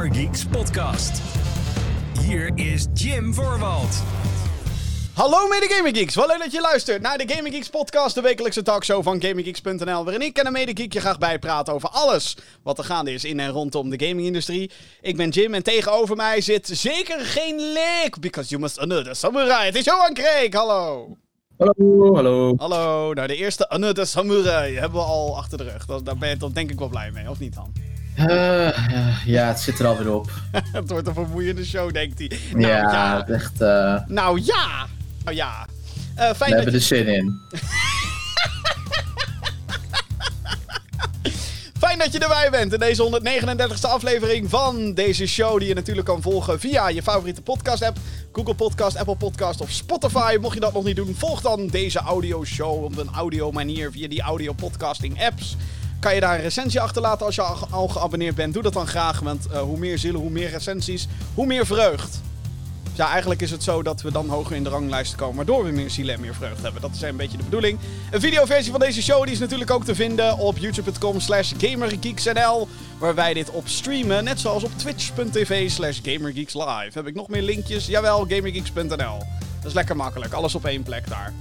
[0.00, 1.22] Gamergeeks podcast.
[2.20, 4.02] Hier is Jim Voorwald.
[5.12, 8.20] Hallo mede Gaming Geeks, wel leuk dat je luistert naar de Gaming Geeks podcast, de
[8.20, 12.36] wekelijkse talkshow van GamingGeeks.nl, waarin ik en een mede geek je graag bijpraten over alles
[12.62, 14.70] wat er gaande is in en rondom de gamingindustrie.
[15.00, 19.14] Ik ben Jim en tegenover mij zit zeker geen leek, because you must honor the
[19.14, 19.64] samurai.
[19.64, 21.16] Het is Johan Kreek, hallo.
[21.58, 22.54] Hallo, hallo.
[22.56, 26.02] Hallo, nou de eerste honor the samurai hebben we al achter de rug.
[26.02, 27.89] Daar ben je toch denk ik wel blij mee, of niet Han?
[28.28, 30.30] Uh, ja, het zit er alweer op.
[30.72, 32.30] het wordt een vermoeiende show, denkt hij.
[32.52, 33.26] Nou, ja, ja.
[33.26, 33.60] echt.
[33.60, 34.00] Uh...
[34.06, 34.86] Nou ja!
[35.24, 35.66] Nou ja.
[36.18, 36.78] Uh, fijn We hebben je...
[36.78, 37.40] er zin in.
[41.80, 45.58] Fijn dat je erbij bent in deze 139ste aflevering van deze show.
[45.58, 47.98] Die je natuurlijk kan volgen via je favoriete podcast-app.
[48.32, 50.36] Google Podcast, Apple Podcast of Spotify.
[50.40, 54.08] Mocht je dat nog niet doen, volg dan deze audioshow op een audio manier via
[54.08, 55.56] die audio podcasting apps.
[56.00, 58.54] Kan je daar een recensie achterlaten als je al, geabonneerd bent?
[58.54, 62.20] Doe dat dan graag, want uh, hoe meer zielen, hoe meer recensies, hoe meer vreugd.
[62.92, 65.70] Ja, eigenlijk is het zo dat we dan hoger in de ranglijst komen, waardoor we
[65.70, 66.80] meer zielen en meer vreugd hebben.
[66.80, 67.78] Dat is een beetje de bedoeling.
[68.10, 72.68] Een videoversie van deze show die is natuurlijk ook te vinden op youtube.com slash gamergeeksnl,
[72.98, 76.90] waar wij dit op streamen, net zoals op twitch.tv slash gamergeekslive.
[76.92, 77.86] Heb ik nog meer linkjes?
[77.86, 79.18] Jawel, gamergeeks.nl.
[79.58, 81.32] Dat is lekker makkelijk, alles op één plek daar.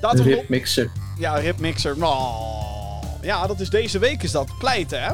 [0.00, 0.90] Laten Rip Mixer.
[1.18, 2.04] Ja, Rip Mixer.
[2.04, 2.71] Oh.
[3.22, 4.58] Ja, dat is deze week is dat.
[4.58, 5.12] Pleiten, hè?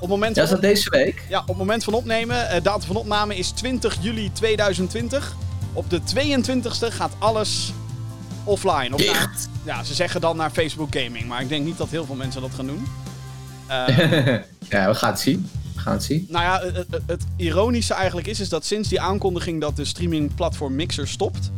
[0.00, 1.26] Op moment ja, is dat deze week?
[1.28, 2.36] Ja, op het moment van opnemen.
[2.36, 5.36] Uh, datum van opname is 20 juli 2020.
[5.72, 7.72] Op de 22e gaat alles
[8.44, 8.94] offline.
[8.94, 9.30] Of naar,
[9.64, 11.26] ja, ze zeggen dan naar Facebook Gaming.
[11.26, 12.86] Maar ik denk niet dat heel veel mensen dat gaan doen.
[13.68, 13.86] Uh,
[14.68, 15.50] ja, we gaan het zien.
[15.74, 16.26] We gaan het zien.
[16.28, 19.84] Nou ja, het, het, het, ironische eigenlijk is, is dat sinds die aankondiging dat de
[19.84, 21.50] streamingplatform Mixer stopt...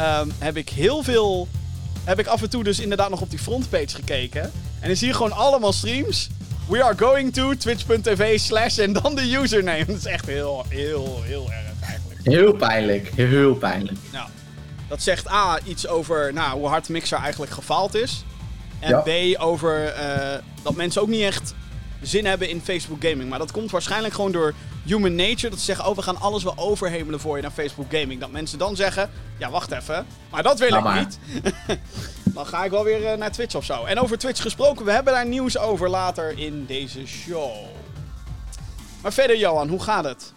[0.00, 1.48] Um, heb ik heel veel...
[2.04, 4.42] Heb ik af en toe dus inderdaad nog op die frontpage gekeken.
[4.80, 6.28] En dan zie je gewoon allemaal streams
[6.68, 9.84] We are going to twitch.tv slash en dan de username.
[9.94, 12.20] Dat is echt heel, heel, heel erg eigenlijk.
[12.22, 13.10] Heel pijnlijk.
[13.14, 13.98] Heel pijnlijk.
[14.12, 14.28] Nou,
[14.88, 18.24] dat zegt A iets over nou, hoe hard Mixer eigenlijk gefaald is.
[18.80, 19.34] En ja.
[19.34, 21.54] B over uh, dat mensen ook niet echt
[22.06, 23.28] zin hebben in Facebook Gaming.
[23.28, 24.54] Maar dat komt waarschijnlijk gewoon door
[24.84, 25.48] human nature.
[25.48, 28.20] Dat ze zeggen, oh we gaan alles wel overhemelen voor je naar Facebook Gaming.
[28.20, 30.98] Dat mensen dan zeggen, ja wacht even, maar dat wil nou ik maar.
[30.98, 31.18] niet.
[32.34, 33.84] dan ga ik wel weer uh, naar Twitch of zo.
[33.84, 37.52] En over Twitch gesproken, we hebben daar nieuws over later in deze show.
[39.02, 40.32] Maar verder Johan, hoe gaat het?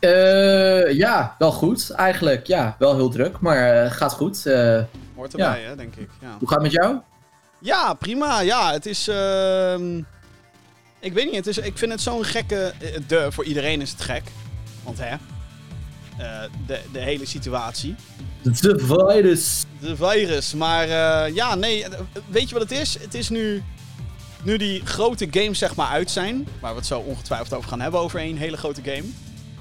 [0.00, 2.46] Uh, ja, wel goed eigenlijk.
[2.46, 4.44] Ja, wel heel druk, maar uh, gaat goed.
[5.14, 5.68] Hoort erbij ja.
[5.68, 6.10] hè, denk ik.
[6.20, 6.36] Ja.
[6.38, 6.96] Hoe gaat het met jou?
[7.58, 8.40] Ja, prima.
[8.40, 9.08] Ja, het is...
[11.06, 12.72] Ik weet niet, het is, ik vind het zo'n gekke...
[13.06, 14.22] De, voor iedereen is het gek.
[14.82, 15.14] Want hè...
[16.20, 17.94] Uh, de, de hele situatie.
[18.42, 19.64] De virus.
[19.80, 20.54] De virus.
[20.54, 21.84] Maar uh, ja, nee.
[22.26, 22.98] Weet je wat het is?
[23.00, 23.62] Het is nu...
[24.42, 26.48] Nu die grote games zeg maar uit zijn...
[26.60, 29.04] Waar we het zo ongetwijfeld over gaan hebben over een hele grote game...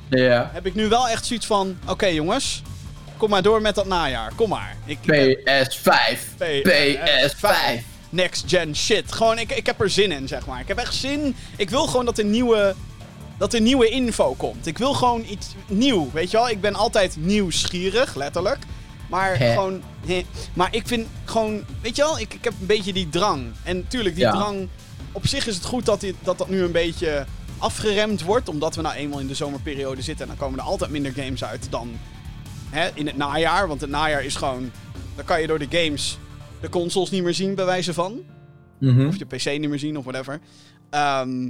[0.09, 0.49] Ja.
[0.53, 1.77] Heb ik nu wel echt zoiets van...
[1.83, 2.61] Oké okay, jongens...
[3.17, 4.31] Kom maar door met dat najaar.
[4.35, 4.75] Kom maar.
[4.85, 6.17] Ik, PS5.
[6.67, 7.94] PS5.
[8.09, 9.11] Next gen shit.
[9.11, 10.59] Gewoon, ik, ik heb er zin in, zeg maar.
[10.59, 11.35] Ik heb echt zin.
[11.57, 12.75] Ik wil gewoon dat er nieuwe.
[13.37, 14.67] Dat er nieuwe info komt.
[14.67, 16.09] Ik wil gewoon iets nieuw.
[16.13, 16.49] Weet je wel?
[16.49, 18.57] Ik ben altijd nieuwsgierig, letterlijk.
[19.09, 19.81] Maar gewoon.
[20.05, 21.63] He, maar ik vind gewoon.
[21.81, 22.19] Weet je wel?
[22.19, 23.45] Ik, ik heb een beetje die drang.
[23.63, 24.31] En tuurlijk, die Ja.
[24.31, 24.67] drang.
[25.11, 27.25] Op zich is het goed dat, dat dat nu een beetje
[27.57, 28.49] afgeremd wordt.
[28.49, 30.25] Omdat we nou eenmaal in de zomerperiode zitten.
[30.29, 31.99] En dan komen er altijd minder games uit dan
[32.69, 33.67] hè, in het najaar.
[33.67, 34.71] Want het najaar is gewoon.
[35.15, 36.17] Dan kan je door de games
[36.65, 38.23] de consoles niet meer zien, bij wijze van.
[38.79, 39.07] Mhm.
[39.07, 40.39] Of je PC niet meer zien, of whatever.
[40.89, 41.49] Ehm,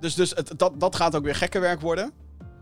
[0.00, 2.12] dus dus het, dat, dat gaat ook weer gekker werk worden.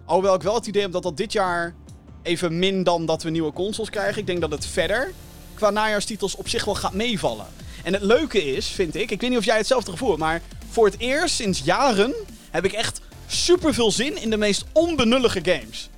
[0.05, 1.75] Alhoewel ik wel het idee heb dat dat dit jaar
[2.23, 4.21] even min dan dat we nieuwe consoles krijgen.
[4.21, 5.13] Ik denk dat het verder
[5.55, 7.47] qua najaarstitels op zich wel gaat meevallen.
[7.85, 10.43] En het leuke is, vind ik, ik weet niet of jij hetzelfde gevoel hebt, maar
[10.69, 12.15] voor het eerst sinds jaren
[12.51, 15.91] heb ik echt super veel zin in de meest onbenullige games.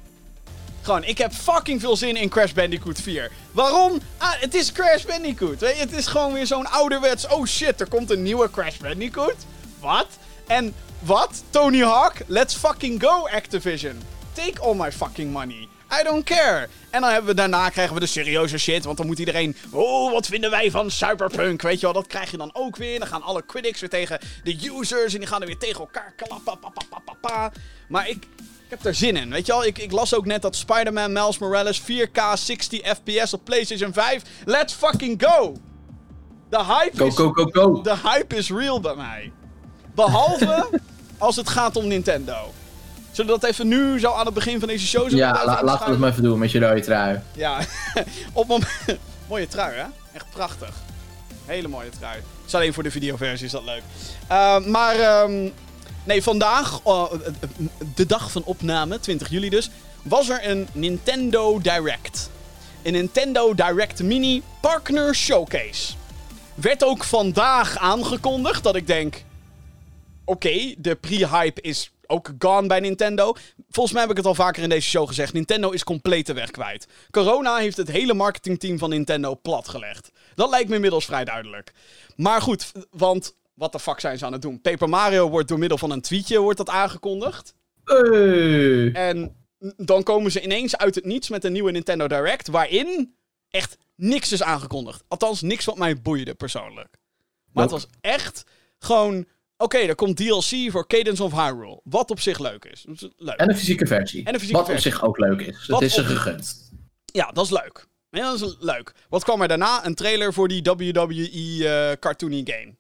[0.83, 3.31] Gewoon, ik heb fucking veel zin in Crash Bandicoot 4.
[3.53, 4.01] Waarom?
[4.19, 5.61] Ah, het is Crash Bandicoot.
[5.61, 7.29] Het is gewoon weer zo'n ouderwets.
[7.29, 9.37] Oh shit, er komt een nieuwe Crash Bandicoot.
[9.81, 10.07] Wat?
[10.47, 11.43] En wat?
[11.51, 12.15] Tony Hawk?
[12.27, 14.03] Let's fucking go, Activision.
[14.33, 15.69] Take all my fucking money.
[16.01, 16.69] I don't care.
[16.91, 18.85] En dan hebben we daarna krijgen we de serieuze shit.
[18.85, 19.57] Want dan moet iedereen.
[19.71, 21.63] Oh, wat vinden wij van Cyberpunk?
[21.63, 22.99] Weet je wel, dat krijg je dan ook weer.
[22.99, 25.13] Dan gaan alle critics weer tegen de users.
[25.13, 26.59] En die gaan er weer tegen elkaar klappen.
[26.61, 27.53] Pa, pa, pa, pa, pa.
[27.89, 28.27] Maar ik,
[28.71, 29.31] ik heb er zin in.
[29.31, 33.33] Weet je wel, ik, ik las ook net dat Spider-Man Miles Morales 4K 60 FPS
[33.35, 34.23] op PlayStation 5.
[34.45, 35.57] Let's fucking go!
[36.49, 37.83] De hype, Go, is, go, go, go.
[37.83, 39.33] de hype is real bij mij.
[39.95, 40.69] Behalve
[41.19, 42.53] als het gaat om Nintendo.
[43.11, 45.11] Zullen we dat even nu, zo aan het begin van deze show...
[45.11, 47.21] Ja, la- laten we het maar even doen met je rode trui.
[47.35, 47.59] Ja,
[48.33, 48.71] op moment...
[49.29, 49.85] mooie trui, hè?
[50.13, 50.75] Echt prachtig.
[51.47, 52.15] Hele mooie trui.
[52.17, 53.83] Het is alleen voor de videoversie is dat leuk.
[54.31, 55.49] Uh, maar, ehm,
[56.05, 57.05] Nee, vandaag, uh,
[57.95, 59.71] de dag van opname, 20 juli dus,
[60.03, 62.31] was er een Nintendo Direct.
[62.83, 65.93] Een Nintendo Direct Mini Partner Showcase.
[66.55, 69.25] Werd ook vandaag aangekondigd dat ik denk...
[70.25, 73.35] Oké, de pre-hype is ook gone bij Nintendo.
[73.71, 75.33] Volgens mij heb ik het al vaker in deze show gezegd.
[75.33, 76.87] Nintendo is compleet de weg kwijt.
[77.11, 80.11] Corona heeft het hele marketingteam van Nintendo platgelegd.
[80.35, 81.73] Dat lijkt me inmiddels vrij duidelijk.
[82.17, 84.61] Maar goed, want wat de fuck zijn ze aan het doen?
[84.61, 87.55] Paper Mario wordt door middel van een tweetje wordt dat aangekondigd.
[87.85, 88.93] Hey.
[88.93, 89.37] En
[89.77, 92.49] dan komen ze ineens uit het niets met een nieuwe Nintendo Direct.
[92.49, 93.15] Waarin
[93.51, 95.05] echt niks is aangekondigd.
[95.09, 96.97] Althans, niks wat mij boeide persoonlijk.
[97.53, 98.45] Maar het was echt
[98.79, 99.27] gewoon.
[99.57, 101.81] Oké, er komt DLC voor Cadence of Hyrule.
[101.85, 102.85] Wat op zich leuk is.
[102.89, 103.37] Dat Leuk.
[103.37, 104.25] En een fysieke versie.
[104.25, 104.93] En een fysieke Wat versie.
[104.93, 105.67] op zich ook leuk is.
[105.67, 106.71] Het is ze op- gegund.
[107.05, 107.87] Ja, dat is leuk.
[108.11, 108.93] Ja, dat is leuk.
[109.09, 109.87] Wat kwam er daarna?
[109.87, 112.79] Een trailer voor die WWE eh cartoony game.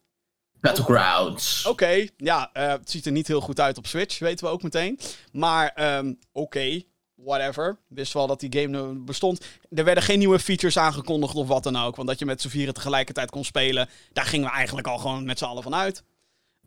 [0.60, 1.66] Battlegrounds.
[1.66, 4.62] Oké, ja, eh, het ziet er niet heel goed uit op Switch, weten we ook
[4.62, 4.98] meteen.
[5.32, 6.82] Maar ehm, oké,
[7.14, 7.78] whatever.
[7.88, 9.44] Wist wel dat die game bestond.
[9.70, 11.96] Er werden geen nieuwe features aangekondigd of wat dan ook.
[11.96, 15.24] Want dat je met z'n vieren tegelijkertijd kon spelen, daar gingen we eigenlijk al gewoon
[15.24, 16.02] met z'n allen van uit.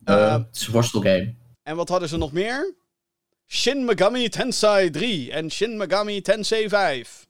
[0.03, 1.33] Eh, het is een worstelgame.
[1.63, 2.73] en wat hadden ze nog meer?
[3.47, 7.27] Shin Megami Tensei 3 en Shin Megami Tensei 5.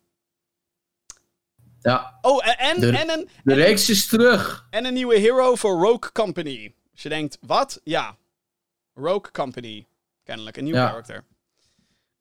[1.84, 4.68] Ja, Oh, en, en, De- en, een, de reeks is terug.
[4.70, 6.74] en een nieuwe hero voor Rogue Company.
[6.92, 7.80] Als je denkt, wat?
[7.84, 8.16] Ja.
[8.94, 9.88] Rogue Company.
[10.24, 10.88] Kennelijk, een nieuw Ja.
[10.88, 11.24] character.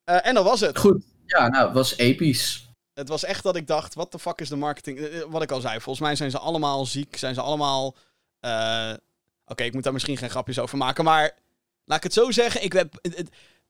[0.05, 0.79] Eh, en dat was het.
[0.79, 1.05] Goed.
[1.27, 2.71] Ja, nou, het was episch.
[2.95, 4.99] Het was echt dat ik dacht, wat de fuck is de marketing?
[4.99, 7.17] Eh, eh, Wat ik al zei, volgens mij zijn ze allemaal ziek.
[7.17, 7.97] Zijn ze allemaal...
[9.47, 11.41] Oké, ik moet daar misschien geen grapjes over maken, maar...
[11.85, 12.95] Laat ik het zo zeggen, ik heb...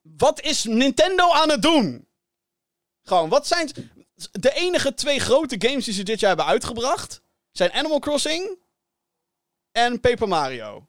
[0.02, 2.06] Wat is Nintendo aan het doen?
[3.02, 3.70] Gewoon, wat zijn...
[4.32, 7.23] De enige twee grote games die ze dit jaar hebben uitgebracht...
[7.50, 8.59] zijn Animal Crossing...
[9.73, 10.87] en Paper Mario.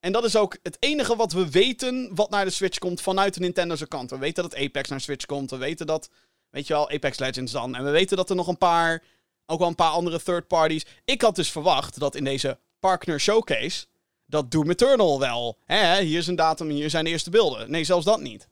[0.00, 3.34] En dat is ook het enige wat we weten wat naar de Switch komt vanuit
[3.34, 4.10] de Nintendo's kant.
[4.10, 5.50] We weten dat Apex naar Switch komt.
[5.50, 6.08] We weten dat
[6.52, 7.74] Weet je wel, Apex Legends dan.
[7.74, 9.02] En we weten dat er nog een paar,
[9.46, 10.86] ook wel een paar andere third parties.
[11.04, 13.86] Ik had dus verwacht dat in deze partner showcase,
[14.26, 15.58] dat Doom Eternal wel.
[15.64, 17.70] Hè, hier is een datum, hier zijn de eerste beelden.
[17.70, 18.48] Nee, zelfs dat niet.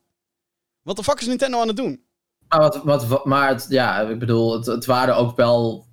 [0.81, 2.05] Wat de fuck is Nintendo aan het doen?
[2.51, 5.85] Maar, wat, wat, wat- maar het, ja, ik bedoel, het, het waren ook wel...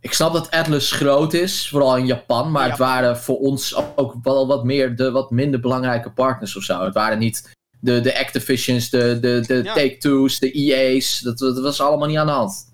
[0.00, 2.50] Ik snap dat Atlas groot is, vooral in Japan.
[2.50, 2.68] Maar Ja.
[2.68, 6.84] het waren voor ons ook wel wat meer de wat minder belangrijke partners of zo.
[6.84, 7.50] Het waren niet
[7.80, 9.74] de, de Activisions, de, de, de Ja.
[9.74, 11.18] Take-Two's, de EA's.
[11.20, 12.70] Dat, dat was allemaal niet aan de hand.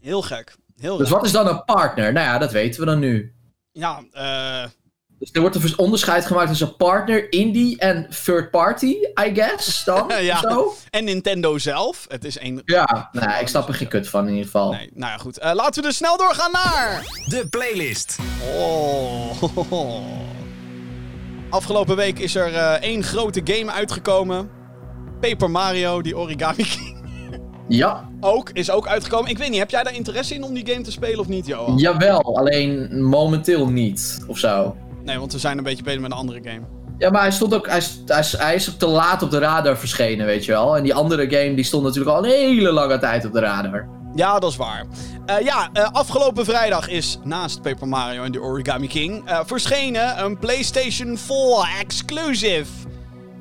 [0.00, 0.56] Heel gek.
[0.76, 1.16] Heel Dus raar.
[1.16, 2.12] wat is dan een partner?
[2.12, 3.34] Nou ja, dat weten we dan nu.
[3.72, 4.64] Ja, eh...
[5.18, 8.94] Dus er wordt een onderscheid gemaakt tussen partner, indie en third party,
[9.26, 10.12] I guess, dan?
[10.20, 10.38] Ja.
[10.40, 10.74] Zo?
[10.90, 12.04] En Nintendo zelf.
[12.08, 12.62] Het is één...
[12.64, 14.72] Ja, nou, ja, ik snap er geen kut van in ieder geval.
[14.72, 15.38] Nee, nou ja, goed.
[15.38, 17.02] Eh, laten we dus snel doorgaan naar...
[17.28, 18.18] De playlist.
[18.58, 19.42] Oh.
[21.50, 24.50] Afgelopen week is er eh, één grote game uitgekomen.
[25.20, 26.96] Paper Mario, die Origami King.
[27.68, 29.30] Ja, Ook, is ook uitgekomen.
[29.30, 31.46] Ik weet niet, heb jij daar interesse in om die game te spelen of niet,
[31.46, 31.76] Johan?
[31.78, 34.76] jawel, alleen momenteel niet, of zo.
[35.08, 36.60] Nee, want we zijn een beetje bezig met een andere game.
[36.98, 39.38] Ja, maar hij stond ook, hij, is- hij, hij is ook te laat op de
[39.38, 40.76] radar verschenen, weet je wel.
[40.76, 43.88] En die andere game, die stond natuurlijk al een hele lange tijd op de radar.
[44.14, 44.84] Ja, dat is waar.
[45.26, 50.24] Eh, ja, eh, afgelopen vrijdag is naast Paper Mario en de Origami King eh, verschenen
[50.24, 52.64] een PlayStation 4 exclusive.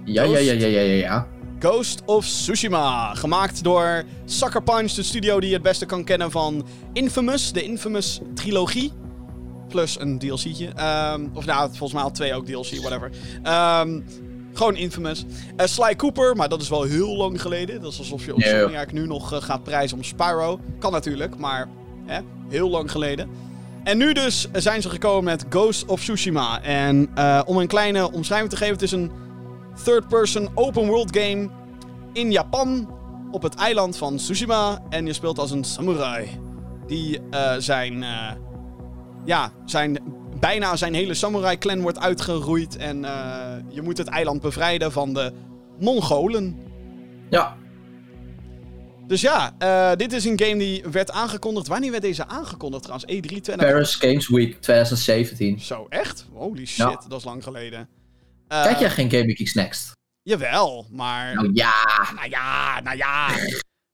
[0.05, 1.27] Ja, ja, ja, ja, ja, ja, ja.
[1.59, 3.13] Ghost of Tsushima.
[3.13, 7.63] Gemaakt door Sucker Punch, de studio die je het beste kan kennen van Infamous, de
[7.63, 8.91] Infamous trilogie.
[9.67, 10.67] Plus een DLC'tje.
[10.75, 13.11] Ehm, of nou, volgens mij al twee ook DLC, whatever.
[13.43, 13.99] Ehm,
[14.57, 15.25] gewoon Infamous.
[15.55, 17.81] Eh, Sly Cooper, maar dat is wel heel lang geleden.
[17.81, 18.53] Dat is alsof je Nee, joh.
[18.53, 20.59] Insomniac nu nog eh, gaat prijzen om Spyro.
[20.79, 21.67] Kan natuurlijk, maar
[22.05, 22.19] hè,
[22.49, 23.29] heel lang geleden.
[23.83, 26.61] En nu dus zijn ze gekomen met Ghost of Tsushima.
[26.61, 29.11] En eh, om een kleine omschrijving te geven, het is een
[29.83, 31.49] third-person open world game
[32.13, 32.89] in Japan
[33.31, 34.81] op het eiland van Tsushima.
[34.89, 36.27] En je speelt als een samurai.
[36.87, 37.19] Die
[37.57, 38.05] zijn,
[39.27, 39.97] ja, zijn,
[40.39, 42.75] bijna zijn hele samurai clan wordt uitgeroeid.
[42.77, 45.33] En eh, je moet het eiland bevrijden van de
[45.79, 46.57] Mongolen.
[47.29, 47.55] Ja,
[49.07, 51.67] Dus ja, eh, dit is een game die werd aangekondigd.
[51.67, 53.11] Wanneer werd deze aangekondigd trouwens?
[53.11, 53.55] E E3 20...
[53.55, 55.59] Paris Games Week 2017.
[55.59, 56.25] Zo, echt?
[56.33, 57.01] Holy shit, Ja.
[57.07, 57.89] dat is lang geleden.
[58.47, 59.91] Eh, Kijk jij geen Game Geeks Next?
[60.21, 61.33] Jawel, maar...
[61.33, 61.73] Nou ja,
[62.15, 63.27] Nou ja, nou ja.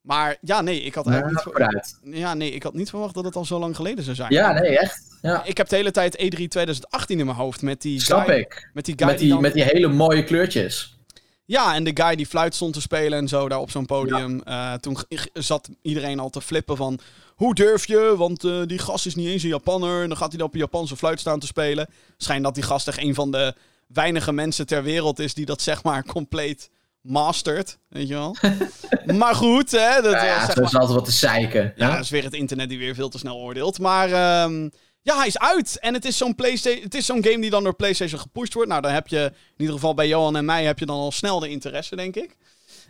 [0.03, 1.53] Maar ja, nee, ik had eigenlijk niet...
[1.55, 1.99] vooruit.
[2.03, 4.33] Ja, nee, ik had niet verwacht dat het al zo lang geleden zou zijn.
[4.33, 5.17] Ja, nee, echt.
[5.21, 8.25] Ja, Ik heb de hele tijd E E3 2018 in mijn hoofd met die snap
[8.25, 8.69] guy, ik.
[8.73, 10.97] Met die guy Met die, die, dan- met die hele mooie kleurtjes.
[11.45, 14.41] Ja, en de guy die fluit stond te spelen en zo daar op zo'n podium.
[14.41, 14.97] Eh, toen
[15.33, 16.99] zat iedereen al te flippen van...
[17.35, 18.13] Hoe durf je?
[18.17, 20.01] Want eh, die gast is niet eens een Japanner.
[20.01, 21.87] En dan gaat hij dan op een Japanse fluit staan te spelen.
[22.17, 23.53] Schijnt dat die gast echt een van de
[23.87, 26.69] weinige mensen ter wereld is die dat zeg maar compleet
[27.03, 27.77] mastert.
[27.89, 28.35] Weet je wel?
[29.21, 30.01] maar goed, hè.
[30.01, 31.73] Dat, Ja, ja, zo maar, is altijd wat te zeiken.
[31.75, 33.79] ja, dat is weer het internet die weer veel te snel oordeelt.
[33.79, 34.69] Maar ehm,
[35.01, 35.79] ja, hij is uit.
[35.79, 36.83] En het is zo'n PlayStation.
[36.83, 38.69] Het is zo'n game die dan door PlayStation gepusht wordt.
[38.69, 41.11] Nou, dan heb je in ieder geval bij Johan en mij heb je dan al
[41.11, 42.37] snel de interesse, denk ik.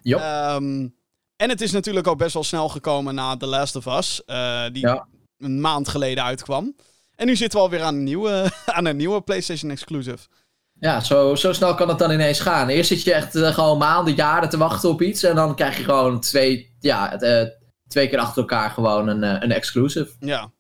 [0.01, 0.19] Jop.
[0.19, 0.87] Ehm,
[1.35, 4.63] en het is natuurlijk ook best wel snel gekomen na The Last of Us, eh,
[4.71, 5.07] die Ja.
[5.37, 6.75] een maand geleden uitkwam.
[7.15, 10.27] En nu zitten we alweer aan een nieuwe, aan een nieuwe PlayStation exclusive.
[10.83, 12.69] Ja, zo, zo snel kan het dan ineens gaan.
[12.69, 15.23] Eerst zit je echt eh, gewoon maanden, jaren te wachten op iets.
[15.23, 17.47] En dan krijg je gewoon twee, ja, eh,
[17.87, 20.09] twee keer achter elkaar gewoon een, eh, een exclusive.
[20.19, 20.51] Ja.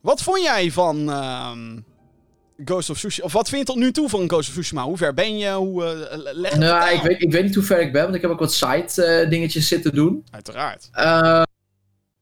[0.00, 1.78] Wat vond jij van ehm,
[2.64, 3.26] Ghost of Tsushima?
[3.26, 4.84] Of wat vind je tot nu toe van Ghost of Tsushima?
[4.84, 5.50] Hoe ver ben je?
[5.50, 8.30] Hoe leg Nou, ik weet, ik weet niet hoe ver ik ben, want ik heb
[8.30, 10.24] ook wat side dingetjes zitten doen.
[10.30, 10.88] Uiteraard.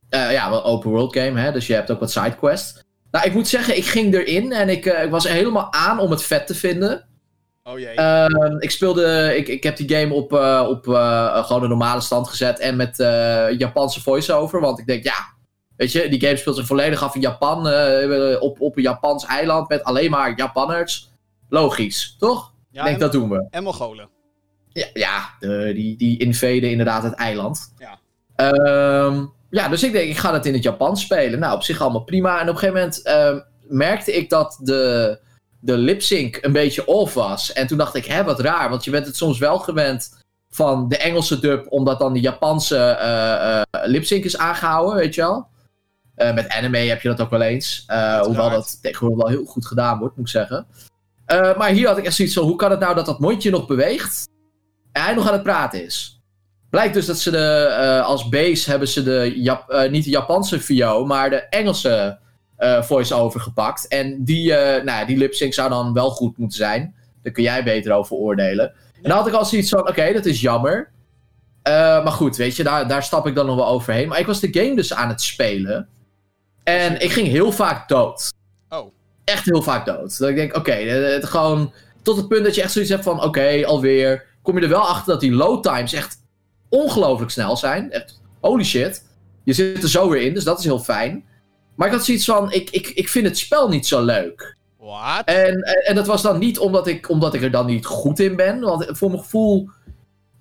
[0.09, 2.85] Ja, wel open world game, hè, dus je hebt ook wat sidequests.
[3.11, 6.23] Nou, ik moet zeggen, ik ging erin en ik, ik was helemaal aan om het
[6.23, 7.15] vet te vinden.
[7.69, 7.95] Oh jee.
[7.95, 12.01] Ehm, ik speelde, ik, ik heb die game op, eh, op eh, gewoon een normale
[12.01, 14.61] stand gezet en met eh, Japanse voice-over.
[14.61, 15.35] Want ik denk, ja,
[15.77, 17.59] weet je, die game speelt zich volledig af in Japan,
[18.41, 21.11] op, op een Japans eiland met alleen maar Japanners.
[21.49, 22.53] Logisch, toch?
[22.71, 23.47] ja, ik denk, en, dat doen we.
[23.51, 24.09] en Mongolen.
[24.69, 27.75] Ja, ja de, die, die invaden inderdaad het eiland.
[27.79, 27.99] Ja.
[28.37, 31.39] Ehm, ja, dus ik denk, ik ga het in het Japans spelen.
[31.39, 32.41] Nou, op zich allemaal prima.
[32.41, 35.19] En op een gegeven moment ehm, merkte ik dat de,
[35.61, 37.53] de lip-sync een beetje off was.
[37.53, 38.71] En toen dacht ik, hè, wat raar.
[38.71, 42.79] Want je bent het soms wel gewend van de Engelse dub, omdat dan de Japanse
[42.79, 45.49] eh, lip-sync is aangehouden, weet je wel.
[46.15, 47.85] Eh, met anime heb je dat ook wel eens.
[48.23, 50.67] Hoewel dat tegenwoordig wel heel goed gedaan wordt, moet ik zeggen.
[51.57, 53.67] Maar hier had ik echt zoiets van, hoe kan het nou dat dat mondje nog
[53.67, 54.29] beweegt
[54.93, 56.21] en hij nog aan het praten is?
[56.71, 61.05] Blijkt dus dat ze de, als base hebben ze de, Jap- niet de Japanse VO,
[61.05, 62.19] maar de Engelse
[62.59, 63.89] voice-over gepakt.
[63.89, 66.95] En die, eh nou, ja, die lip-sync zou dan wel goed moeten zijn.
[67.23, 68.73] Daar kun jij beter over oordelen.
[69.03, 70.91] En dan had ik al zoiets van, oké, dat is jammer.
[71.63, 71.73] Eh,
[72.05, 74.09] maar goed, weet je, daar, daar stap ik dan nog wel overheen.
[74.09, 75.89] Maar ik was de game dus aan het spelen.
[76.63, 78.33] En ik ging heel vaak dood.
[78.69, 78.93] Oh.
[79.25, 80.19] Echt heel vaak dood.
[80.19, 81.73] Dat ik denk, oké, eh, het gewoon
[82.03, 84.25] tot het punt dat je echt zoiets hebt van, oké, alweer.
[84.43, 86.17] Kom je er wel achter dat die load times echt
[86.69, 87.93] ongelooflijk snel zijn.
[87.93, 89.05] Echt, holy shit.
[89.45, 91.25] Je zit er zo weer in, dus dat is heel fijn.
[91.76, 94.56] Maar ik had zoiets van, ik, ik, ik vind het spel niet zo leuk.
[94.78, 95.25] What?
[95.25, 98.18] En, en, en dat was dan niet omdat ik, omdat ik er dan niet goed
[98.18, 98.61] in ben.
[98.61, 99.68] Want voor mijn gevoel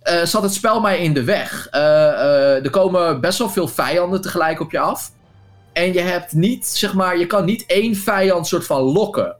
[0.06, 1.68] eh, zat het spel mij in de weg.
[1.72, 5.12] Eh, eh, er komen best wel veel vijanden tegelijk op je af.
[5.74, 9.36] En je hebt niet, zeg maar, je kan niet één vijand soort van lokken.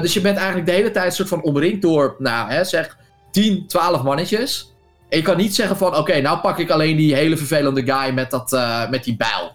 [0.00, 2.96] Dus je bent eigenlijk de hele tijd soort van omringd door, nou hè, zeg
[3.30, 4.72] 10, 12 mannetjes.
[5.08, 8.14] En je kan niet zeggen van, oké, nou pak ik alleen die hele vervelende guy
[8.14, 8.50] met, dat,
[8.90, 9.52] met die bijl.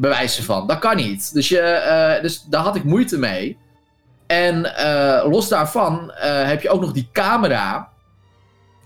[0.00, 0.66] Bewijzen van.
[0.66, 1.34] Dat kan niet.
[1.34, 3.56] Dus, je, eh, dus daar had ik moeite mee.
[4.26, 7.88] En eh, los daarvan eh, heb je ook nog die camera.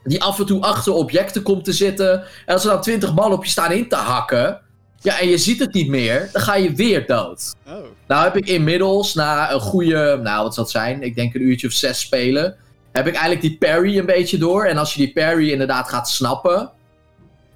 [0.04, 2.24] Die af en toe achter objecten komt te zitten.
[2.46, 4.60] En als er dan twintig man op je staan in te hakken.
[5.00, 6.28] Ja, en je ziet het niet meer.
[6.32, 7.54] Dan ga je weer dood.
[7.66, 7.74] Oh.
[8.06, 11.42] Nou heb ik inmiddels na een goede, nou wat zal het zijn, ik denk een
[11.42, 12.56] uurtje of zes spelen,
[12.92, 14.64] heb ik eigenlijk die parry een beetje door.
[14.64, 16.70] En als je die parry inderdaad gaat snappen,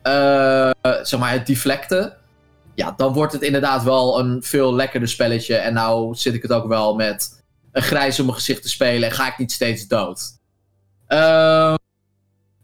[0.03, 0.71] eh,
[1.03, 2.17] zeg maar het deflecten,
[2.77, 5.57] ja, dan wordt het inderdaad wel een veel lekkerder spelletje.
[5.57, 9.09] En nou zit ik het ook wel met een grijs op mijn gezicht te spelen
[9.09, 10.39] en ga ik niet steeds dood.
[11.07, 11.75] Eh,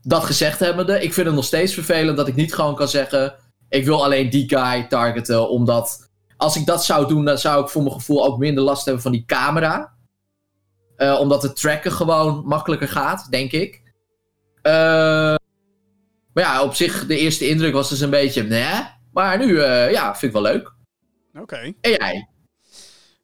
[0.02, 3.34] dat gezegd hebbende, ik vind het nog steeds vervelend dat ik niet gewoon kan zeggen,
[3.68, 7.68] ik wil alleen die guy targeten, omdat als ik dat zou doen, dan zou ik
[7.68, 9.92] voor mijn gevoel ook minder last hebben van die camera.
[10.96, 13.82] Eh, omdat het tracken gewoon makkelijker gaat, denk ik.
[14.62, 14.72] Eh,
[16.32, 19.00] maar ja, op zich, de eerste indruk was dus een beetje, nee.
[19.12, 20.72] Maar nu, eh, ja, vind ik wel leuk.
[21.34, 21.72] Oké.
[21.80, 22.28] En jij?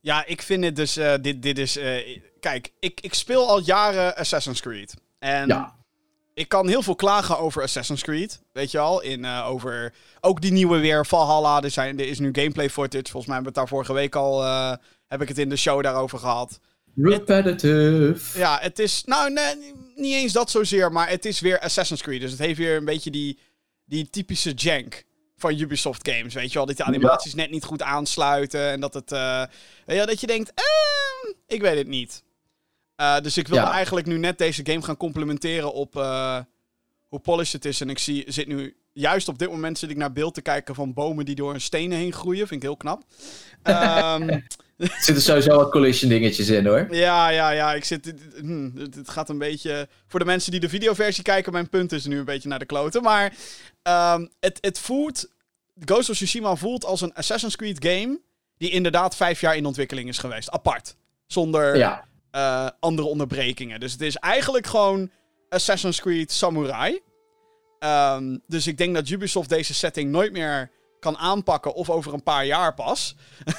[0.01, 0.97] Ja, ik vind het dus.
[0.97, 1.77] eh, dit, dit is.
[1.77, 4.95] eh, kijk, ik, ik speel al jaren Assassin's Creed.
[5.19, 5.77] En Ja.
[6.35, 8.43] ik kan heel veel klagen over Assassin's Creed.
[8.53, 9.01] Weet je al?
[9.03, 11.63] In, over ook die nieuwe weer, Valhalla.
[11.63, 13.11] Er, zijn, er is nu gameplay footage.
[13.11, 14.45] Volgens mij hebben we het daar vorige week al.
[15.09, 16.61] heb ik het in de show daarover gehad.
[16.97, 18.39] Repetitive.
[18.39, 19.05] Ja, het is.
[19.05, 20.93] Nou, nee, niet eens dat zozeer.
[20.93, 22.21] Maar het is weer Assassin's Creed.
[22.21, 23.39] Dus het heeft weer een beetje die,
[23.85, 25.03] die typische jank
[25.39, 26.35] van Ubisoft games.
[26.35, 26.67] Weet je wel?
[26.67, 28.71] Dat de animaties net niet goed aansluiten.
[28.71, 29.13] En dat het.
[29.13, 29.43] eh,
[29.87, 30.53] ja, dat je denkt.
[30.55, 32.23] Eh, ik weet het niet.
[32.97, 33.71] Eh, dus ik wil Ja.
[33.73, 36.39] eigenlijk nu net deze game gaan complementeren op eh,
[37.09, 37.81] hoe polished het is.
[37.81, 38.77] En ik zie, zit nu.
[38.93, 41.61] Juist op dit moment zit ik naar beeld te kijken van bomen die door een
[41.61, 42.47] stenen heen groeien.
[42.47, 43.03] Vind ik heel knap.
[43.63, 44.29] Ehm,
[44.79, 46.87] Er zitten sowieso wat collision dingetjes in hoor.
[46.95, 47.75] ja, ja, ja.
[47.75, 49.89] Ik zit, hm, het, het gaat een beetje...
[50.07, 52.67] Voor de mensen die de videoversie kijken, mijn punt is nu een beetje naar de
[52.67, 53.03] kloten.
[53.03, 53.35] Maar ehm,
[54.41, 55.29] het, het voelt...
[55.85, 58.21] Ghost of Tsushima voelt als een Assassin's Creed game...
[58.57, 60.51] die inderdaad vijf jaar in ontwikkeling is geweest.
[60.51, 60.97] Apart.
[61.27, 62.05] Zonder Ja.
[62.31, 63.81] eh, andere onderbrekingen.
[63.81, 65.11] Dus het is eigenlijk gewoon
[65.49, 67.01] Assassin's Creed Samurai.
[67.79, 72.23] Ehm, dus ik denk dat Ubisoft deze setting nooit meer kan aanpakken of over een
[72.23, 73.15] paar jaar pas.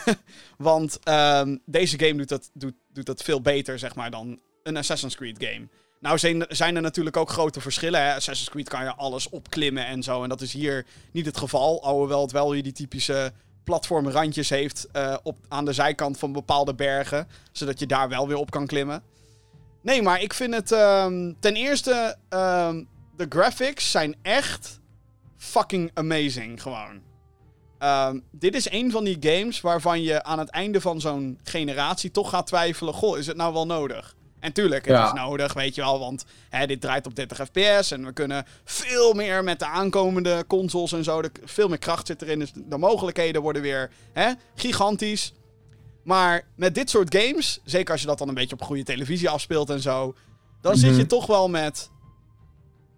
[0.57, 4.77] Want ehm, deze game doet dat, doet, doet dat veel beter, zeg maar, dan een
[4.77, 5.67] Assassin's Creed game.
[5.99, 8.01] Nou zijn, zijn er natuurlijk ook grote verschillen.
[8.01, 8.13] Hè?
[8.15, 10.23] Assassin's Creed kan je alles opklimmen en zo.
[10.23, 11.83] En dat is hier niet het geval.
[11.83, 13.31] Alhoewel het wel weer die typische
[13.63, 17.27] platformrandjes heeft uh, op, aan de zijkant van bepaalde bergen.
[17.51, 19.03] Zodat je daar wel weer op kan klimmen.
[19.81, 22.17] Nee, maar ik vind het um, ten eerste...
[22.29, 22.87] Um,
[23.19, 24.79] de graphics zijn echt
[25.37, 27.01] fucking amazing gewoon.
[27.79, 32.11] Um, dit is een van die games waarvan je aan het einde van zo'n generatie
[32.11, 34.15] toch gaat twijfelen: goh, is het nou wel nodig?
[34.39, 35.05] En tuurlijk, het ja.
[35.05, 38.45] is nodig, weet je wel, want hè, dit draait op 30 fps en we kunnen
[38.63, 41.21] veel meer met de aankomende consoles en zo.
[41.21, 45.33] De, veel meer kracht zit erin, dus de mogelijkheden worden weer hè, gigantisch.
[46.03, 49.29] Maar met dit soort games, zeker als je dat dan een beetje op goede televisie
[49.29, 50.15] afspeelt en zo,
[50.61, 50.89] dan mm -hmm.
[50.89, 51.89] zit je toch wel met.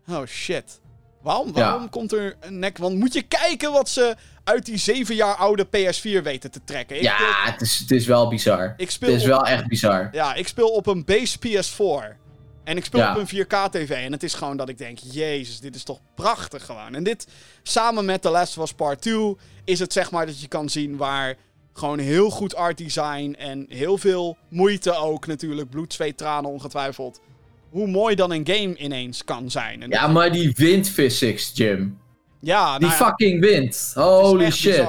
[0.07, 0.79] Oh shit.
[1.21, 1.87] Waarom, waarom ja.
[1.87, 2.77] komt er een nek?
[2.77, 4.15] Want moet je kijken wat ze
[4.51, 6.95] uit die zeven jaar oude PS4 weten te trekken.
[6.95, 8.73] Ik ja, het, is, het is wel bizar.
[8.77, 9.29] Ik speel het is op...
[9.29, 10.09] wel echt bizar.
[10.11, 12.19] Ja, ik speel op een base PS4.
[12.63, 13.15] En ik speel ja.
[13.15, 13.89] op een 4K-TV.
[13.89, 16.95] En het is gewoon dat ik denk: Jezus, dit is toch prachtig gewoon.
[16.95, 17.27] En dit,
[17.63, 20.69] samen met The Last of Us Part 2, is het zeg maar dat je kan
[20.69, 21.35] zien waar
[21.73, 25.69] gewoon heel goed art design en heel veel moeite ook natuurlijk.
[25.69, 27.21] Bloed, zweet, tranen ongetwijfeld.
[27.69, 29.81] Hoe mooi dan een game ineens kan zijn.
[29.81, 31.99] En ja, maar die wind physics, Jim.
[32.41, 33.91] Ja, die nou fucking wind.
[33.95, 34.87] Holy shit.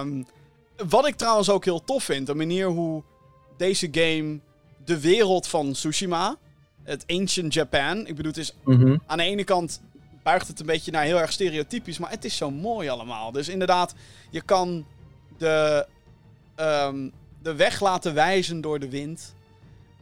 [0.00, 0.26] Um,
[0.88, 3.02] wat ik trouwens ook heel tof vind, de manier hoe
[3.56, 4.40] deze game
[4.84, 6.36] de wereld van Tsushima,
[6.82, 9.02] het ancient Japan, ik bedoel, het is mm -hmm.
[9.06, 9.80] aan de ene kant
[10.22, 13.32] buigt het een beetje naar heel erg stereotypisch, maar het is zo mooi allemaal.
[13.32, 13.94] Dus inderdaad,
[14.30, 14.86] je kan
[15.38, 15.86] de,
[16.56, 19.34] um, de weg laten wijzen door de wind.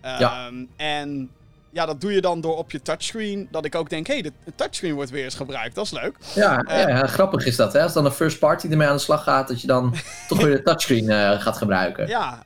[0.04, 0.50] Um, ja.
[0.76, 1.30] En
[1.72, 3.48] ja, dat doe je dan door op je touchscreen.
[3.50, 5.74] Dat ik ook denk, hé, hey, de, touchscreen wordt weer eens gebruikt.
[5.74, 6.16] Dat is leuk.
[6.34, 7.82] Ja, uh, ja, grappig is dat, hè?
[7.82, 9.94] Als dan een first party ermee aan de slag gaat, dat je dan
[10.28, 12.08] toch weer de touchscreen uh, gaat gebruiken.
[12.08, 12.42] Ja,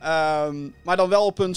[0.47, 1.57] um, maar dan wel op een,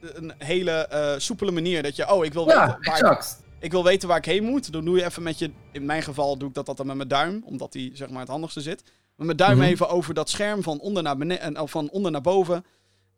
[0.00, 1.82] een hele uh, soepele manier.
[1.82, 3.12] Dat je, oh, ik wil ja, weten waar.
[3.12, 3.24] Ik,
[3.58, 4.72] ik, wil weten waar ik heen moet.
[4.72, 6.96] Dan doe je even met je, in mijn geval doe ik dat, dat dan met
[6.96, 8.82] mijn duim, omdat die zeg maar het handigste zit.
[9.16, 9.70] Met mijn duim mm -hmm.
[9.70, 12.64] even over dat scherm van onder naar, beneden, van onder naar boven.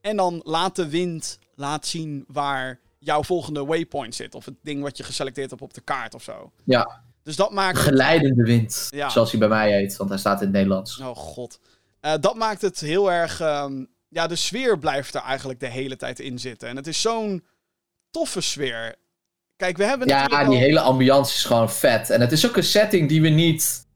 [0.01, 4.35] En dan laat de wind laat zien waar jouw volgende waypoint zit.
[4.35, 6.53] Of het ding wat je geselecteerd hebt op de kaart of zo.
[6.65, 7.03] Ja.
[7.23, 7.79] Dus dat maakt...
[7.79, 9.09] Geleidende wind, ja.
[9.09, 11.01] zoals hij bij mij heet, want hij staat in het Nederlands.
[11.01, 11.59] Oh god.
[12.01, 13.41] Uh, dat maakt het heel erg...
[13.41, 16.69] Um, ja, de sfeer blijft er eigenlijk de hele tijd in zitten.
[16.69, 17.45] En het is zo'n
[18.11, 18.95] toffe sfeer.
[19.57, 20.53] Kijk, we hebben Ja, die al...
[20.53, 22.11] hele ambiance is gewoon vet.
[22.11, 23.87] En het is ook een setting die we niet...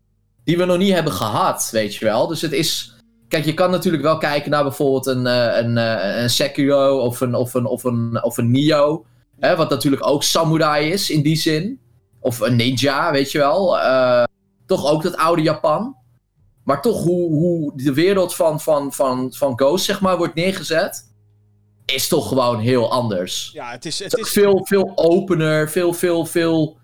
[0.44, 2.26] Die we nog niet hebben gehad, weet je wel.
[2.26, 2.96] Dus het is...
[3.28, 5.76] Kijk, je kan natuurlijk wel kijken naar bijvoorbeeld een, een,
[6.22, 9.04] een Sekiro of een, of een, of een, of een Nio.
[9.38, 11.80] Hè, wat natuurlijk ook samurai is in die zin.
[12.20, 13.76] Of een ninja, weet je wel.
[13.76, 14.24] Uh,
[14.66, 15.96] toch ook dat oude Japan.
[16.64, 21.12] Maar toch hoe, hoe de wereld van, van, van, van Ghost, zeg maar, wordt neergezet.
[21.84, 23.50] Is toch gewoon heel anders.
[23.52, 23.98] Ja, het is...
[23.98, 24.30] Het is...
[24.30, 26.77] Veel, veel opener, veel, veel, veel...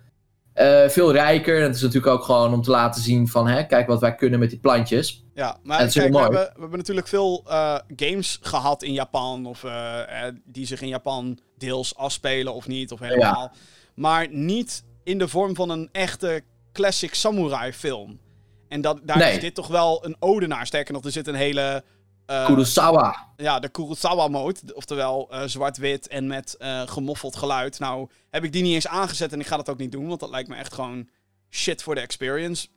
[0.55, 1.57] Uh, veel rijker.
[1.57, 3.47] En het is natuurlijk ook gewoon om te laten zien van...
[3.47, 5.25] Hè, kijk wat wij kunnen met die plantjes.
[5.33, 9.45] Ja, maar kijk, we, hebben, we hebben natuurlijk veel uh, games gehad in Japan.
[9.45, 9.99] Of uh,
[10.45, 12.91] die zich in Japan deels afspelen of niet.
[12.91, 13.51] Of helemaal.
[13.53, 13.59] Ja.
[13.95, 16.41] Maar niet in de vorm van een echte
[16.73, 18.19] classic samurai film.
[18.67, 19.33] En dat, daar nee.
[19.33, 20.65] is dit toch wel een ode naar.
[20.65, 21.83] Sterker nog, er zit een hele...
[22.27, 23.27] Uh, Kurosawa.
[23.37, 24.59] Ja, de Kurosawa-mode.
[24.73, 27.79] Oftewel uh, zwart-wit en met uh, gemoffeld geluid.
[27.79, 30.07] Nou, heb ik die niet eens aangezet en ik ga dat ook niet doen.
[30.07, 31.07] Want dat lijkt me echt gewoon
[31.49, 32.67] shit voor de experience.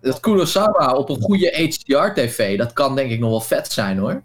[0.00, 4.22] Dat Kurosawa op een goede HDR-tv, dat kan denk ik nog wel vet zijn hoor.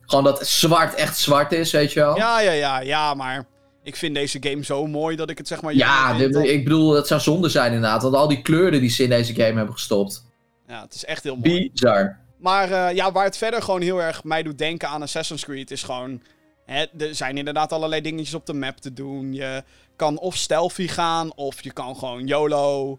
[0.00, 2.16] Gewoon dat zwart echt zwart is, weet je wel.
[2.16, 3.46] Ja, ja, ja, ja, maar
[3.82, 5.74] ik vind deze game zo mooi dat ik het zeg maar...
[5.74, 8.02] Ja, ik bedoel, het zou zonde zijn inderdaad.
[8.02, 10.24] Want al die kleuren die ze in deze game hebben gestopt.
[10.66, 11.70] Ja, het is echt heel mooi.
[11.70, 12.18] Bizar.
[12.38, 15.70] Maar uh, ja, waar het verder gewoon heel erg mij doet denken aan Assassin's Creed
[15.70, 16.22] is gewoon...
[16.64, 19.32] Hè, er zijn inderdaad allerlei dingetjes op de map te doen.
[19.32, 19.64] Je
[19.96, 22.90] kan of stealthy gaan, of je kan gewoon YOLO.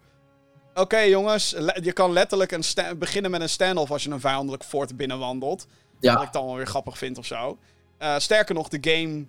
[0.69, 2.63] Oké okay, jongens, je kan letterlijk een
[2.97, 5.67] beginnen met een standoff als je een vijandelijk fort binnenwandelt.
[5.99, 6.13] Ja.
[6.13, 7.57] Wat ik dan wel weer grappig vind of zo.
[7.99, 9.25] Uh, sterker nog, de game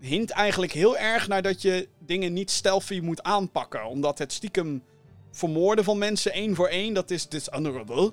[0.00, 3.86] hint eigenlijk heel erg naar dat je dingen niet stealthy moet aanpakken.
[3.86, 4.82] Omdat het stiekem
[5.30, 8.12] vermoorden van mensen één voor één, dat is dishonorable.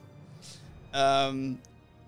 [0.95, 1.59] Um,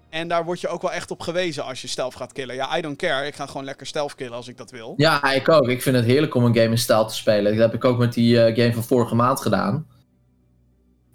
[0.10, 2.56] en daar word je ook wel echt op gewezen als je stealth gaat killen.
[2.56, 3.26] Ja, I don't care.
[3.26, 4.94] Ik ga gewoon lekker stealth killen als ik dat wil.
[4.98, 5.68] Ja, ik ook.
[5.68, 7.52] Ik vind het heerlijk om een game in stealth te spelen.
[7.52, 9.88] Dat heb ik ook met die uh, game van vorige maand gedaan.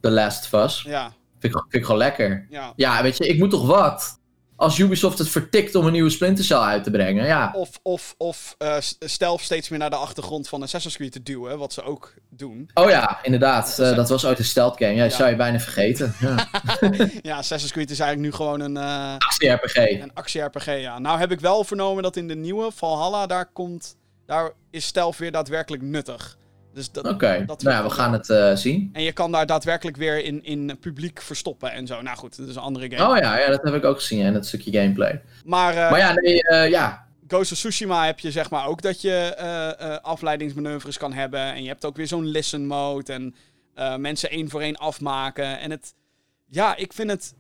[0.01, 0.83] The Last of Us.
[0.83, 1.13] Ja.
[1.39, 2.47] Vind ik, vind ik gewoon lekker.
[2.51, 2.73] Ja.
[2.77, 4.21] ja, weet je, ik moet toch wat?
[4.63, 7.25] Als Ubisoft het vertikt om een nieuwe Splinter Cell uit te brengen.
[7.27, 8.57] Ja, Of, of, of
[8.99, 12.71] stealth steeds meer naar de achtergrond van Assassin's Creed te duwen, wat ze ook doen.
[12.75, 13.79] oh ja, inderdaad.
[13.79, 14.95] Eh, dat was ooit een stealth game.
[14.95, 15.09] Ja.
[15.09, 16.15] zou je bijna vergeten.
[16.21, 16.49] Ja.
[17.23, 19.77] Ja, Assassin's Creed is eigenlijk nu gewoon een, eh, Actie-RPG.
[19.77, 20.67] een actie-RPG.
[20.67, 20.99] Ja.
[20.99, 23.97] Nou heb ik wel vernomen dat in de nieuwe Valhalla, daar, komt,
[24.27, 26.37] daar is stealth weer daadwerkelijk nuttig.
[26.75, 28.91] Dus dat, Oké, dat nou ja, we gaan het eh, zien.
[28.93, 32.03] En je kan daar daadwerkelijk weer in, in publiek verstoppen en zo.
[32.03, 33.11] Nou goed, dat is een andere game.
[33.11, 35.23] Oh ja, ja, dat heb ik ook gezien in het stukje gameplay.
[35.45, 37.07] Maar, eh, Maar ja, nee, eh, ja.
[37.33, 41.41] Ghost of Tsushima heb je zeg maar ook dat je eh, eh, afleidingsmanoeuvres kan hebben.
[41.41, 43.13] En je hebt ook weer zo'n listen mode.
[43.13, 43.35] En
[43.75, 45.59] eh, mensen één voor één afmaken.
[45.59, 45.95] En het.
[46.49, 47.35] Ja, ik vind het.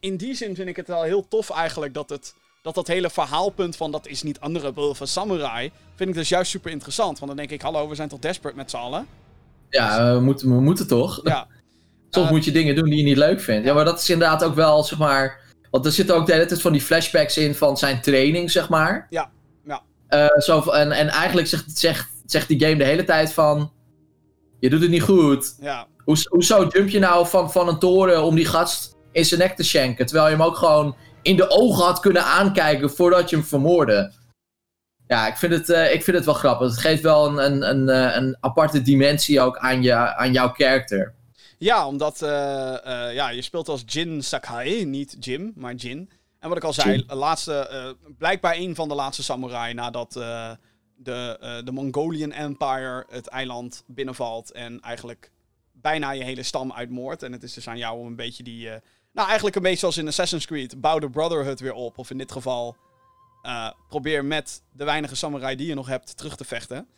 [0.00, 2.34] In die zin vind ik het wel heel tof eigenlijk dat het.
[2.66, 5.70] Dat dat hele verhaalpunt van dat is niet andere van samurai.
[5.94, 7.18] Vind ik dus juist super interessant.
[7.18, 9.06] Want dan denk ik, hallo, we zijn toch desperate met z'n allen?
[9.70, 11.20] Ja, we moeten, we moeten toch?
[11.24, 11.46] Ja.
[12.10, 13.66] Soms Eh, moet je dingen doen die je niet leuk vindt.
[13.66, 15.40] Ja, maar dat is inderdaad ook wel, zeg maar...
[15.70, 18.68] Want er zitten ook de hele tijd van die flashbacks in van zijn training, zeg
[18.68, 19.06] maar.
[19.10, 19.30] Ja,
[19.64, 19.82] ja.
[20.08, 23.72] Eh, zo, en, en eigenlijk zegt, zegt, zegt die game de hele tijd van...
[24.58, 25.56] Je doet het niet goed.
[25.60, 25.86] Ja.
[26.04, 29.56] Hoe, hoezo jump je nou van, van een toren om die gast in zijn nek
[29.56, 30.06] te schenken?
[30.06, 30.96] Terwijl je hem ook gewoon
[31.26, 34.12] in de ogen had kunnen aankijken voordat je hem vermoordde.
[35.06, 36.70] Ja, ik vind het, eh, ik vind het wel grappig.
[36.70, 40.52] Het geeft wel een, een, een, eh, een aparte dimensie ook aan, je, aan jouw
[40.52, 41.14] karakter.
[41.58, 42.28] Ja, omdat eh,
[43.12, 46.10] ja, je speelt als Jin Sakai, niet Jim, maar Jin.
[46.38, 51.72] En wat ik al zei, laatste, blijkbaar een van de laatste samurai nadat de, de
[51.72, 55.30] Mongolian Empire het eiland binnenvalt en eigenlijk
[55.72, 57.22] bijna je hele stam uitmoordt.
[57.22, 58.68] En het is dus aan jou om een beetje die,
[59.16, 61.98] nou eigenlijk een beetje zoals in Assassin's Creed, bouw de Brotherhood weer op.
[61.98, 62.76] Of in dit geval,
[63.42, 66.88] eh, probeer met de weinige samurai die je nog hebt terug te vechten.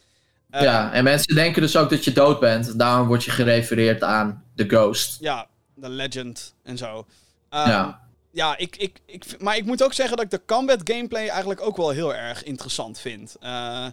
[0.50, 2.78] Eh, ja, en mensen denken dus ook dat je dood bent.
[2.78, 5.20] Daarom word je gerefereerd aan de ghost.
[5.20, 7.06] Ja, de legend en zo.
[7.48, 8.06] Ehm, Ja.
[8.32, 11.60] Ja, ik, ik, ik, maar ik moet ook zeggen dat ik de combat gameplay eigenlijk
[11.60, 13.36] ook wel heel erg interessant vind.
[13.40, 13.86] Eh,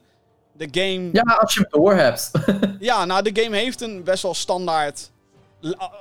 [0.54, 1.10] de game...
[1.12, 1.24] Ja.
[1.26, 2.32] Ja, als je hem door hebt.
[3.08, 5.12] nou, de game heeft een best wel standaard...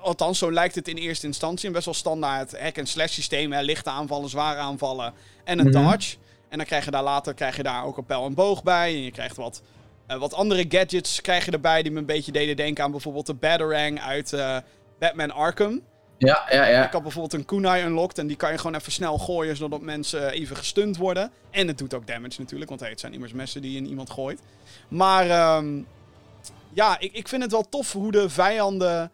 [0.03, 1.67] Althans, zo lijkt het in eerste instantie.
[1.67, 3.53] Een best wel standaard hack-and-slash systeem.
[3.53, 5.13] Hè, lichte aanvallen, zware aanvallen
[5.45, 5.85] en een Mhm.
[5.91, 6.17] dodge.
[6.49, 8.95] En dan krijg je daar later krijg je daar ook een pijl en boog bij.
[8.95, 9.63] En je krijgt wat,
[10.07, 13.27] eh, wat andere gadgets krijg je erbij die me een beetje deden denken aan bijvoorbeeld
[13.27, 14.57] de Batarang uit eh,
[14.99, 15.81] Batman Arkham.
[16.19, 16.87] ja, ja, ja.
[16.87, 19.81] Ik had bijvoorbeeld een kunai unlocked en die kan je gewoon even snel gooien zodat
[19.81, 21.31] mensen even gestunt worden.
[21.51, 23.87] En het doet ook damage natuurlijk, want hey, het zijn immers messen die je in
[23.87, 24.41] iemand gooit.
[24.89, 25.83] Maar ehm,
[26.73, 29.11] ja, ik, ik vind het wel tof hoe de vijanden...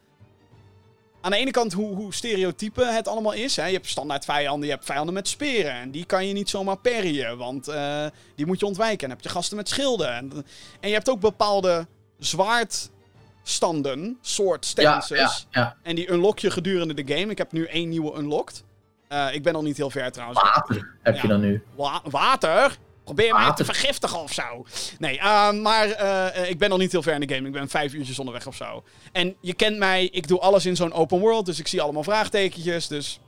[1.21, 3.57] Aan de ene kant hoe, hoe stereotype het allemaal is.
[3.57, 3.67] Hè?
[3.67, 5.73] Je hebt standaard vijanden, je hebt vijanden met speren.
[5.73, 8.07] En die kan je niet zomaar parryen, want eh,
[8.37, 9.01] die moet je ontwijken.
[9.03, 10.13] En dan heb je gasten met schilden.
[10.15, 10.33] En,
[10.81, 11.87] en je hebt ook bepaalde
[12.19, 15.47] zwaardstanden, soort Ja, stances.
[15.51, 15.77] ja, ja.
[15.83, 17.31] En die unlock je gedurende de game.
[17.31, 18.65] Ik heb nu één nieuwe unlocked.
[19.09, 20.41] Eh, ik ben al niet heel ver trouwens.
[20.43, 21.29] Water heb je Ja.
[21.29, 21.63] dan nu.
[21.77, 22.79] Wa- water?
[23.15, 24.65] Probeer mij te vergiftigen of zo.
[24.99, 27.47] Nee, eh, maar eh, eh, ik ben nog niet heel ver in de game.
[27.47, 28.83] Ik ben vijf uurtjes onderweg of zo.
[29.13, 31.47] En je kent mij, ik doe alles in zo'n open world.
[31.47, 32.87] Dus ik zie allemaal vraagtekentjes.
[32.87, 33.21] Dus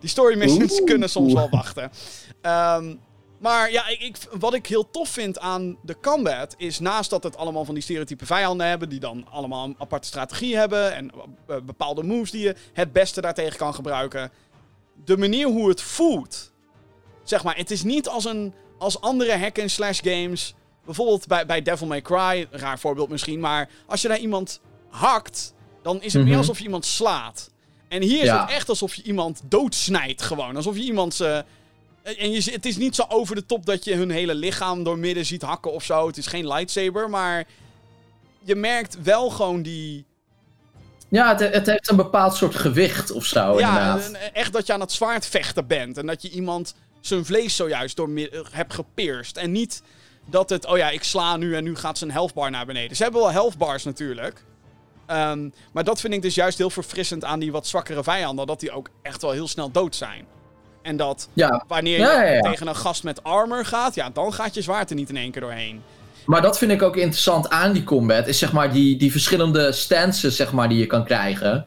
[0.00, 0.84] die story missions Oeh.
[0.84, 1.90] kunnen soms wel wachten.
[2.40, 2.94] Ehm,
[3.38, 7.22] maar ja, ik, ik, wat ik heel tof vind aan de combat is naast dat
[7.22, 11.10] het allemaal van die stereotype vijanden hebben, die dan allemaal een aparte strategie hebben en
[11.46, 14.30] eh, bepaalde moves die je het beste daartegen kan gebruiken,
[15.04, 16.52] de manier hoe het voelt.
[17.22, 20.54] Zeg maar, het is niet als, een, als andere hack-and-slash games.
[20.84, 24.60] Bijvoorbeeld bij, bij Devil May Cry, een raar voorbeeld misschien, maar als je daar iemand
[24.88, 26.38] hakt, dan is het meer Mhm.
[26.40, 27.50] alsof je iemand slaat.
[27.88, 28.40] En hier is Ja.
[28.40, 30.56] het echt alsof je iemand doodsnijdt gewoon.
[30.56, 31.20] Alsof je iemand...
[31.20, 31.36] eh,
[32.02, 34.98] en je, het is niet zo over de top dat je hun hele lichaam door
[34.98, 36.06] midden ziet hakken of zo.
[36.06, 37.44] Het is geen lightsaber, maar
[38.42, 40.04] je merkt wel gewoon die...
[41.08, 43.68] Ja, het, het heeft een bepaald soort gewicht of zo, ja,
[43.98, 44.30] inderdaad.
[44.32, 45.98] echt dat je aan het zwaard vechten bent.
[45.98, 46.74] En dat je iemand
[47.06, 49.36] zijn vlees zojuist door midden hebt gepierst.
[49.36, 49.82] En niet
[50.26, 52.96] dat het, oh ja, ik sla nu en nu gaat zijn health bar naar beneden.
[52.96, 54.44] Ze hebben wel health bars natuurlijk.
[55.06, 58.46] Ehm, maar dat vind ik dus juist heel verfrissend aan die wat zwakkere vijanden.
[58.46, 60.26] Dat die ook echt wel heel snel dood zijn.
[60.82, 62.40] En dat Ja, wanneer je Ja, ja, ja.
[62.40, 65.30] tegen een gast met armor gaat, ja, dan gaat je zwaard er niet in één
[65.30, 65.82] keer doorheen.
[66.26, 68.26] maar dat vind ik ook interessant aan die combat.
[68.26, 71.66] Is zeg maar die, die verschillende stances zeg maar, die je kan krijgen.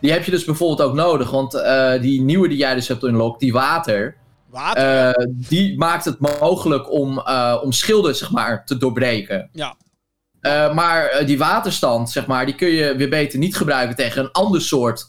[0.00, 1.30] Die heb je dus bijvoorbeeld ook nodig.
[1.30, 4.16] Want eh, die nieuwe die jij dus hebt unlocked, die water.
[4.52, 5.08] Water.
[5.08, 9.48] eh, die maakt het mogelijk om, eh, om schilden zeg maar, te doorbreken.
[9.52, 9.76] ja.
[10.40, 14.32] Eh, maar die waterstand, zeg maar, die kun je weer beter niet gebruiken tegen een
[14.32, 15.06] ander soort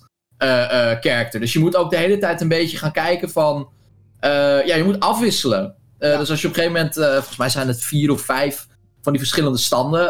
[0.99, 1.39] character.
[1.39, 3.69] Dus je moet ook de hele tijd een beetje gaan kijken van...
[4.65, 5.75] ja, je moet afwisselen.
[5.99, 6.17] Ja.
[6.17, 6.95] Dus als je op een gegeven moment...
[7.13, 8.67] volgens mij zijn het vier of vijf
[9.01, 10.03] van die verschillende standen.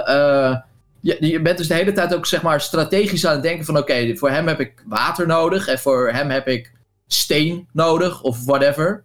[0.99, 3.77] je, je bent dus de hele tijd ook zeg maar strategisch aan het denken van...
[3.77, 6.71] Oké, voor hem heb ik water nodig en voor hem heb ik
[7.07, 9.03] steen nodig of whatever.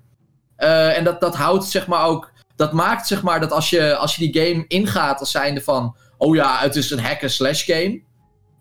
[0.59, 2.33] Eh, en dat, dat houdt zeg maar ook.
[2.57, 5.97] Dat maakt zeg maar dat als je, als je die game ingaat als zijnde van.
[6.17, 8.01] Oh ja, het is een hack-and-slash game.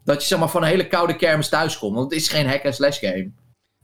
[0.04, 1.96] Dat je zeg maar van een hele koude kermis thuiskomt.
[1.96, 3.18] Want het is geen hack-and-slash game.
[3.18, 3.32] Je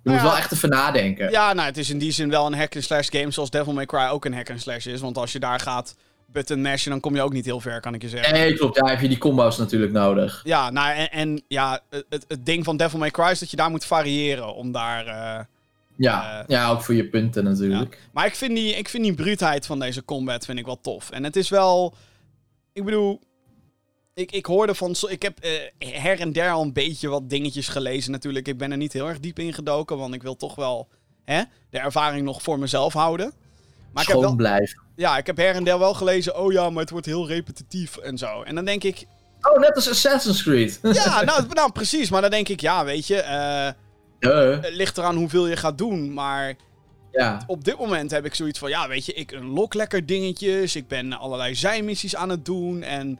[0.04, 0.32] Nou moet ja.
[0.32, 1.32] wel echt even nadenken.
[1.32, 4.08] Ja, nou, het is in die zin wel een hack-and-slash game zoals Devil May Cry
[4.12, 5.02] ook een hack-and-slash is.
[5.02, 5.95] Want als je daar gaat
[6.28, 8.34] button mashen, dan kom je ook niet heel ver, kan ik je zeggen.
[8.34, 8.76] Nee, klopt.
[8.76, 10.41] Daar heb je die combo's natuurlijk nodig.
[10.43, 13.58] Ja, nou, en, en ja, het, het ding van Devil May Cry is dat je
[13.58, 15.08] daar moet variëren om daar...
[15.08, 15.45] eh,
[15.97, 17.99] Ja, Eh, ja ook voor je punten natuurlijk.
[18.13, 21.10] Maar ik vind, die, ik vind die bruutheid van deze combat vind ik wel tof.
[21.12, 21.95] En het is wel...
[22.73, 23.19] Ik bedoel...
[24.13, 24.95] Ik, ik hoorde van...
[25.08, 25.51] Ik heb eh,
[26.01, 28.47] her en der al een beetje wat dingetjes gelezen natuurlijk.
[28.47, 29.97] Ik ben er niet heel erg diep in gedoken.
[29.97, 30.88] Want ik wil toch wel
[31.23, 33.34] hè, de ervaring nog voor mezelf houden.
[33.91, 34.82] Maar ik heb, Schoon wel, blijven.
[34.95, 36.38] ja, ik heb her en der wel gelezen...
[36.38, 38.41] Oh ja, maar het wordt heel repetitief en zo.
[38.41, 39.06] En dan denk ik...
[39.41, 40.79] Oh, net als Assassin's Creed.
[40.84, 42.10] Ja, nou, nou precies.
[42.10, 42.60] Maar dan denk ik...
[42.62, 43.15] Ja, weet je...
[43.21, 43.69] eh,
[44.29, 44.62] Duh.
[44.63, 46.13] het ligt eraan hoeveel je gaat doen.
[46.13, 46.55] Maar
[47.12, 47.41] Ja.
[47.47, 50.75] op dit moment heb ik zoiets van, ja, weet je, ik unlock lekker dingetjes.
[50.75, 52.83] Ik ben allerlei zijmissies aan het doen.
[52.83, 53.19] En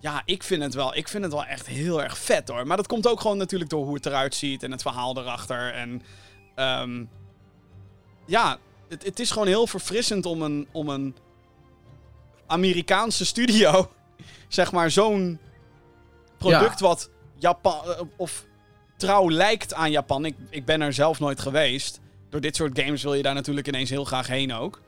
[0.00, 2.66] ja, ik vind het wel, ik vind het wel echt heel erg vet hoor.
[2.66, 5.72] Maar dat komt ook gewoon natuurlijk door hoe het eruit ziet en het verhaal erachter.
[5.74, 6.02] En
[6.54, 7.04] ehm,
[8.26, 8.58] ja,
[8.88, 11.16] het, het is gewoon heel verfrissend om een, om een
[12.46, 13.90] Amerikaanse studio,
[14.48, 15.38] zeg maar, zo'n
[16.38, 18.44] product wat Japan, eh, of
[19.02, 20.24] trouw lijkt aan Japan.
[20.24, 22.00] Ik, ik ben er zelf nooit geweest.
[22.30, 24.80] Door dit soort games wil je daar natuurlijk ineens heel graag heen ook.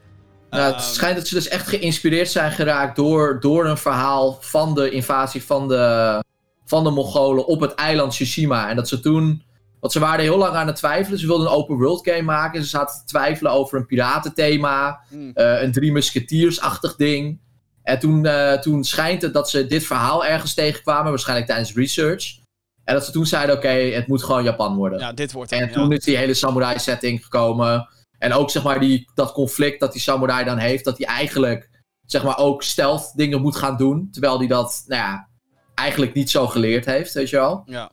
[0.51, 4.39] Nou, het Ehm, schijnt dat ze dus echt geïnspireerd zijn geraakt door, door een verhaal
[4.41, 6.25] van de invasie van de,
[6.65, 8.69] van de Mongolen op het eiland Tsushima.
[8.69, 9.43] En dat ze toen,
[9.81, 11.19] want ze waren heel lang aan het twijfelen.
[11.19, 12.63] Ze wilden een open world game maken.
[12.63, 15.31] Ze zaten te twijfelen over een piratenthema, hmm.
[15.35, 17.41] eh, een drie musketiers-achtig ding.
[17.83, 22.43] En toen, eh, toen schijnt het dat ze dit verhaal ergens tegenkwamen, waarschijnlijk tijdens research.
[22.85, 24.99] En dat ze toen zeiden, oké, het moet gewoon Japan worden.
[24.99, 25.97] Ja, dit wordt En hem, toen ja.
[25.97, 27.89] is die hele samurai setting gekomen.
[28.19, 30.85] En ook zeg maar die, dat conflict dat die samurai dan heeft.
[30.85, 31.71] Dat hij eigenlijk
[32.07, 34.09] zeg maar ook stealth dingen moet gaan doen.
[34.11, 35.29] Terwijl hij dat nou ja,
[35.75, 37.63] eigenlijk niet zo geleerd heeft, weet je wel.
[37.67, 37.91] Ja.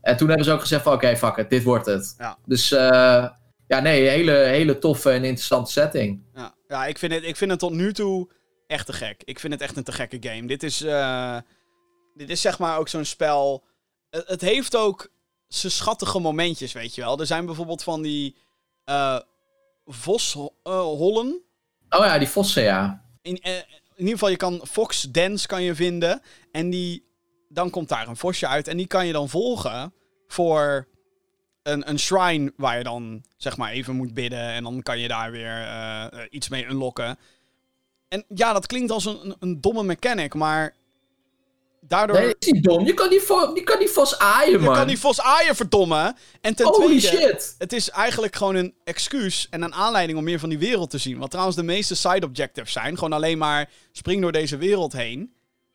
[0.00, 2.14] En toen hebben ze ook gezegd van oké, fuck it, dit wordt het.
[2.18, 2.38] Ja.
[2.46, 3.28] Dus eh,
[3.66, 6.22] ja, nee, hele, hele toffe en interessante setting.
[6.34, 8.30] Ja, ja ik, vind het, ik vind het tot nu toe
[8.66, 9.22] echt te gek.
[9.24, 10.46] Ik vind het echt een te gekke game.
[10.46, 11.36] Dit is, eh,
[12.14, 13.64] dit is zeg maar ook zo'n spel.
[14.12, 15.10] Het, het heeft ook
[15.48, 17.20] zijn schattige momentjes, weet je wel.
[17.20, 18.36] Er zijn bijvoorbeeld van die
[18.84, 19.18] eh
[19.86, 21.40] voshollen.
[21.88, 23.04] Oh ja, die vossen, ja.
[23.22, 23.56] in, eh,
[23.94, 26.22] in ieder geval, je kan Fox Dance kan je vinden.
[26.52, 27.04] En die,
[27.48, 28.68] dan komt daar een vosje uit.
[28.68, 29.94] En die kan je dan volgen
[30.26, 30.88] voor
[31.62, 34.48] een, een shrine waar je dan zeg maar even moet bidden.
[34.48, 37.18] En dan kan je daar weer eh, eh, iets mee unlocken.
[38.08, 40.74] En ja, dat klinkt als een, een, een domme mechanic, maar
[41.88, 42.16] daardoor...
[42.16, 42.86] Nee, is niet dom.
[42.86, 44.74] Je kan die, vo kan die vos aaien, je man.
[44.74, 46.14] kan die vos aaien, verdomme.
[46.40, 47.54] En ten Holy tweede, shit.
[47.58, 50.98] het is eigenlijk gewoon een excuus en een aanleiding om meer van die wereld te
[50.98, 51.18] zien.
[51.18, 52.94] Wat trouwens de meeste side objectives zijn.
[52.94, 55.32] Gewoon alleen maar spring door deze wereld heen.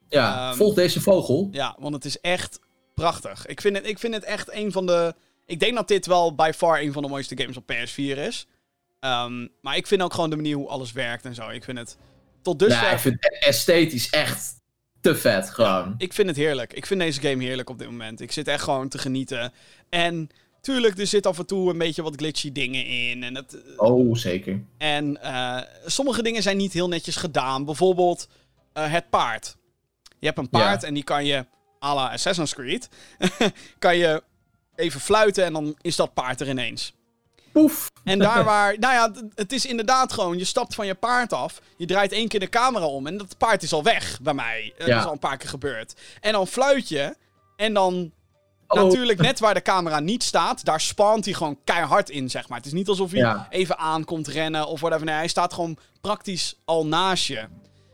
[0.09, 1.49] Ja, Ehm, volg deze vogel.
[1.51, 2.59] Ja, want het is echt
[2.93, 3.45] prachtig.
[3.45, 5.15] Ik vind het, ik vind het echt een van de...
[5.45, 8.47] Ik denk dat dit wel by far een van de mooiste games op PS4 is.
[8.99, 11.49] Ehm, maar ik vind ook gewoon de manier hoe alles werkt en zo.
[11.49, 11.97] Ik vind het
[12.41, 12.83] tot dusver...
[12.83, 14.56] ja, ik vind het esthetisch echt
[15.13, 15.95] te vet, gewoon.
[15.97, 16.73] Ik vind het heerlijk.
[16.73, 18.21] Ik vind deze game heerlijk op dit moment.
[18.21, 19.53] Ik zit echt gewoon te genieten.
[19.89, 20.29] En
[20.61, 23.23] tuurlijk, er zit af en toe een beetje wat glitchy dingen in.
[23.23, 24.63] En, het, Oh, zeker.
[24.77, 27.65] en eh, sommige dingen zijn niet heel netjes gedaan.
[27.65, 28.27] Bijvoorbeeld
[28.73, 29.57] eh, het paard.
[30.19, 31.45] Je hebt een paard en die kan je,
[31.83, 32.89] à la Assassin's Creed,
[33.79, 34.23] kan je
[34.75, 36.93] even fluiten en dan is dat paard er ineens.
[37.51, 37.91] Poef.
[38.03, 41.62] En daar waar, nou ja, het is inderdaad gewoon, je stapt van je paard af,
[41.77, 44.71] je draait één keer de camera om en dat paard is al weg bij mij.
[44.73, 44.99] Eh, Dat Ja.
[44.99, 45.93] is al een paar keer gebeurd.
[46.21, 47.15] En dan fluit je
[47.55, 48.12] en dan
[48.67, 48.83] Oh.
[48.83, 52.57] natuurlijk net waar de camera niet staat, daar spant hij gewoon keihard in, zeg maar.
[52.57, 53.47] Het is niet alsof hij Ja.
[53.49, 55.05] even aankomt rennen of whatever.
[55.05, 57.38] Nee, hij staat gewoon praktisch al naast je.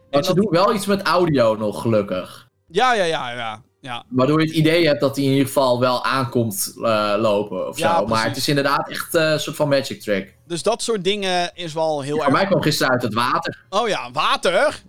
[0.10, 2.48] En ze dat- doen wel iets met audio nog, gelukkig.
[2.68, 3.62] Ja, ja, ja, ja.
[3.84, 4.06] Ja.
[4.10, 7.78] Waardoor je het idee hebt dat hij in ieder geval wel aankomt eh, lopen of
[7.78, 8.06] Ja, zo.
[8.06, 10.36] Maar het is inderdaad echt eh, een soort van magic trick.
[10.48, 12.32] Dus dat soort dingen is wel heel erg...
[12.32, 13.66] mij kwam gisteren uit het water.
[13.70, 14.82] Oh ja, water?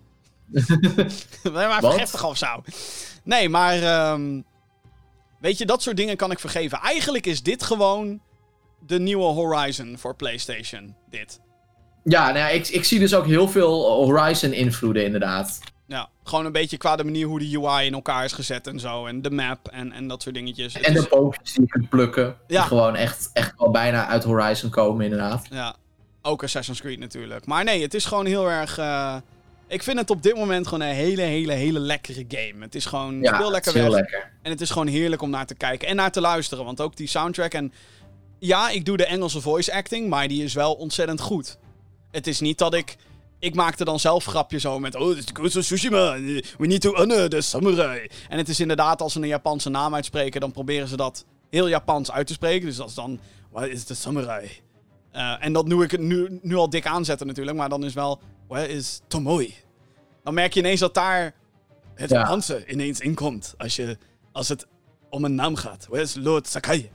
[1.52, 1.98] maar Wat?
[1.98, 2.62] heftig of zo.
[3.24, 3.82] Nee, maar...
[3.82, 4.40] ehm,
[5.40, 6.78] weet je, dat soort dingen kan ik vergeven.
[6.78, 8.20] Eigenlijk is dit gewoon
[8.86, 10.96] de nieuwe Horizon voor PlayStation.
[11.10, 11.40] Dit.
[12.04, 15.60] Ja, nou ja, ik, ik zie dus ook heel veel Horizon-invloeden inderdaad.
[15.86, 18.80] Ja, gewoon een beetje qua de manier hoe de UI in elkaar is gezet en
[18.80, 19.06] zo.
[19.06, 20.74] En de map en, en dat soort dingetjes.
[20.80, 22.36] En de boompjes die je kunt plukken.
[22.46, 22.62] Die Ja.
[22.62, 25.46] gewoon echt, echt wel bijna uit Horizon komen inderdaad.
[25.50, 25.76] Ja,
[26.22, 27.46] ook Assassin's Creed natuurlijk.
[27.46, 28.78] Maar nee, het is gewoon heel erg...
[28.78, 29.16] eh,
[29.68, 32.64] ik vind het op dit moment gewoon een hele, hele, hele lekkere game.
[32.64, 34.00] Het is gewoon Ja, heel lekker is heel weg.
[34.00, 34.32] lekker.
[34.42, 36.64] En het is gewoon heerlijk om naar te kijken en naar te luisteren.
[36.64, 37.72] Want ook die soundtrack en
[38.38, 41.58] ja, ik doe de Engelse voice acting, maar die is wel ontzettend goed.
[42.10, 42.96] Het is niet dat ik...
[43.44, 44.94] Ik maakte dan zelf grapjes zo met...
[44.94, 46.12] Oh, this is of Tsushima.
[46.58, 48.08] We need to honor the samurai.
[48.28, 50.40] En het is inderdaad, als ze een Japanse naam uitspreken...
[50.40, 52.66] dan proberen ze dat heel Japans uit te spreken.
[52.66, 53.20] Dus dat is dan...
[53.50, 54.50] What is the samurai?
[55.10, 57.56] Eh, en dat nu ik het nu, nu al dik aanzetten natuurlijk.
[57.56, 58.20] Maar dan is wel...
[58.48, 59.54] Where is Tomoi?
[60.22, 61.34] Dan merk je ineens dat daar
[61.94, 62.18] het Ja.
[62.18, 63.54] Japanse ineens inkomt.
[63.58, 63.98] Als, je,
[64.32, 64.66] als het
[65.10, 65.86] om een naam gaat.
[65.88, 66.90] Where is Lord Sakai?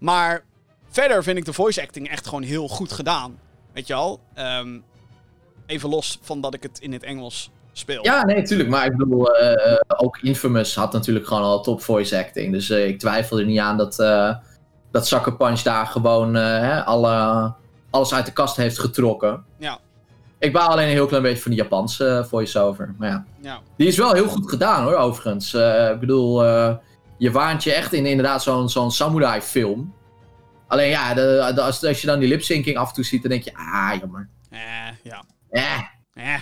[0.00, 0.44] Maar
[0.88, 3.38] verder vind ik de voice acting echt gewoon heel goed gedaan.
[3.72, 4.20] Weet je al?
[4.34, 4.78] Ehm,
[5.66, 8.04] even los van dat ik het in het Engels speel.
[8.04, 8.68] Ja, nee, tuurlijk.
[8.68, 12.52] Maar ik bedoel, eh, eh, ook Infamous had natuurlijk gewoon al top voice acting.
[12.52, 14.34] Dus eh, ik twijfel er niet aan dat, eh
[14.90, 17.52] dat Sucker Punch daar gewoon hè, alle,
[17.90, 19.44] alles uit de kast heeft getrokken.
[19.58, 19.78] Ja.
[20.38, 22.94] Ik baal alleen een heel klein beetje van die Japanse voice-over.
[22.98, 23.60] Maar ja, Ja.
[23.76, 25.54] die is wel heel goed gedaan hoor, overigens.
[25.92, 26.42] Ik bedoel,
[27.18, 29.94] je waant je echt in inderdaad zo'n zo'n samurai film.
[30.66, 33.30] Alleen ja, de, de- als, als je dan die lipsyncing af en toe ziet, dan
[33.30, 34.28] denk je, ah, jammer.
[34.50, 34.58] Eh,
[35.02, 35.24] ja.
[35.56, 36.40] Eh, Eh.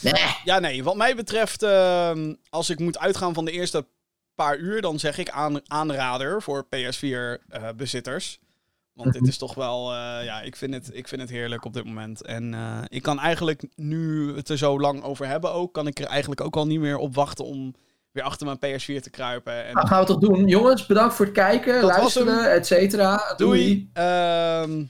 [0.00, 0.36] nee.
[0.44, 0.84] Ja, nee.
[0.84, 3.86] Wat mij betreft, ehm, als ik moet uitgaan van de eerste
[4.34, 8.38] paar uur, dan zeg ik aan, aanrader voor PS4-bezitters.
[8.92, 11.72] Want dit is toch wel, eh, ja, ik vind, het, ik vind het heerlijk op
[11.72, 12.22] dit moment.
[12.22, 15.86] En eh, ik kan eigenlijk, nu we het er zo lang over hebben ook, kan
[15.86, 17.74] ik er eigenlijk ook al niet meer op wachten om
[18.10, 19.64] weer achter mijn PS4 te kruipen.
[19.64, 20.48] En Nou, gaan we toch doen.
[20.48, 23.34] Jongens, bedankt voor het kijken, Dat luisteren, et cetera.
[23.36, 23.60] Doei.
[23.60, 23.90] doei.
[23.92, 24.84] Ehm,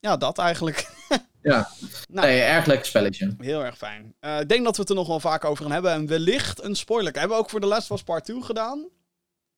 [0.00, 0.90] ja, dat eigenlijk.
[1.46, 1.68] Ja.
[2.08, 2.26] Nou.
[2.26, 3.34] Nee, erg lekker spelletje.
[3.38, 4.14] Heel erg fijn.
[4.20, 5.92] Eh, ik denk dat we het er nog wel vaak over gaan hebben.
[5.92, 7.12] En wellicht een spoiler.
[7.12, 8.78] Hebben we ook voor de Last was Part 2 gedaan?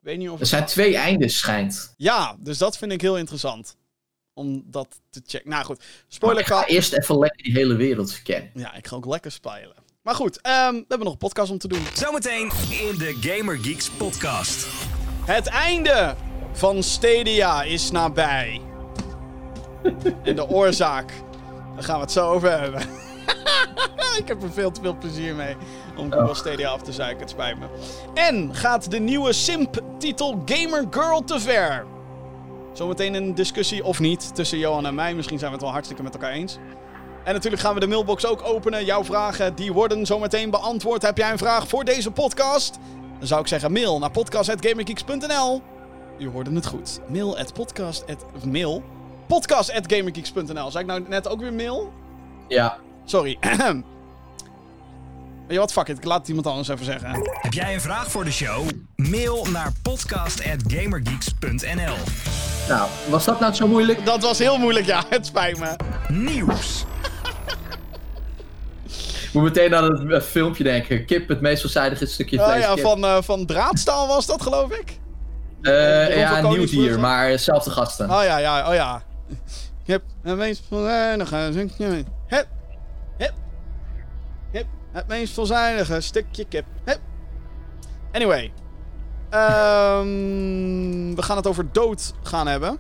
[0.00, 0.40] Ik weet niet of...
[0.40, 1.94] Er zijn twee eindes, schijnt.
[1.96, 3.76] Ja, dus dat vind ik heel interessant.
[4.34, 5.50] Om dat te checken.
[5.50, 8.50] Nou goed, Maar spoiler ik ga eerst even lekker die hele wereld verkennen.
[8.54, 9.74] Ja, ik ga ook lekker spelen.
[10.02, 11.82] Maar goed, ehm, we hebben nog een podcast om te doen.
[11.94, 14.66] Zometeen in de Gamer Geeks podcast.
[15.24, 16.14] Het einde
[16.52, 18.60] van Stadia is nabij.
[20.24, 21.12] en de oorzaak,
[21.78, 22.80] daar gaan we het zo over hebben.
[24.22, 25.56] ik heb er veel te veel plezier mee
[25.96, 27.66] om Google Stadia af te zeiken, het spijt me.
[28.14, 31.86] En gaat de nieuwe Simp-titel Gamer Girl te ver?
[32.72, 35.14] Zometeen een discussie, of niet, tussen Johan en mij.
[35.14, 36.58] Misschien zijn we het wel hartstikke met elkaar eens.
[37.24, 38.84] En natuurlijk gaan we de mailbox ook openen.
[38.84, 41.02] Jouw vragen, die worden zometeen beantwoord.
[41.02, 42.78] Heb jij een vraag voor deze podcast?
[43.18, 45.62] Dan zou ik zeggen mail naar podcast.gamergeeks.nl.
[46.18, 47.00] U hoorde het goed.
[47.08, 48.82] Mail at podcast at, mail.
[49.28, 50.70] Podcast at gamergeeks.nl.
[50.70, 51.92] Zei ik nou net ook weer mail?
[52.48, 52.76] Ja.
[53.04, 53.38] Sorry.
[55.46, 55.72] Weet je wat?
[55.72, 55.98] Fuck it.
[55.98, 57.10] Ik laat het iemand anders even zeggen.
[57.40, 58.68] Heb jij een vraag voor de show?
[58.96, 61.94] Mail naar podcast.gamergeeks.nl
[62.68, 64.06] Nou, was dat nou zo moeilijk?
[64.06, 65.02] Dat was heel moeilijk, ja.
[65.08, 65.76] Het spijt me.
[66.08, 66.84] Nieuws.
[69.26, 71.04] Ik moet meteen aan het eh, filmpje denken.
[71.06, 72.62] Kip, het meest veelzijdige stukje Oh vlees.
[72.62, 72.84] ja, kip.
[72.84, 74.98] van, eh, van draadstaal was dat, geloof ik.
[75.62, 78.10] Eh, Ron ja, een nieuw dier, maar dezelfde gasten.
[78.10, 79.02] Oh ja, ja, oh ja.
[79.28, 82.04] Ik heb het meest veelzijdige stukje...
[82.26, 82.46] Hep,
[83.16, 83.34] hep,
[84.50, 84.66] hep.
[84.92, 86.64] Het meest veelzijdige stukje kip.
[86.84, 87.00] Hep.
[88.12, 88.52] Anyway.
[89.30, 92.78] Ehm, we gaan het over dood gaan hebben.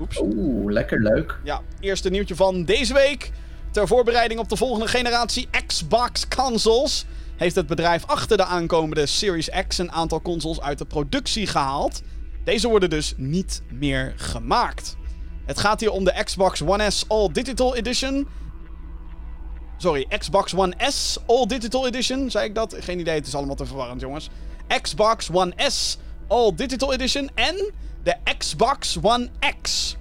[0.00, 0.20] Oeps.
[0.20, 1.38] Oeh, lekker leuk.
[1.44, 3.30] Ja, eerste nieuwtje van deze week.
[3.70, 9.50] Ter voorbereiding op de volgende generatie Xbox consoles heeft het bedrijf achter de aankomende Series
[9.68, 12.02] X een aantal consoles uit de productie gehaald.
[12.44, 14.96] Deze worden dus niet meer gemaakt.
[15.52, 18.28] Het gaat hier om de Xbox One S All Digital Edition.
[19.76, 22.30] Sorry, Xbox One S All Digital Edition.
[22.30, 22.76] Zei ik dat?
[22.80, 24.28] Geen idee, het is allemaal te verwarrend, jongens.
[24.82, 29.28] Xbox One S All Digital Edition en de Xbox One
[29.62, 29.96] X.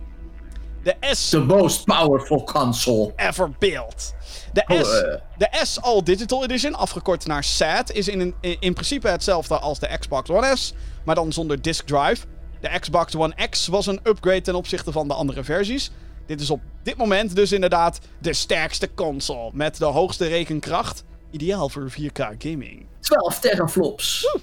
[0.83, 3.13] De S The most powerful console.
[3.15, 4.13] ever built.
[4.53, 5.15] De Oh, S, eh.
[5.37, 9.79] de S All Digital Edition, afgekort naar SAT, is in, in, in principe hetzelfde als
[9.79, 10.73] de Xbox One S,
[11.05, 12.25] maar dan zonder disk drive.
[12.61, 15.91] De Xbox One X was een upgrade ten opzichte van de andere versies.
[16.25, 21.03] Dit is op dit moment dus inderdaad de sterkste console met de hoogste rekenkracht.
[21.31, 22.85] Ideaal voor 4K gaming.
[22.99, 24.37] 12 teraflops.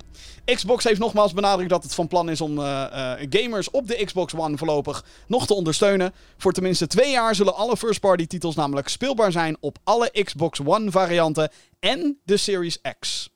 [0.44, 4.04] Xbox heeft nogmaals benadrukt dat het van plan is om eh, eh, gamers op de
[4.04, 6.12] Xbox One voorlopig nog te ondersteunen.
[6.36, 10.90] Voor tenminste twee jaar zullen alle first-party titels namelijk speelbaar zijn op alle Xbox One
[10.90, 11.50] varianten
[11.80, 13.30] en de Series X.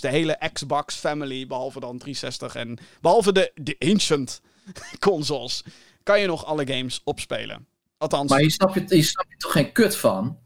[0.00, 4.40] Dus de hele Xbox family, behalve dan 360 en behalve de, de ancient
[4.98, 5.64] consoles,
[6.02, 7.66] kan je nog alle games opspelen.
[7.98, 10.38] Althans, Maar hier snap, je, je toch geen kut van?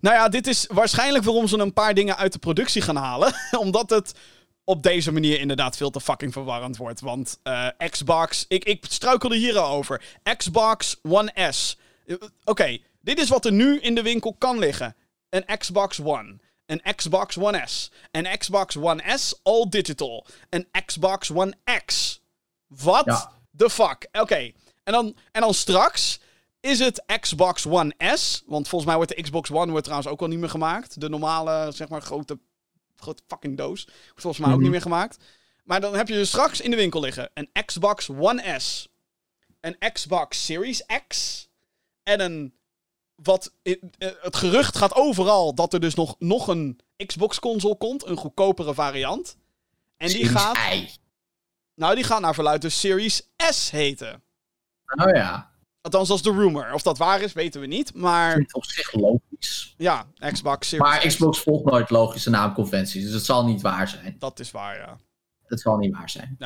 [0.00, 3.32] nou ja, dit is waarschijnlijk waarom ze een paar dingen uit de productie gaan halen.
[3.58, 4.14] Omdat het
[4.64, 7.00] op deze manier inderdaad veel te fucking verwarrend wordt.
[7.00, 10.02] Want eh, Xbox, ik, ik struikelde hier al over.
[10.36, 11.78] Xbox One S.
[12.06, 14.96] Eh, Oké, dit is wat er nu in de winkel kan liggen:
[15.30, 16.36] een Xbox One.
[16.66, 17.90] Een Xbox One S.
[18.10, 20.26] Een Xbox One S All Digital.
[20.50, 21.54] Een Xbox One
[21.84, 22.20] X.
[22.66, 23.32] Wat Ja.
[23.56, 24.08] the fuck?
[24.12, 24.52] Oké.
[24.84, 26.20] En dan, en dan straks
[26.60, 28.42] is het Xbox One S.
[28.46, 31.00] Want volgens mij wordt de Xbox One wordt trouwens ook al niet meer gemaakt.
[31.00, 32.38] De normale, zeg maar, grote,
[32.96, 33.84] grote fucking doos.
[33.84, 34.62] Wordt volgens mij ook Mhm.
[34.62, 35.16] niet meer gemaakt.
[35.64, 38.88] Maar dan heb je dus straks in de winkel liggen een Xbox One S.
[39.60, 41.48] Een Xbox Series X.
[42.02, 42.54] En een...
[43.14, 48.06] Wat, eh, het gerucht gaat overal dat er dus nog, nog een Xbox console komt.
[48.06, 49.36] Een goedkopere variant.
[49.96, 50.58] En die gaat...
[51.74, 54.22] Nou, die gaat naar verluid de Series S heten.
[55.04, 55.52] Oh ja.
[55.80, 56.72] Althans, dat is de rumor.
[56.72, 57.94] Of dat waar is, weten we niet.
[57.94, 59.74] Maar Klinkt op zich logisch.
[59.76, 61.06] ja, Xbox Series Maar.
[61.06, 64.16] Xbox volgt nooit logische naamconventies, dus het zal niet waar zijn.
[64.18, 64.98] Dat is waar, ja.
[65.42, 66.36] Het zal niet waar zijn.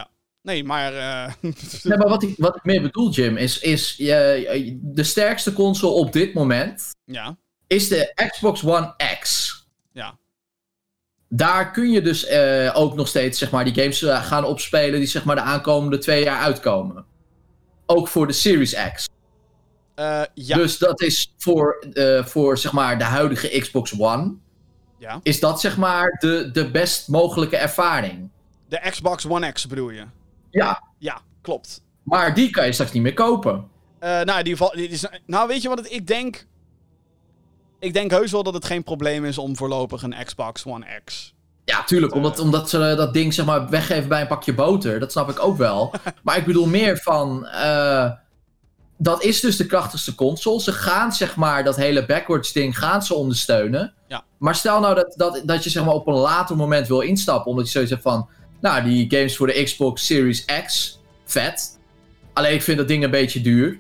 [0.43, 0.95] Nee, maar...
[0.95, 1.33] eh,
[1.83, 5.93] Nee, maar wat ik, wat ik meer bedoel, Jim, is, is je, de sterkste console
[5.93, 7.37] op dit moment ja,
[7.67, 9.53] is de Xbox One X.
[9.93, 10.19] ja.
[11.31, 14.99] Daar kun je dus eh, ook nog steeds zeg maar, die games eh, gaan opspelen
[14.99, 17.05] die zeg maar, de aankomende twee jaar uitkomen.
[17.87, 19.09] Ook voor de Series X.
[20.35, 21.87] Ja, Dus dat is voor,
[22.25, 24.35] voor zeg maar, de huidige Xbox One.
[24.99, 25.21] ja.
[25.23, 28.31] Is dat zeg maar de, de best mogelijke ervaring?
[28.69, 30.05] De Xbox One X bedoel je?
[30.51, 31.83] Ja, Ja, klopt.
[32.03, 33.69] maar die kan je straks niet meer kopen.
[33.99, 34.71] Eh, nou, in ieder geval...
[34.77, 36.47] dit is, nou, weet je wat het, ik denk...
[37.79, 41.35] Ik denk heus wel dat het geen probleem is om voorlopig een Xbox One X.
[41.65, 45.01] Ja, tuurlijk, omdat, omdat ze dat ding zeg maar weggeven bij een pakje boter.
[45.01, 45.93] Dat snap ik ook wel.
[46.23, 47.47] maar ik bedoel meer van...
[47.47, 48.11] eh,
[48.97, 50.61] dat is dus de krachtigste console.
[50.61, 53.95] Ze gaan zeg maar dat hele backwards ding gaan ze ondersteunen.
[54.09, 54.25] Ja.
[54.39, 57.51] Maar stel nou dat, dat, dat je zeg maar op een later moment wil instappen.
[57.51, 58.29] Omdat je zoiets hebt van...
[58.61, 60.99] Nou, die games voor de Xbox Series X.
[61.25, 61.79] Vet.
[62.33, 63.79] Alleen ik vind dat ding een beetje duur.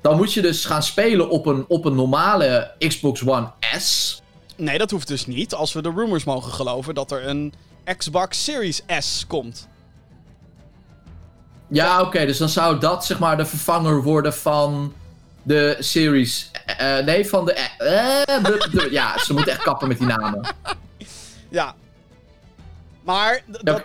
[0.00, 4.22] Dan moet je dus gaan spelen op een, op een normale Xbox One S.
[4.56, 5.54] Nee, dat hoeft dus niet.
[5.54, 7.52] Als we de rumors mogen geloven dat er een
[7.96, 9.68] Xbox Series S komt.
[11.68, 14.92] Ja, oké, dus dan zou dat zeg maar de vervanger worden van
[15.42, 16.50] de series.
[16.78, 17.52] eh, nee, van de.
[17.52, 20.40] eh, eh, de- de- ja, ze moeten echt kappen met die namen.
[21.50, 21.74] Ja.
[23.08, 23.42] Maar...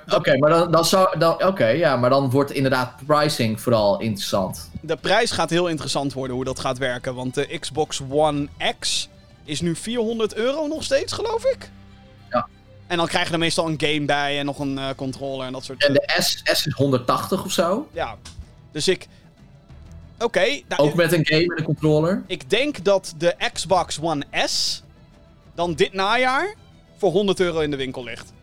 [0.07, 1.19] Oké, maar dan, dan zou.
[1.19, 4.69] Dan, Oké, ja, maar dan wordt inderdaad pricing vooral interessant.
[4.81, 7.15] de prijs gaat heel interessant worden hoe dat gaat werken.
[7.15, 8.47] Want de Xbox One
[8.79, 9.09] X
[9.43, 11.69] is nu 400 euro nog steeds, geloof ik.
[12.29, 12.47] Ja.
[12.87, 15.53] En dan krijg je er meestal een game bij en nog een eh, controller en
[15.53, 17.87] dat soort En de S, S is 180 of zo.
[17.91, 18.15] Ja.
[18.71, 19.07] Dus ik.
[20.19, 22.23] Oké, nou, Ook met een game en een controller.
[22.27, 24.83] ik denk dat de Xbox One S
[25.55, 26.55] dan dit najaar
[26.97, 28.33] voor 100 euro in de winkel ligt.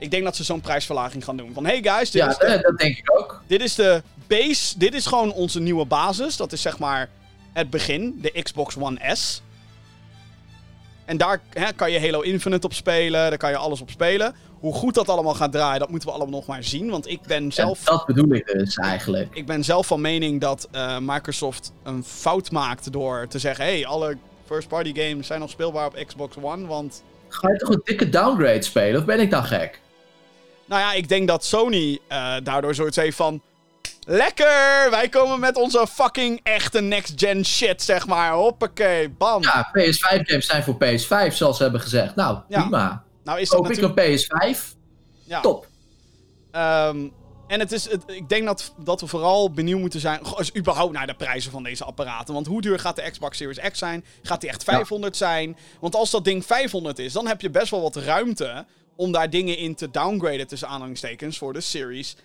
[0.00, 1.50] Ik denk dat ze zo'n prijsverlaging gaan doen.
[1.54, 3.42] Van hey guys, dit, Ja, is de, dat denk ik ook.
[3.46, 4.78] dit is de base.
[4.78, 6.36] Dit is gewoon onze nieuwe basis.
[6.36, 7.08] Dat is zeg maar
[7.52, 9.42] het begin, de Xbox One S.
[11.04, 13.28] En daar hè, kan je Halo Infinite op spelen.
[13.28, 14.34] Daar kan je alles op spelen.
[14.60, 16.90] Hoe goed dat allemaal gaat draaien, dat moeten we allemaal nog maar zien.
[16.90, 19.34] Want ik ben En zelf dat bedoel ik dus eigenlijk.
[19.34, 23.86] ik ben zelf van mening dat eh, Microsoft een fout maakt door te zeggen: hey,
[23.86, 26.66] alle first-party games zijn nog speelbaar op Xbox One.
[26.66, 29.00] Want, Ga je toch een dikke downgrade spelen?
[29.00, 29.80] Of ben ik dan gek?
[30.70, 33.42] Nou ja, ik denk dat Sony eh, daardoor zoiets heeft van.
[34.06, 34.86] Lekker!
[34.90, 38.32] Wij komen met onze fucking echte next-gen shit, zeg maar.
[38.32, 39.42] Hoppakee, bam.
[39.42, 42.14] Ja, PS5 games zijn voor PS5, zoals ze hebben gezegd.
[42.14, 42.60] Nou, Ja.
[42.60, 43.04] prima.
[43.24, 44.74] nou is Koop ik een PS5?
[45.24, 45.40] Ja.
[45.40, 45.66] Top.
[46.50, 47.08] Ehm,
[47.46, 50.56] en het is, het, ik denk dat, dat we vooral benieuwd moeten zijn, goh, is
[50.56, 52.34] überhaupt naar de prijzen van deze apparaten.
[52.34, 54.04] Want hoe duur gaat de Xbox Series X zijn?
[54.22, 55.56] Gaat die echt 500 zijn?
[55.80, 58.64] Want als dat ding 500 is, dan heb je best wel wat ruimte
[58.96, 62.16] om daar dingen in te downgraden tussen aanhalingstekens voor de Series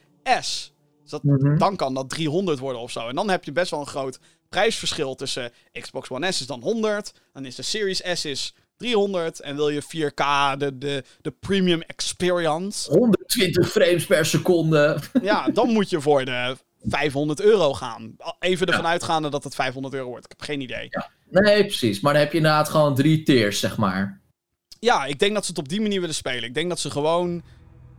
[0.42, 0.74] S.
[1.02, 1.58] Dus dat, Mhm.
[1.58, 3.08] dan kan dat 300 worden of zo.
[3.08, 6.62] En dan heb je best wel een groot prijsverschil tussen Xbox One S is dan
[6.62, 11.32] 100, dan is de Series S is 300 en wil je 4K, de, de, de
[11.32, 12.90] premium experience.
[12.92, 15.00] 120 frames per seconde.
[15.22, 18.16] Ja, dan moet je voor de 500 euro gaan.
[18.40, 20.26] Even ervan uitgaande dat het 500 euro wordt.
[20.26, 20.88] Ik heb geen idee.
[20.90, 21.10] Ja.
[21.30, 22.00] Nee, precies.
[22.00, 24.22] Maar dan heb je inderdaad gewoon drie tiers, zeg maar.
[24.80, 26.44] Ja, ik denk dat ze het op die manier willen spelen.
[26.44, 27.42] Ik denk dat ze gewoon...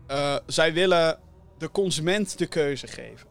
[0.07, 1.19] eh, zij willen
[1.59, 3.27] de consument de keuze geven.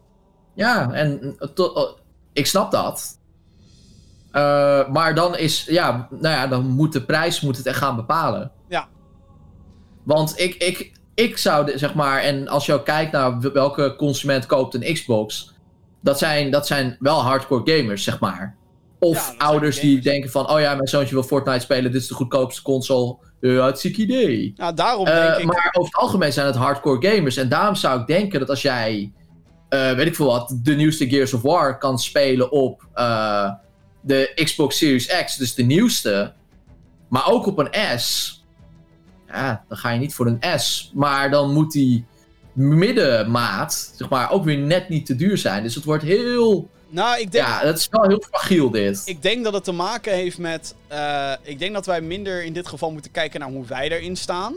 [0.54, 2.00] Ja, en eh, to- eh,
[2.32, 3.18] ik snap dat.
[4.30, 7.96] Eh, maar dan is, ja, nou ja, dan moet de prijs moet het echt gaan
[7.96, 8.50] bepalen.
[8.68, 8.88] Ja.
[10.02, 13.94] Want ik, ik, ik zou, de- zeg maar, en als je ook kijkt naar welke
[13.96, 15.54] consument koopt een Xbox,
[16.00, 18.56] dat zijn, dat zijn wel hardcore gamers, zeg maar.
[18.98, 22.14] Of ouders die denken van, oh ja, mijn zoontje wil Fortnite spelen, dit is de
[22.14, 23.16] goedkoopste console.
[23.40, 24.52] Uh, hartstikke idee.
[24.56, 25.44] Nou, daarom Eh, denk ik...
[25.44, 27.36] Maar over het algemeen zijn het hardcore gamers.
[27.36, 29.12] En daarom zou ik denken dat als jij,
[29.68, 33.50] eh, weet ik veel wat, de nieuwste Gears of War kan spelen op eh,
[34.00, 36.32] de Xbox Series X, dus de nieuwste,
[37.08, 38.44] maar ook op een S,
[39.28, 40.90] ja, dan ga je niet voor een S.
[40.94, 42.04] Maar dan moet die
[42.52, 45.62] middenmaat, zeg maar, ook weer net niet te duur zijn.
[45.62, 49.02] Dus het wordt heel Nou, ik denk, Ja, dat is wel heel fragiel dit.
[49.04, 50.74] ik denk dat het te maken heeft met...
[50.88, 54.16] eh, ik denk dat wij minder in dit geval moeten kijken naar hoe wij erin
[54.16, 54.54] staan.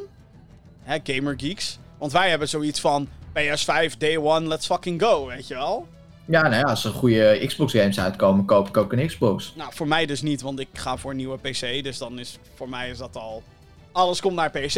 [0.83, 1.79] Hè, Gamer Geeks.
[1.97, 3.07] Want wij hebben zoiets van...
[3.39, 5.87] PS5, day one, let's fucking go, weet je wel?
[6.25, 9.53] Ja, nou ja, als er goede Xbox games uitkomen, koop ik ook een Xbox.
[9.55, 11.83] Nou, voor mij dus niet, want ik ga voor een nieuwe PC.
[11.83, 13.43] Dus dan is voor mij is dat al.
[13.91, 14.75] Alles komt naar PC.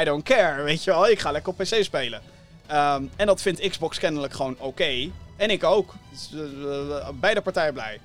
[0.00, 1.08] I don't care, weet je wel.
[1.08, 2.20] Ik ga lekker op PC spelen.
[2.66, 5.10] Ehm, en dat vindt Xbox kennelijk gewoon oké.
[5.36, 5.94] En ik ook.
[6.10, 8.00] Dus, eh, eh, beide partijen blij.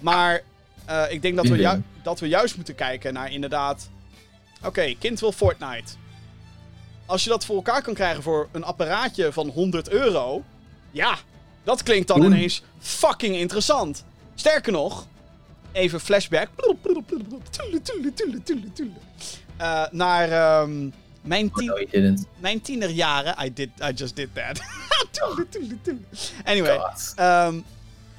[0.00, 0.42] Maar
[0.84, 3.88] eh, ik denk dat we, ju- dat we juist moeten kijken naar inderdaad.
[4.64, 5.92] Oké, kind wil Fortnite.
[7.06, 10.42] Als je dat voor elkaar kan krijgen voor een apparaatje van 100 euro.
[10.90, 11.16] Ja,
[11.64, 14.04] dat klinkt dan ineens fucking interessant.
[14.34, 15.06] Sterker nog,
[15.72, 16.48] even flashback.
[19.90, 20.88] Naar ehm,
[21.24, 21.66] mijn, Oh, tien,
[22.14, 23.44] no, mijn tienerjaren.
[23.44, 24.60] I, did, I just did that.
[26.44, 27.12] anyway, God.
[27.16, 27.60] ehm,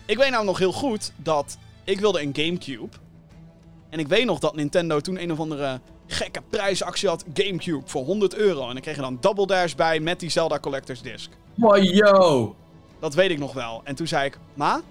[0.05, 2.87] ik weet nou nog heel goed dat ik wilde een Gamecube.
[3.89, 7.25] En ik weet nog dat Nintendo toen een of andere gekke prijsactie had.
[7.33, 8.67] Gamecube voor 100 euro.
[8.67, 11.29] En dan kreeg je dan Double Dash bij met die Zelda Collector's Disc.
[11.59, 12.55] Oh, yo!
[12.99, 13.81] Dat weet ik nog wel.
[13.83, 14.81] En toen zei ik, ma,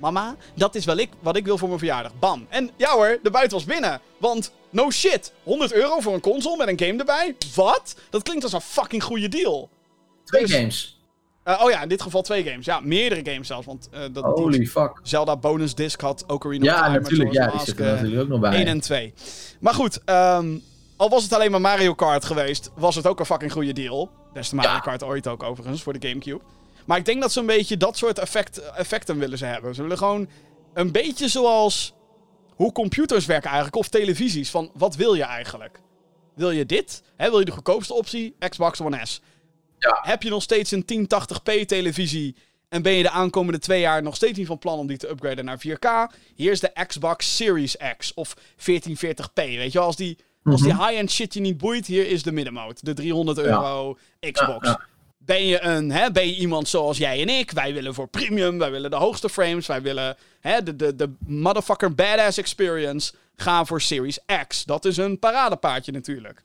[0.00, 2.12] mama, dat is wel ik, wat ik wil voor mijn verjaardag.
[2.18, 2.46] Bam.
[2.48, 4.00] En ja hoor, de buit was binnen.
[4.18, 7.36] Want, no shit, 100 euro voor een console met een game erbij?
[7.54, 7.96] Wat?
[8.10, 9.68] Dat klinkt als een fucking goede deal.
[10.24, 10.94] Twee Dus- games.
[11.42, 12.66] Eh, oh ja, in dit geval twee games.
[12.66, 13.66] Ja, meerdere games zelfs.
[13.66, 15.00] Want eh, dat, die Holy fuck.
[15.02, 16.98] Zelda bonus disc had Ocarina of Ja, Time.
[17.00, 17.32] natuurlijk.
[17.32, 18.52] Ja, die zitten er eh, natuurlijk ook nog bij.
[18.58, 19.14] 1 en 2.
[19.60, 20.58] Maar goed, ehm,
[20.96, 24.10] al was het alleen maar Mario Kart geweest, was het ook een fucking goede deal.
[24.32, 24.78] Beste Mario Ja.
[24.78, 26.40] Kart ooit ook overigens, voor de Gamecube.
[26.86, 29.74] Maar ik denk dat ze een beetje dat soort effect, effecten willen ze hebben.
[29.74, 30.28] Ze willen gewoon
[30.74, 31.94] een beetje zoals
[32.54, 34.50] hoe computers werken eigenlijk, of televisies.
[34.50, 35.80] Van, wat wil je eigenlijk?
[36.34, 37.02] Wil je dit?
[37.16, 38.36] Wil je de goedkoopste optie?
[38.48, 39.20] Xbox One S.
[39.78, 39.98] Ja.
[40.02, 42.36] Heb je nog steeds een 1080p televisie
[42.68, 45.08] en ben je de aankomende twee jaar nog steeds niet van plan om die te
[45.08, 46.16] upgraden naar 4K?
[46.34, 49.32] Hier is de Xbox Series X of 1440p.
[49.34, 52.84] Weet je als die, als die high-end shit je niet boeit, hier is de middenmoot.
[52.84, 53.98] De 300 euro
[54.32, 54.68] Xbox.
[54.68, 54.80] Ja.
[55.26, 57.50] Ben, je een, hè, ben je iemand zoals jij en ik?
[57.50, 61.12] Wij willen voor premium, wij willen de hoogste frames, wij willen hè, de, de, de
[61.26, 63.12] motherfucker badass experience.
[63.36, 64.64] Ga voor Series X.
[64.64, 66.42] Dat is een paradepaardje natuurlijk.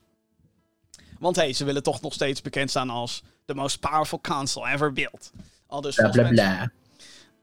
[1.19, 4.71] Want hé, hey, ze willen toch nog steeds bekend staan als the most powerful console
[4.71, 5.31] ever built.
[5.67, 6.71] Al dus Bla bla bla.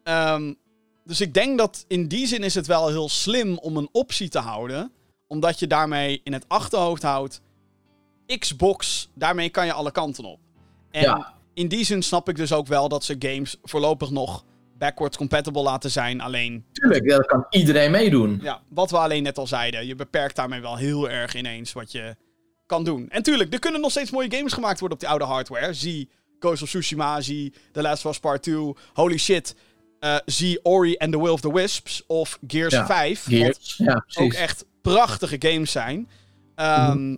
[0.02, 0.52] Ehm,
[1.04, 4.28] dus ik denk dat in die zin is het wel heel slim om een optie
[4.28, 4.92] te houden.
[5.26, 7.40] Omdat je daarmee in het achterhoofd houdt.
[8.38, 10.40] Xbox, daarmee kan je alle kanten op.
[10.90, 11.34] En Ja.
[11.54, 14.44] in die zin snap ik dus ook wel dat ze games voorlopig nog
[14.78, 16.20] backwards compatible laten zijn.
[16.20, 18.38] Alleen, Tuurlijk, dat kan iedereen meedoen.
[18.42, 19.86] ja, wat we alleen net al zeiden.
[19.86, 22.16] Je beperkt daarmee wel heel erg ineens wat je
[22.66, 23.08] kan doen.
[23.10, 25.72] En tuurlijk, er kunnen nog steeds mooie games gemaakt worden op die oude hardware.
[25.72, 26.08] Zie
[26.38, 28.74] Ghost of Tsushima, zie The Last of Us Part 2.
[28.94, 29.54] Holy shit,
[30.00, 33.24] eh, zie Ori and the Will of the Wisps of Gears Ja, 5.
[33.24, 33.74] wat Gears.
[33.76, 36.08] Ja, ook echt prachtige games zijn.
[36.54, 37.16] Ehm,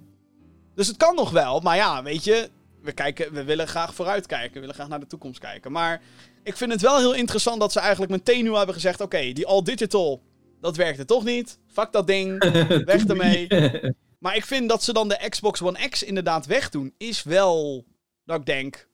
[0.75, 2.49] Dus het kan nog wel, maar ja, weet je,
[2.83, 4.55] we, kijken, we willen graag vooruit kijken.
[4.55, 5.73] We willen graag naar de toekomst kijken.
[5.73, 6.01] Maar
[6.43, 9.47] ik vind het wel heel interessant dat ze eigenlijk meteen nu hebben gezegd: oké, die
[9.47, 10.23] all digital,
[10.61, 11.59] dat werkte toch niet.
[11.67, 12.45] Fuck dat ding,
[12.85, 13.47] weg ermee.
[14.21, 17.85] Maar ik vind dat ze dan de Xbox One X inderdaad wegdoen, is wel
[18.25, 18.89] dat ik denk: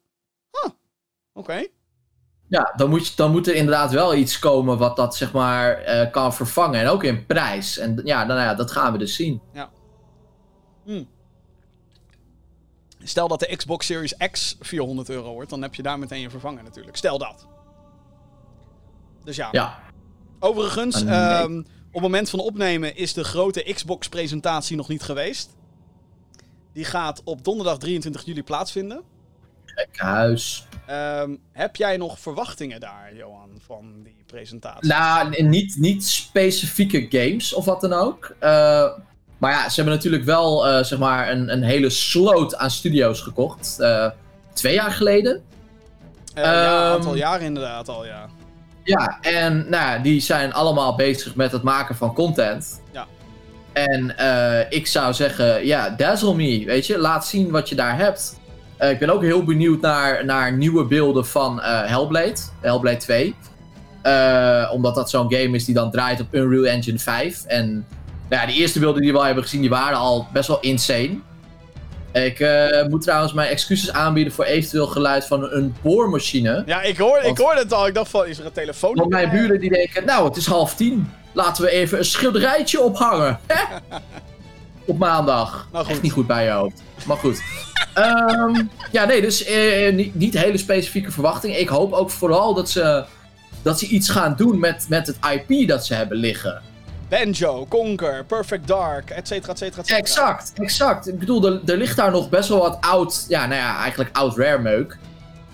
[0.50, 0.70] huh,
[1.32, 1.66] oké.
[2.48, 5.78] Ja, dan moet, je, dan moet er inderdaad wel iets komen wat dat zeg maar
[5.78, 6.80] eh, kan vervangen.
[6.80, 7.78] En ook in prijs.
[7.78, 9.40] En ja, dan, ja, dat gaan we dus zien.
[13.08, 16.30] Stel dat de Xbox Series X 400 euro wordt, dan heb je daar meteen je
[16.30, 16.96] vervanger natuurlijk.
[16.96, 17.46] Stel dat.
[19.24, 19.48] Dus ja.
[19.52, 19.78] Ja,
[20.38, 21.14] Overigens, Ah, nee.
[21.14, 25.56] ehm, op het moment van opnemen is de grote Xbox-presentatie nog niet geweest.
[26.72, 29.02] Die gaat op donderdag 23 juli plaatsvinden.
[29.64, 30.66] gek huis.
[30.86, 34.88] Ehm, heb jij nog verwachtingen daar, Johan, van die presentatie?
[34.88, 38.34] Nou, niet, niet specifieke games of wat dan ook.
[38.38, 38.88] Eh,
[39.38, 43.20] maar ja, ze hebben natuurlijk wel eh, zeg maar een, een hele sloot aan studio's
[43.20, 43.80] gekocht.
[43.80, 44.06] Eh,
[44.52, 45.42] twee jaar geleden.
[46.34, 48.26] Eh, ja, een ehm, aantal jaren inderdaad al, ja.
[48.84, 52.80] Ja, en nou die zijn allemaal bezig met het maken van content.
[52.92, 53.06] Ja.
[53.72, 54.14] En
[54.70, 56.98] ik zou zeggen, ja, dazzle me, weet je.
[56.98, 58.40] Laat zien wat je daar hebt.
[58.78, 63.34] Ik ben ook heel benieuwd naar, naar nieuwe beelden van Hellblade, Hellblade 2.
[64.06, 67.44] Eh, omdat dat zo'n game is die dan draait op Unreal Engine 5.
[67.44, 67.86] En
[68.28, 70.60] nou ja, de eerste beelden die we al hebben gezien, die waren al best wel
[70.60, 71.18] insane.
[72.12, 76.62] Ik eh, moet trouwens mijn excuses aanbieden voor eventueel geluid van een boormachine.
[76.66, 77.86] Ja, ik hoorde, ik hoorde het al.
[77.86, 78.94] Ik dacht van, is er een telefoon?
[78.94, 81.12] Want mijn buren die denken, nou het is half tien.
[81.32, 83.38] Laten we even een schilderijtje ophangen.
[83.46, 83.62] Hè?
[84.84, 85.68] Op maandag.
[85.72, 85.88] Nou.
[85.88, 86.82] Echt niet goed bij je hoofd.
[87.06, 87.42] Maar goed.
[87.94, 88.62] Ehm,
[88.92, 91.60] ja, nee, dus eh, niet, niet hele specifieke verwachtingen.
[91.60, 93.04] Ik hoop ook vooral dat ze
[93.62, 96.62] dat ze iets gaan doen met, met het IP dat ze hebben liggen.
[97.08, 99.98] Banjo, Conker, Perfect Dark, et cetera, et cetera, et cetera.
[100.02, 101.08] Exact, exact.
[101.08, 104.16] Ik bedoel, er, er ligt daar nog best wel wat oud, ja, nou ja, eigenlijk
[104.16, 104.98] oud rare meuk.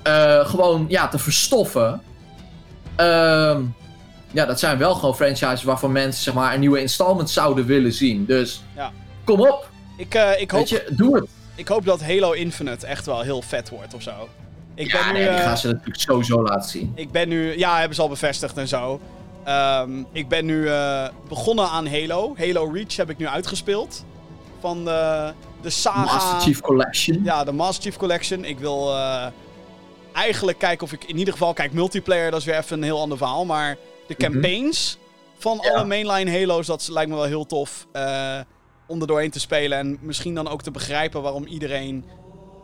[0.03, 2.01] eh, gewoon, ja, te verstoffen.
[2.97, 3.63] Ehm,
[4.31, 7.93] ja, dat zijn wel gewoon franchises waarvan mensen, zeg maar, een nieuwe installment zouden willen
[7.93, 8.25] zien.
[8.25, 8.91] Dus, Ja.
[9.25, 11.27] kom op, Ik, eh, ik, hoop, je, doe het.
[11.55, 14.29] ik hoop dat Halo Infinite echt wel heel vet wordt of zo.
[14.75, 16.93] Ik ja, ben nu, nee, die eh, gaan ze natuurlijk sowieso laten zien.
[16.95, 19.01] Ik ben nu, ja, hebben ze al bevestigd en zo.
[19.45, 22.35] Ehm, ik ben nu eh, begonnen aan Halo.
[22.39, 24.05] Halo Reach heb ik nu uitgespeeld.
[24.61, 25.33] Van de,
[25.63, 26.05] de saga.
[26.05, 27.21] Master Chief Collection.
[27.25, 28.45] Ja, de Master Chief Collection.
[28.45, 29.27] Ik wil eh,
[30.13, 31.53] eigenlijk kijken of ik in ieder geval...
[31.53, 33.45] Kijk, multiplayer, dat is weer even een heel ander verhaal.
[33.45, 33.77] Maar
[34.07, 34.99] de campaigns
[35.39, 35.71] van Ja.
[35.73, 37.87] alle mainline Halo's, dat lijkt me wel heel tof.
[37.93, 38.39] eh,
[38.87, 39.79] om er doorheen te spelen.
[39.79, 42.05] En misschien dan ook te begrijpen waarom iedereen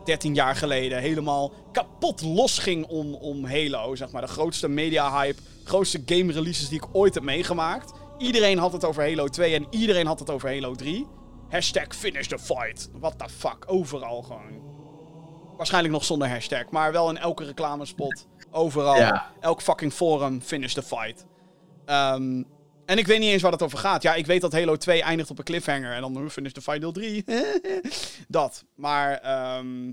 [0.09, 3.95] 13 jaar geleden helemaal kapot losging om, om Halo.
[3.95, 7.91] Zeg maar de grootste media-hype, grootste game releases die ik ooit heb meegemaakt.
[8.17, 11.07] Iedereen had het over Halo 2 en iedereen had het over Halo 3.
[11.49, 12.89] Hashtag finish the fight.
[12.99, 14.61] What the fuck, overal gewoon.
[15.57, 18.27] Waarschijnlijk nog zonder hashtag, maar wel in elke reclamespot.
[18.51, 18.95] Overal.
[18.95, 19.31] Ja.
[19.39, 21.25] Elk fucking forum, finish the fight.
[21.85, 22.43] Ehm,
[22.89, 24.01] en ik weet niet eens waar het over gaat.
[24.01, 25.91] Ja, ik weet dat Halo 2 eindigt op een cliffhanger.
[25.93, 27.23] En dan finish the fight deel 3.
[28.27, 28.63] dat.
[28.75, 29.87] Maar ehm,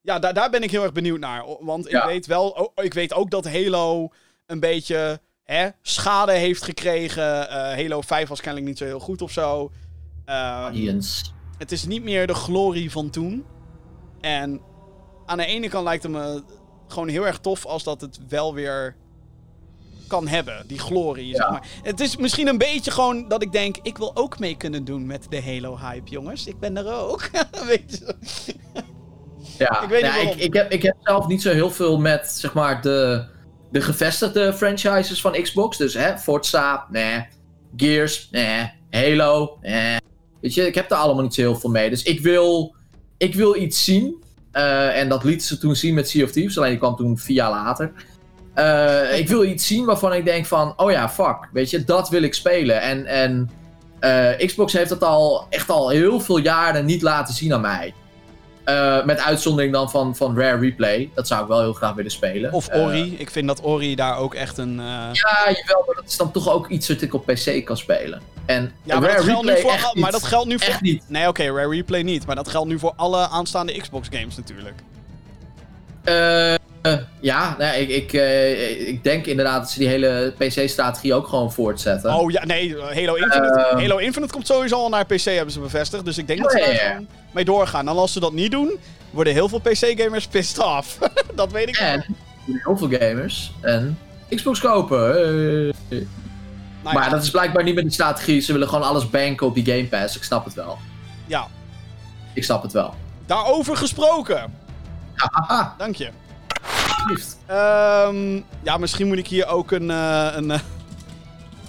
[0.00, 1.44] ja, daar, daar ben ik heel erg benieuwd naar.
[1.60, 2.06] Want ik Ja.
[2.06, 4.08] weet wel, o- ik weet ook dat Halo
[4.46, 7.48] een beetje hè, schade heeft gekregen.
[7.48, 9.70] Eh, Halo 5 was kennelijk niet zo heel goed of zo.
[10.24, 10.74] Ehm,
[11.58, 13.44] het is niet meer de glorie van toen.
[14.20, 14.60] En
[15.26, 16.42] aan de ene kant lijkt het me
[16.88, 18.96] gewoon heel erg tof als dat het wel weer
[20.10, 21.66] kan hebben, die glorie, zeg maar.
[21.82, 25.06] Het is misschien een beetje gewoon dat ik denk, ik wil ook mee kunnen doen
[25.06, 26.46] met de Halo-hype, jongens.
[26.46, 27.30] Ik ben er ook.
[27.66, 28.14] Weet je?
[29.58, 32.52] Ja, Ik weet niet ik, heb, ik heb zelf niet zo heel veel met, zeg
[32.52, 33.24] maar, de,
[33.70, 35.76] de gevestigde franchises van Xbox.
[35.76, 37.26] Dus, hè, Forza, nee.
[37.76, 38.72] Gears, nee.
[38.90, 39.98] Halo, nee.
[40.40, 41.90] Weet je, ik heb daar allemaal niet zo heel veel mee.
[41.90, 42.74] Dus ik wil,
[43.16, 44.22] ik wil iets zien.
[44.52, 46.58] Eh, en dat lieten ze toen zien met Sea of Thieves.
[46.58, 47.92] Alleen die kwam toen vier jaar later.
[48.60, 50.72] Eh, ik wil iets zien waarvan ik denk van...
[50.76, 51.48] Oh ja, fuck.
[51.52, 52.80] Weet je, dat wil ik spelen.
[52.80, 53.50] En, en
[54.00, 57.94] eh, Xbox heeft dat al echt al heel veel jaren niet laten zien aan mij.
[58.64, 61.10] Eh, met uitzondering dan van, van Rare Replay.
[61.14, 62.52] Dat zou ik wel heel graag willen spelen.
[62.52, 63.14] Of Ori.
[63.18, 64.76] ik vind dat Ori daar ook echt een...
[65.12, 65.12] ja,
[65.46, 68.22] jawel, maar dat is dan toch ook iets wat ik op PC kan spelen.
[68.46, 70.68] En Ja, maar Rare dat, geldt nu voor, maar dat geldt nu voor...
[70.68, 71.04] Echt niet.
[71.06, 72.26] Nee, oké, Rare Replay niet.
[72.26, 74.82] Maar dat geldt nu voor alle aanstaande Xbox games natuurlijk.
[76.04, 81.26] Eh, eh, ja, ik, ik, eh, ik denk inderdaad dat ze die hele PC-strategie ook
[81.28, 82.14] gewoon voortzetten.
[82.14, 83.78] Oh ja, nee, Halo Infinite, Ehm.
[83.80, 86.04] Halo Infinite komt sowieso al naar PC, hebben ze bevestigd.
[86.04, 86.88] Dus ik denk dat ze Ja, daar ja, ja.
[86.90, 87.88] gewoon mee doorgaan.
[87.88, 88.78] En als ze dat niet doen,
[89.10, 90.98] worden heel veel PC-gamers pissed off.
[91.34, 91.88] dat weet ik wel.
[91.88, 92.04] En
[92.46, 95.14] heel veel gamers en Xbox kopen.
[95.88, 95.98] eh.
[96.82, 98.40] Nou maar dat is blijkbaar niet met de strategie.
[98.40, 100.16] Ze willen gewoon alles banken op die Game Pass.
[100.16, 100.78] Ik snap het wel.
[101.26, 101.46] ja,
[102.34, 102.94] Ik snap het wel.
[103.26, 104.58] daarover gesproken.
[105.78, 106.08] Dank je.
[107.10, 107.36] Alsjeblieft.
[107.46, 109.90] Ehm, ja, misschien moet ik hier ook een...
[109.90, 110.58] eh, een eh,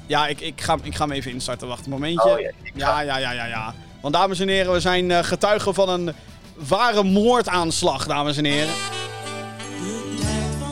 [0.05, 1.67] ja, ik, ik, ga, ik ga hem even instarten.
[1.67, 2.29] Wacht een momentje.
[2.29, 2.51] Oh, ja.
[2.73, 3.73] Ja, ja, ja, ja, ja.
[4.01, 6.13] Want dames en heren, we zijn eh, getuigen van een
[6.55, 8.73] ware moordaanslag, dames en heren.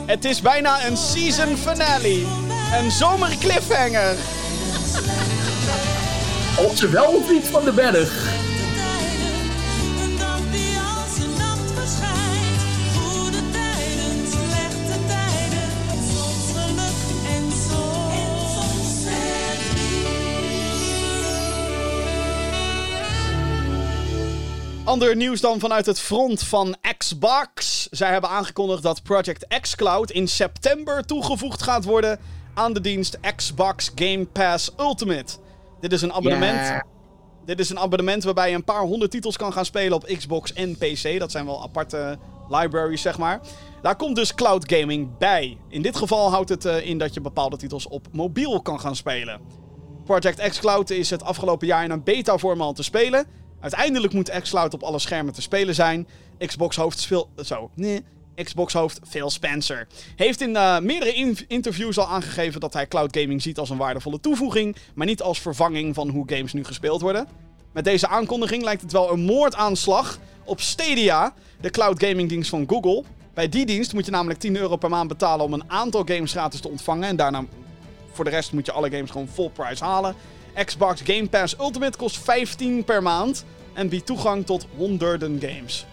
[0.06, 2.22] Het is bijna een season finale.
[2.80, 4.14] Een zomer cliffhanger.
[6.58, 8.28] Op ze wel of niet van de berg.
[24.84, 27.86] Ander nieuws dan vanuit het front van Xbox.
[27.90, 32.18] Zij hebben aangekondigd dat Project xCloud in september toegevoegd gaat worden
[32.54, 35.32] aan de dienst Xbox Game Pass Ultimate.
[35.80, 36.82] Dit is een abonnement.
[37.44, 40.52] Dit is een abonnement waarbij je een paar honderd titels kan gaan spelen op Xbox
[40.52, 41.18] en PC.
[41.18, 42.18] Dat zijn wel aparte
[42.48, 43.40] libraries, zeg maar.
[43.82, 45.58] Daar komt dus cloud gaming bij.
[45.68, 48.96] In dit geval houdt het eh, in dat je bepaalde titels op mobiel kan gaan
[48.96, 49.40] spelen.
[50.04, 53.39] Project xCloud is het afgelopen jaar in een beta-vorm al te spelen.
[53.60, 56.06] Uiteindelijk moet xCloud op alle schermen te spelen zijn.
[56.46, 57.28] Xbox-hoofd Phil...
[57.44, 58.02] Zo, nee.
[58.34, 59.86] Xbox-hoofd Phil Spencer
[60.16, 63.76] heeft in eh, meerdere in- interviews al aangegeven dat hij cloud gaming ziet als een
[63.76, 67.26] waardevolle toevoeging, maar niet als vervanging van hoe games nu gespeeld worden.
[67.72, 72.64] Met deze aankondiging lijkt het wel een moordaanslag op Stadia, de cloud gaming dienst van
[72.68, 73.04] Google.
[73.34, 76.30] Bij die dienst moet je namelijk 10 euro per maand betalen om een aantal games
[76.30, 77.08] gratis te ontvangen.
[77.08, 77.44] En daarna,
[78.12, 80.14] voor de rest, moet je alle games gewoon full price halen.
[80.64, 85.86] Xbox Game Pass Ultimate kost 15 per maand en biedt toegang tot honderden games.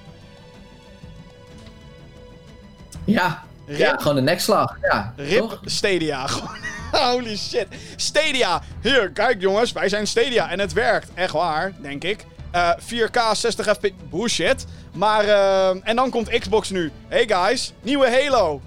[3.03, 4.77] Ja, Rip, Ja, gewoon de nekslag.
[4.81, 5.61] Ja, Rip toch?
[5.65, 6.27] Stadia.
[6.91, 7.67] Holy shit.
[7.95, 8.61] Stadia.
[8.81, 10.49] Hier, kijk jongens, wij zijn Stadia.
[10.49, 11.09] En het werkt.
[11.13, 12.25] Echt waar, denk ik.
[12.51, 13.89] Eh, 4K 60 fps.
[14.09, 14.65] Bullshit.
[14.93, 16.91] Maar, eh, en dan komt Xbox nu.
[17.07, 18.61] Hey guys, nieuwe Halo.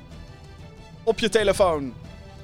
[1.02, 1.94] Op je telefoon.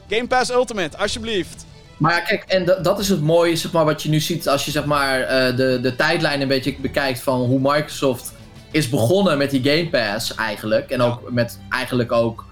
[0.09, 1.66] Game Pass Ultimate, alsjeblieft.
[1.97, 4.49] Maar ja, kijk, en da- dat is het mooie, zeg maar, wat je nu ziet
[4.49, 8.33] als je zeg maar, eh, de, de tijdlijn een beetje bekijkt van hoe Microsoft
[8.71, 10.91] is begonnen met die Game Pass eigenlijk.
[10.91, 12.45] En ook met eigenlijk ook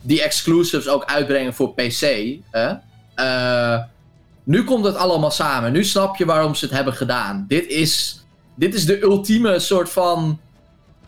[0.00, 2.00] die exclusives ook uitbrengen voor PC.
[2.50, 2.72] Hè?
[3.14, 3.78] Eh,
[4.44, 5.72] nu komt het allemaal samen.
[5.72, 7.44] Nu snap je waarom ze het hebben gedaan.
[7.48, 8.24] Dit is,
[8.54, 10.40] dit is de ultieme soort van.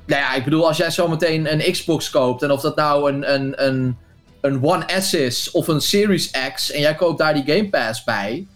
[0.07, 3.35] Nou ja, ik bedoel, als jij zometeen een Xbox koopt en of dat nou een,
[3.35, 3.97] een, een,
[4.45, 8.05] een One S is of een Series X en jij koopt daar die Game Pass
[8.05, 8.47] bij,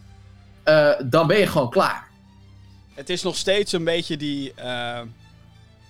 [0.64, 2.09] eh, dan ben je gewoon klaar.
[2.95, 4.53] Het is nog steeds een beetje die.
[4.55, 4.99] eh,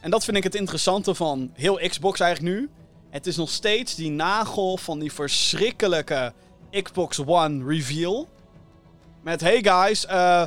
[0.01, 2.69] en dat vind ik het interessante van heel Xbox eigenlijk nu.
[3.11, 6.33] Het is nog steeds die nagel van die verschrikkelijke
[6.83, 8.29] Xbox One reveal.
[9.23, 10.43] Met hey guys, eh,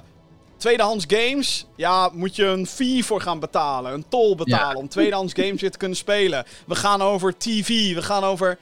[0.58, 1.66] tweedehands games.
[1.76, 3.94] Ja, moet je een fee voor gaan betalen.
[3.94, 6.46] Een tol betalen om tweedehands games weer te kunnen spelen.
[6.68, 7.94] We gaan over TV.
[7.94, 8.58] We gaan over.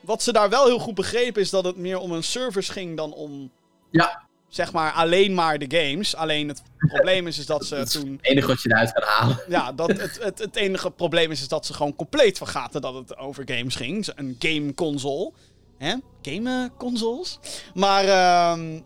[0.00, 2.96] Wat ze daar wel heel goed begrepen is dat het meer om een service ging
[2.96, 3.50] dan om
[3.90, 6.16] Ja, zeg maar alleen maar de games.
[6.16, 8.12] Alleen het probleem is, is dat ze dat is toen.
[8.12, 9.40] het enige wat je eruit kan halen.
[9.48, 12.94] Ja, dat het, het, het enige probleem is, is dat ze gewoon compleet vergaten dat
[12.94, 14.08] het over games ging.
[14.14, 15.32] Een game console.
[15.78, 15.94] Hè?
[16.22, 17.38] Game eh, consoles.
[17.74, 18.80] Maar ehm,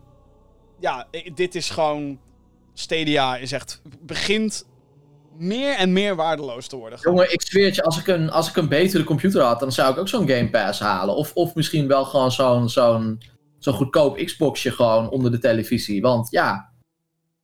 [0.79, 2.19] ja, dit is gewoon.
[2.73, 3.81] Stadia is echt.
[3.99, 4.65] begint
[5.37, 6.99] meer en meer waardeloos te worden.
[7.01, 9.71] Jongen, ik zweer het je, als ik, een, als ik een betere computer had, dan
[9.71, 11.15] zou ik ook zo'n Game Pass halen.
[11.15, 13.21] Of, of misschien wel gewoon zo'n zo'n
[13.59, 16.01] zo'n goedkoop Xboxje gewoon onder de televisie.
[16.01, 16.73] Want ja,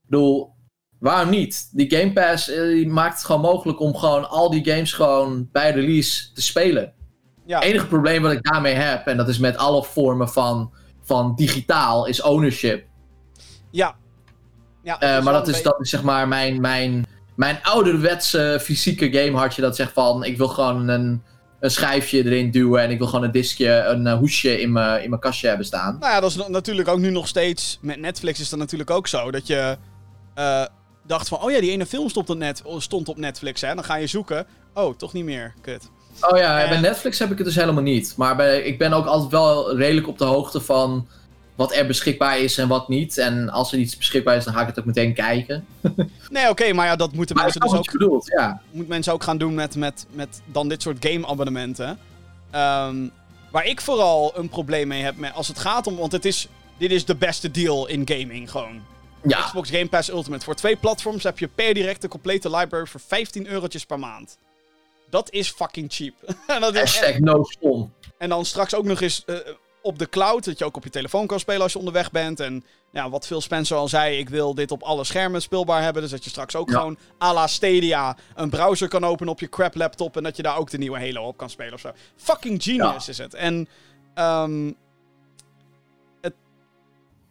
[0.04, 0.54] ik bedoel,
[1.00, 1.70] waarom niet?
[1.72, 5.50] Die Game Pass eh, die maakt het gewoon mogelijk om gewoon al die games gewoon
[5.52, 6.94] bij release te spelen.
[7.46, 10.74] Ja, Het enige probleem wat ik daarmee heb, en dat is met alle vormen van,
[11.02, 12.88] van digitaal, is ownership.
[13.72, 13.96] ja.
[14.84, 17.06] ja Eh, maar wel dat is, dat is zeg maar mijn, mijn,
[17.40, 21.24] mijn ouderwetse fysieke gamehartje dat zegt van ik wil gewoon een,
[21.60, 25.04] een schijfje erin duwen en ik wil gewoon een diskje, een eh, hoesje in mijn
[25.04, 25.98] in mijn kastje hebben staan.
[26.00, 27.78] Nou ja, dat is natuurlijk ook nu nog steeds.
[27.82, 29.32] Met Netflix is dat natuurlijk ook zo.
[29.32, 29.78] Dat je
[30.36, 30.66] eh,
[31.06, 33.76] dacht van, oh ja, die ene film stond op, net, stond op Netflix, hè.
[33.76, 34.46] Dan ga je zoeken.
[34.74, 35.54] Oh, toch niet meer.
[35.62, 35.90] Kut.
[36.22, 36.70] Oh ja, Eh.
[36.70, 38.14] bij Netflix heb ik het dus helemaal niet.
[38.18, 41.08] Maar bij, ik ben ook altijd wel redelijk op de hoogte van
[41.60, 43.18] wat er beschikbaar is en wat niet.
[43.18, 45.66] En als er iets beschikbaar is, dan ga ik het ook meteen kijken.
[46.30, 48.62] Nee, oké, maar ja, dat moeten Maar mensen dat dus ook, bedoelt, ja.
[48.72, 52.00] moet mensen ook gaan doen met, met, met dan dit soort game-abonnementen.
[52.52, 52.96] Ehm,
[53.52, 56.48] waar ik vooral een probleem mee heb met, als het gaat om, want het is,
[56.78, 58.82] dit is de beste deal in gaming gewoon.
[59.24, 60.44] Ja, Xbox Game Pass Ultimate.
[60.46, 64.38] Voor twee platforms heb je per direct de complete library voor 15 eurotjes per maand.
[65.10, 66.14] Dat is fucking cheap.
[66.60, 67.46] Dat is echt- no.
[68.18, 69.36] En dan straks ook nog eens eh,
[69.82, 70.46] op de cloud.
[70.46, 72.40] Dat je ook op je telefoon kan spelen als je onderweg bent.
[72.40, 74.18] En ja, wat Phil Spencer al zei.
[74.18, 76.02] Ik wil dit op alle schermen speelbaar hebben.
[76.02, 76.78] Dus dat je straks ook Ja.
[76.78, 80.18] gewoon à la Stadia een browser kan openen op je crap laptop.
[80.18, 81.92] En dat je daar ook de nieuwe Halo op kan spelen of zo.
[82.16, 83.34] Fucking genius is het.
[83.34, 83.68] En
[84.14, 84.72] ehm,
[86.22, 86.34] het,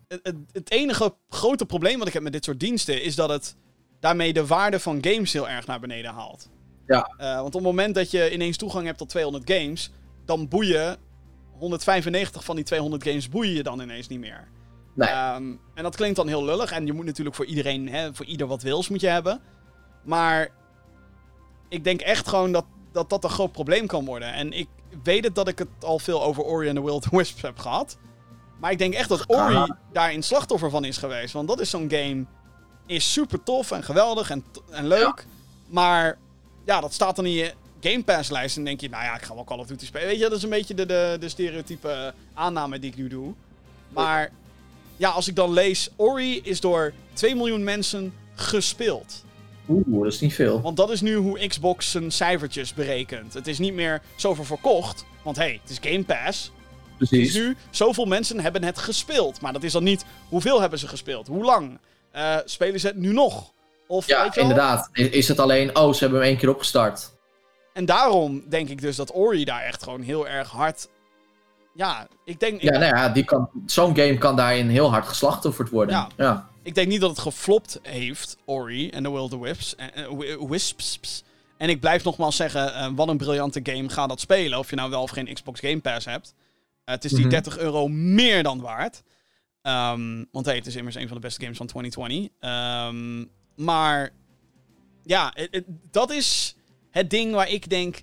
[0.09, 3.03] het, het, het enige grote probleem wat ik heb met dit soort diensten.
[3.03, 3.57] Is dat het
[4.01, 6.49] daarmee de waarde van games heel erg naar beneden haalt.
[6.87, 7.13] Ja.
[7.19, 9.91] Eh, want op het moment dat je ineens toegang hebt tot 200 games,
[10.25, 10.97] dan boeien
[11.59, 14.49] 195 van die 200 games boeien je dan ineens niet meer.
[14.95, 15.09] Nee.
[15.09, 16.71] Ehm, en dat klinkt dan heel lullig.
[16.71, 19.41] En je moet natuurlijk voor iedereen, hè, voor ieder wat wils moet je hebben.
[20.03, 20.49] Maar
[21.69, 24.33] ik denk echt gewoon dat, dat dat een groot probleem kan worden.
[24.33, 24.69] En ik
[25.03, 27.43] weet het dat ik het al veel over Ori and the Will of the Wisps
[27.43, 27.99] heb gehad.
[28.61, 31.33] Maar ik denk echt dat Ori daarin slachtoffer van is geweest.
[31.33, 32.25] Want dat is zo'n game,
[32.87, 35.27] is super tof en geweldig en, en leuk.
[35.67, 36.19] Maar
[36.65, 38.57] ja, dat staat dan in je Game Pass lijst.
[38.57, 40.07] En denk je, nou ja, ik ga wel Call of Duty spelen.
[40.09, 43.33] Weet je, dat is een beetje de, de, de stereotype aanname die ik nu doe.
[43.89, 44.31] Maar
[44.97, 49.25] ja, als ik dan lees, Ori is door 2 miljoen mensen gespeeld.
[49.69, 50.61] Oeh, dat is niet veel.
[50.61, 53.35] Want dat is nu hoe Xbox zijn cijfertjes berekent.
[53.35, 55.05] Het is niet meer zoveel verkocht.
[55.23, 56.53] Want hé, hey, het is Game Pass.
[56.99, 57.35] Het is Precies.
[57.35, 59.41] nu, zoveel mensen hebben het gespeeld.
[59.41, 61.27] Maar dat is dan niet, hoeveel hebben ze gespeeld?
[61.27, 61.79] Hoe lang?
[62.11, 63.53] Eh, spelen ze het nu nog?
[63.87, 64.51] Of, Ja, weet je wel?
[64.51, 64.89] inderdaad.
[64.93, 67.17] Is het alleen, oh, ze hebben hem één keer opgestart.
[67.79, 70.89] En daarom denk ik dus dat Ori daar echt gewoon heel erg hard...
[71.75, 75.69] Ja, ik denk, Ja, nou ja, die kan, zo'n game kan daarin heel hard geslachtofferd
[75.71, 75.95] worden.
[75.95, 76.09] Ja.
[76.17, 76.49] ja.
[76.63, 79.77] ik denk niet dat het geflopt heeft, Ori en The Will the Wisps.
[79.77, 81.25] En, eh, wi- Wisps.
[81.57, 83.89] En ik blijf nogmaals zeggen, eh, wat een briljante game.
[83.89, 86.35] Ga dat spelen, of je nou wel of geen Xbox Game Pass hebt.
[86.85, 87.29] Eh, het is die Mhm.
[87.31, 89.03] 30 euro meer dan waard.
[89.63, 92.29] Ehm, want hey, het is immers een van de beste games van 2020.
[92.41, 93.25] Ehm,
[93.65, 94.11] maar
[95.03, 96.57] ja, het- het- dat is
[96.99, 97.97] het ding waar ik denk...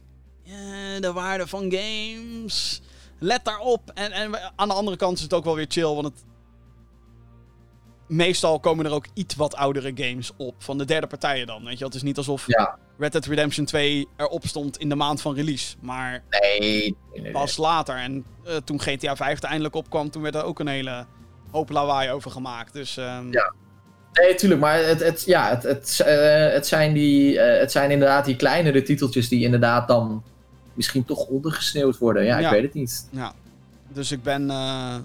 [0.46, 0.54] eh,
[1.00, 2.82] de waarde van games.
[3.20, 3.91] Let daarop.
[3.93, 6.24] En, en aan de andere kant is het ook wel weer chill, want het...
[8.08, 10.56] Meestal komen er ook iets wat oudere games op.
[10.58, 11.64] Van de derde partijen dan.
[11.64, 11.88] Weet je, wel.
[11.88, 15.36] het is niet alsof Ja, Red Dead Redemption 2 erop stond in de maand van
[15.36, 15.76] release.
[15.82, 16.60] Maar nee.
[16.60, 17.32] nee, nee, nee.
[17.32, 17.96] pas later.
[17.96, 21.06] En eh, toen GTA 5 er eindelijk opkwam, toen werd er ook een hele
[21.52, 22.74] hoop lawaai over gemaakt.
[22.74, 23.54] Dus ehm, Ja.
[24.22, 27.91] Nee, tuurlijk, maar het, het, ja, het, het, eh, het, zijn die, eh, het zijn
[27.91, 30.24] inderdaad die kleinere titeltjes die inderdaad dan
[30.74, 32.24] misschien toch ondergesneeuwd worden.
[32.26, 32.45] Ja, Ja.
[32.47, 33.07] ik weet het niet.
[33.11, 33.34] Ja.
[33.88, 34.49] Dus ik ben.
[34.49, 34.95] eh,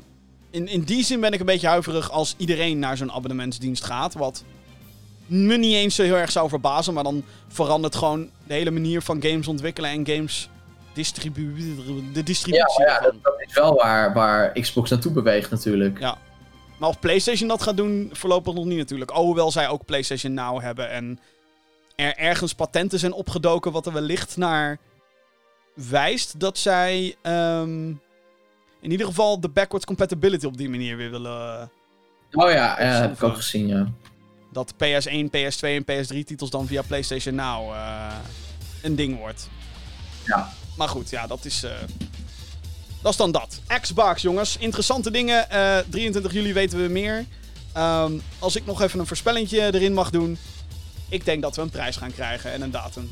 [0.51, 4.15] in, in die zin ben ik een beetje huiverig als iedereen naar zo'n abonnementsdienst gaat.
[4.15, 4.45] Wat
[5.27, 6.95] me niet eens zo heel erg zou verbazen.
[6.95, 10.49] Maar dan verandert gewoon de hele manier van games ontwikkelen en games
[10.93, 12.13] distribueren.
[12.13, 12.85] De Ja, distributie.
[12.87, 15.99] ja, dat, dat is wel waar, waar Xbox naartoe beweegt natuurlijk.
[16.01, 16.19] Ja.
[16.81, 19.11] Maar of PlayStation dat gaat doen, voorlopig nog niet natuurlijk.
[19.11, 21.19] Alhoewel zij ook PlayStation Now hebben en
[21.97, 24.79] er ergens patenten zijn opgedoken, wat er wellicht naar
[25.75, 27.89] wijst dat zij ehm,
[28.81, 31.71] in ieder geval de backwards compatibility op die manier weer willen.
[32.33, 33.93] Oh ja, ja heb ik ook gezien, ja.
[34.53, 38.15] Dat PS1, PS2 en PS3 titels dan via PlayStation Now eh,
[38.83, 39.49] een ding wordt.
[40.27, 40.53] Ja.
[40.77, 41.63] Maar goed, ja, dat is.
[41.63, 41.73] eh,
[43.03, 43.61] dat is dan dat.
[43.81, 44.57] Xbox, jongens.
[44.59, 45.51] Interessante dingen.
[45.51, 47.25] Eh, 23 juli weten we meer.
[47.73, 50.39] Ehm, als ik nog even een voorspellingje erin mag doen.
[51.09, 53.11] Ik denk dat we een prijs gaan krijgen en een datum.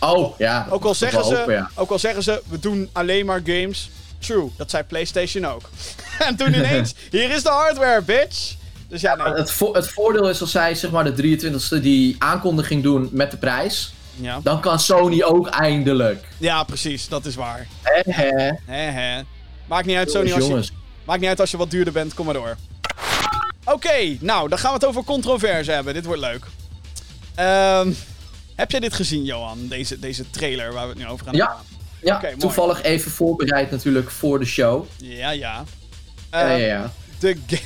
[0.00, 0.66] Oh, ja.
[0.70, 1.70] Ook al zeggen ze, ja.
[1.74, 3.90] ook al zeggen ze we doen alleen maar games.
[4.18, 5.62] True, dat zei PlayStation ook.
[6.28, 8.54] en toen ineens, hier is de hardware, bitch.
[8.88, 9.32] Dus ja, nee.
[9.32, 13.30] Het, vo- het voordeel is als zij zeg maar de 23e die aankondiging doen met
[13.30, 14.40] de prijs, Ja.
[14.42, 16.24] dan kan Sony ook eindelijk.
[16.38, 17.66] ja, precies, dat is waar.
[17.82, 18.12] Hè.
[18.66, 19.22] Hè, hè.
[19.66, 20.72] Maakt niet uit, Sony, als je.
[21.04, 22.56] Maakt niet uit als je wat duurder bent, kom maar door.
[23.64, 25.94] Oké, nou, dan gaan we het over controverse hebben.
[25.94, 26.46] Dit wordt leuk.
[27.34, 27.92] Ehm,
[28.54, 29.58] heb jij dit gezien, Johan?
[29.68, 31.46] Deze, deze trailer waar we het nu over gaan Ja.
[31.46, 31.64] hebben?
[32.02, 32.36] Ja, mooi.
[32.36, 34.84] toevallig even voorbereid natuurlijk voor de show.
[34.96, 35.64] Ja, ja.
[36.30, 36.92] ja, Eh, ja, ja.
[37.18, 37.56] de, ga-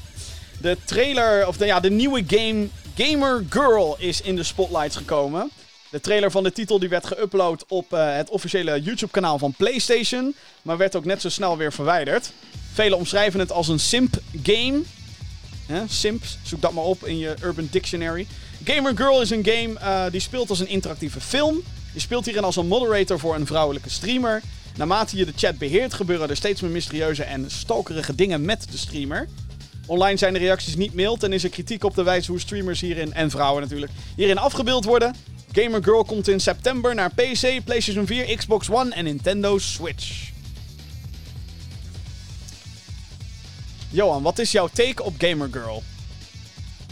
[0.60, 5.50] de trailer, of de, ja, de nieuwe game Gamer Girl is in de spotlights gekomen.
[5.92, 10.34] De trailer van de titel die werd geüpload op eh, het officiële YouTube-kanaal van PlayStation,
[10.62, 12.32] maar werd ook net zo snel weer verwijderd.
[12.72, 14.82] Velen omschrijven het als een simp-game.
[15.88, 18.26] Simps, zoek dat maar op in je Urban Dictionary.
[18.64, 21.62] Gamer Girl is een game eh, die speelt als een interactieve film.
[21.92, 24.42] Je speelt hierin als een moderator voor een vrouwelijke streamer.
[24.76, 28.78] Naarmate je de chat beheert, gebeuren er steeds meer mysterieuze en stalkerige dingen met de
[28.78, 29.28] streamer.
[29.86, 32.80] Online zijn de reacties niet mild en is er kritiek op de wijze hoe streamers
[32.80, 35.14] hierin, en vrouwen natuurlijk, hierin afgebeeld worden.
[35.52, 40.30] Gamer Girl komt in september naar PC, PlayStation 4, Xbox One en Nintendo Switch.
[43.90, 45.82] Johan, wat is jouw take op Gamer Girl?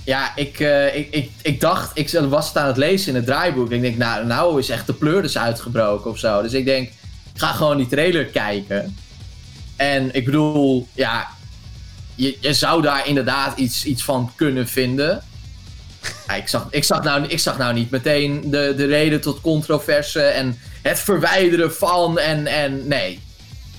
[0.05, 3.27] Ja, ik, eh, ik, ik, ik dacht, ik was het aan het lezen in het
[3.27, 3.71] draaiboek.
[3.71, 6.43] Ik denk, nou, nou is echt de pleuris uitgebroken of zo.
[6.43, 6.89] Dus ik denk,
[7.35, 8.97] ik ga gewoon die trailer kijken.
[9.77, 11.29] En ik bedoel, ja,
[12.21, 15.23] je, je zou daar inderdaad iets, iets van kunnen vinden.
[16.27, 19.41] Ja, ik, zag, ik, zag nou, ik zag nou niet meteen de, de reden tot
[19.41, 23.21] controverse en het verwijderen van en, en nee.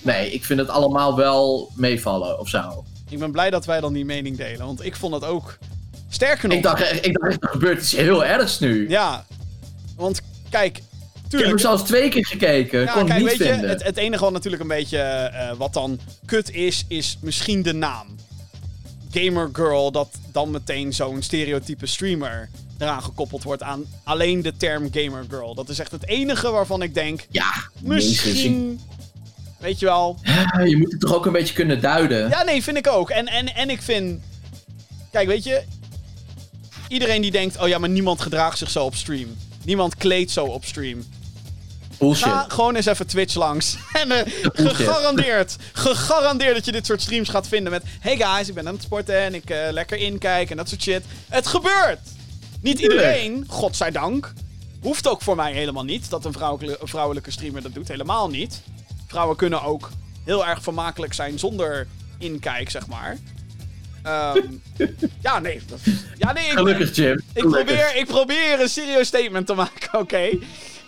[0.02, 2.84] Nee, ik vind het allemaal wel meevallen of zo.
[3.10, 5.58] Ik ben blij dat wij dan die mening delen, want ik vond het ook...
[6.10, 6.58] Sterker nog...
[6.58, 8.90] Ik dacht, echt- ik dacht, er gebeurt iets heel ergs nu.
[8.90, 9.26] Ja,
[9.96, 11.60] want kijk, Ik heb hem tuurlijk...
[11.60, 12.80] zelfs twee keer gekeken.
[12.80, 13.70] Ja, kon kijk, het niet weet je, vinden.
[13.70, 17.74] het, het enige wat natuurlijk een beetje eh, wat dan kut is, is misschien de
[17.74, 18.08] naam.
[19.12, 24.90] Gamer Girl, dat dan meteen zo'n stereotype streamer eraan gekoppeld wordt aan alleen de term
[24.92, 25.56] Gamer Girl.
[25.56, 27.52] Dat is echt het enige waarvan ik denk, Ja,
[27.82, 28.80] misschien,
[29.60, 30.20] weet je wel.
[30.66, 32.30] je moet het toch ook een beetje kunnen duiden.
[32.30, 33.10] Ja, nee, vind ik ook.
[33.10, 34.22] En, en, en ik vind,
[35.12, 35.64] kijk, weet je,
[36.88, 39.28] iedereen die denkt, oh ja, maar niemand gedraagt zich zo op stream.
[39.64, 41.04] Niemand kleedt zo op stream.
[42.02, 42.28] Bullshit.
[42.28, 43.76] Ga gewoon eens even Twitch langs.
[44.02, 47.84] En eh, gegarandeerd, gegarandeerd dat je dit soort streams gaat vinden met...
[48.00, 50.82] Hey guys, ik ben aan het sporten en ik eh, lekker inkijk en dat soort
[50.82, 51.04] shit.
[51.30, 52.00] Het gebeurt!
[52.62, 54.34] Niet iedereen, godzijdank.
[54.82, 56.34] Hoeft ook voor mij helemaal niet dat een
[56.82, 57.88] vrouwelijke, streamer dat doet.
[57.88, 58.62] Helemaal niet.
[59.08, 59.90] Vrouwen kunnen ook
[60.26, 61.88] heel erg vermakelijk zijn zonder
[62.18, 63.18] inkijk, zeg maar.
[64.04, 64.38] Ehm,
[65.22, 65.62] ja, nee.
[65.68, 65.80] dat-
[66.18, 67.22] ja, nee ik, Gelukkig, Jim.
[67.34, 70.30] ik probeer, ik probeer een serieus statement te maken, oké?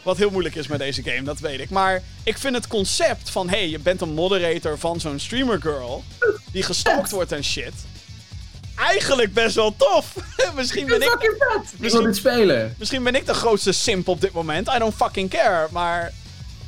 [0.04, 1.70] Wat heel moeilijk is met deze game, dat weet ik.
[1.70, 6.04] Maar ik vind het concept van, hey, je bent een moderator van zo'n streamer girl...
[6.52, 7.74] die gestalkt wordt en shit...
[8.76, 10.14] eigenlijk best wel tof.
[10.56, 11.24] misschien, ben ik, vet.
[11.24, 12.76] Ik wil Misschien- dit spelen.
[12.78, 14.68] misschien ben ik de grootste simp op dit moment.
[14.76, 16.12] I don't fucking care, maar...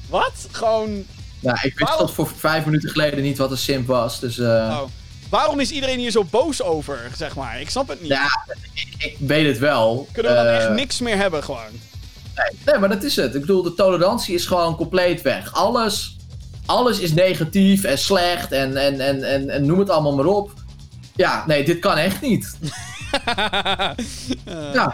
[0.09, 0.47] Wat?
[0.51, 1.05] Gewoon...
[1.39, 4.19] Nou, ik wist Waarom- tot voor vijf minuten geleden niet wat een simp was.
[4.19, 4.81] Dus eh, Oh.
[5.29, 7.61] Waarom is iedereen hier zo boos over, zeg maar?
[7.61, 8.09] Ik snap het niet.
[8.11, 8.27] ja,
[8.73, 10.07] ik, ik weet het wel.
[10.11, 11.79] Kunnen we dan Eh, echt niks meer hebben, gewoon?
[12.35, 13.35] Nee, nee, maar dat is het.
[13.35, 15.53] Ik bedoel, de tolerantie is gewoon compleet weg.
[15.53, 16.15] Alles,
[16.65, 20.51] alles is negatief en slecht en, en, en, en, en noem het allemaal maar op.
[21.15, 22.57] Ja, nee, dit kan echt niet.
[24.73, 24.93] ja.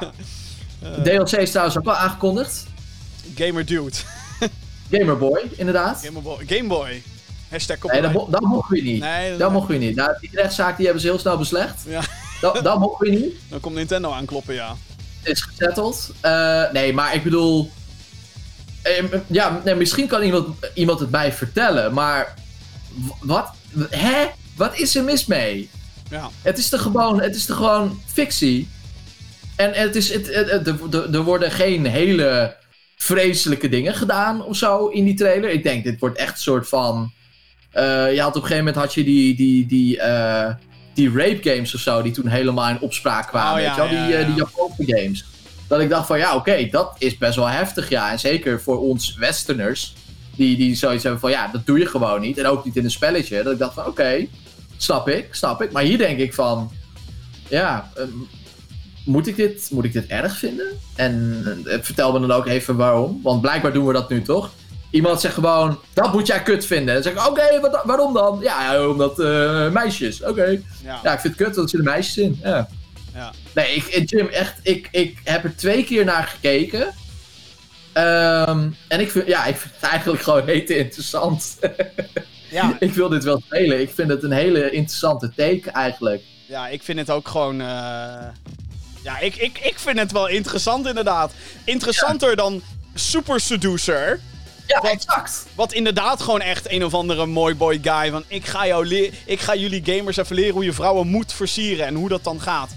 [1.03, 2.65] DLC is trouwens ook al aangekondigd.
[3.35, 3.91] Gamer Dude.
[4.91, 6.01] Gamerboy, inderdaad.
[6.05, 6.43] Game Boy.
[6.47, 7.03] Game Boy.
[7.49, 9.01] Hashtag Nee, dat, dat mogen we niet.
[9.01, 9.95] Nee, dat- dat mogen we niet.
[9.95, 11.83] Nou, die rechtszaak die hebben ze heel snel beslecht.
[11.87, 12.01] Ja,
[12.41, 13.33] Dat, dat mogen we niet.
[13.49, 14.75] dan komt Nintendo aankloppen, ja.
[15.23, 16.11] Is gezetteld.
[16.21, 17.71] Eh, nee, maar ik bedoel...
[18.81, 22.33] eh, ja, nee, misschien kan iemand, iemand het mij vertellen, maar...
[23.21, 23.49] Wat?
[23.89, 24.25] Hè?
[24.55, 25.69] Wat is er mis mee?
[26.09, 26.29] Ja.
[26.41, 28.69] Het is toch gewoon, het is toch gewoon fictie?
[29.55, 32.55] En het is, het, het- het- er- er- er worden geen hele
[32.95, 35.49] vreselijke dingen gedaan of zo in die trailer.
[35.49, 37.11] Ik denk, dit wordt echt een soort van...
[37.71, 39.97] eh, je had op een gegeven moment had je die, die, die,
[40.93, 43.63] die rape games of zo, die toen helemaal in opspraak kwamen.
[43.63, 44.05] Oh, weet je wel?
[44.05, 45.25] Die, ja, eh, die Japanse games.
[45.67, 48.11] Dat ik dacht van, ja, oké, dat is best wel heftig, ja.
[48.11, 49.93] En zeker voor ons westerners,
[50.35, 52.37] die, die zoiets hebben van, ja, dat doe je gewoon niet.
[52.37, 53.43] En ook niet in een spelletje.
[53.43, 54.27] Dat ik dacht van, oké,
[54.77, 55.71] snap ik, snap ik.
[55.71, 56.71] Maar hier denk ik van,
[57.47, 58.09] ja, ehm,
[59.05, 60.67] moet, ik dit, moet ik dit erg vinden?
[60.95, 63.19] En eh, vertel me dan ook even waarom.
[63.23, 64.51] Want blijkbaar doen we dat nu toch?
[64.91, 66.93] Iemand zegt gewoon, dat moet jij kut vinden.
[66.93, 68.39] Dan zeg ik, oké, waarom dan?
[68.41, 70.23] Ja, omdat eh, meisjes.
[70.23, 70.61] Oké.
[70.83, 70.99] Ja.
[71.03, 72.39] Ja, ik vind het kut, want er zitten meisjes in.
[72.43, 72.67] Ja.
[73.13, 73.31] Ja.
[73.53, 76.93] Nee, ik, eh, Jim, echt, ik, ik heb er twee keer naar gekeken.
[77.93, 81.57] Ehm, en ik vind, ja, ik vind het eigenlijk gewoon hete interessant.
[82.51, 83.81] Ja, ik wil dit wel spelen.
[83.81, 86.21] Ik vind het een hele interessante take eigenlijk.
[86.47, 87.61] ja, ik vind het ook gewoon...
[87.61, 87.67] eh,
[89.03, 91.31] Ja, ik, ik, ik vind het wel interessant inderdaad.
[91.63, 92.61] Interessanter dan
[92.93, 94.19] Super Seducer.
[94.67, 95.45] Ja, Wat- exact.
[95.55, 98.23] Wat inderdaad gewoon echt een of andere mooi boy guy van...
[98.27, 101.85] Ik ga, jou leer- ik ga jullie gamers even leren hoe je vrouwen moet versieren
[101.85, 102.69] en hoe dat dan gaat.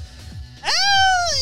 [0.61, 0.71] Ah,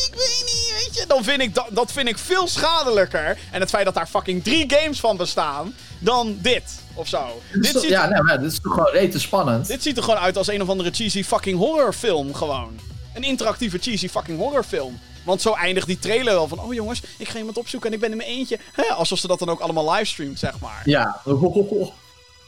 [0.07, 1.05] ik weet niet, weet je.
[1.07, 3.37] Dan vind ik dat, dat vind ik veel schadelijker.
[3.51, 6.63] En het feit dat daar fucking drie games van bestaan, dan dit
[6.93, 7.41] of zo.
[7.53, 9.67] Dit ziet, ja, nee, maar dit is toch gewoon rete spannend.
[9.67, 12.79] dit ziet er gewoon uit als een of andere cheesy fucking horrorfilm gewoon.
[13.13, 14.99] Een interactieve cheesy fucking horrorfilm.
[15.23, 16.59] Want zo eindigt die trailer wel van...
[16.59, 18.59] Oh jongens, ik ga iemand opzoeken en ik ben in mijn eentje.
[18.73, 20.81] Hè, alsof ze dat dan ook allemaal livestreamt, zeg maar.
[20.85, 21.21] Ja.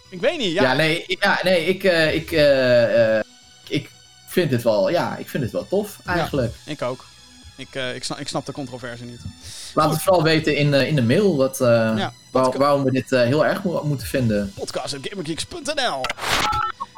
[0.09, 0.73] Ik weet niet, Ja, ja.
[0.73, 3.23] nee, ik- ja, nee ik, eh, ik, eh, eh,
[3.67, 3.89] ik
[4.27, 6.53] vind het wel, ja, ik vind het wel tof eigenlijk.
[6.65, 7.05] Ik ook.
[7.57, 9.21] Ik, ik, snap, ik snap de controverse niet.
[9.73, 13.09] Laat het vooral weten in, in de mail wat, Ja, waar- wat- waarom we dit
[13.09, 14.53] heel erg mo- moeten vinden.
[14.55, 16.01] Podcast.gamergeeks.nl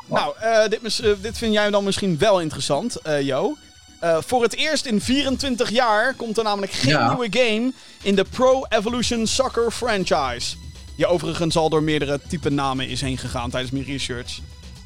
[0.06, 0.36] Nou,
[0.70, 3.58] dit, dit vind jij dan misschien wel interessant, Jo.
[4.00, 7.08] Eh, voor het eerst in 24 jaar komt er namelijk geen Ja.
[7.08, 7.72] nieuwe game
[8.02, 10.56] in de Pro Evolution Soccer franchise.
[10.96, 14.40] Die overigens al door meerdere type namen is heen gegaan tijdens mijn research.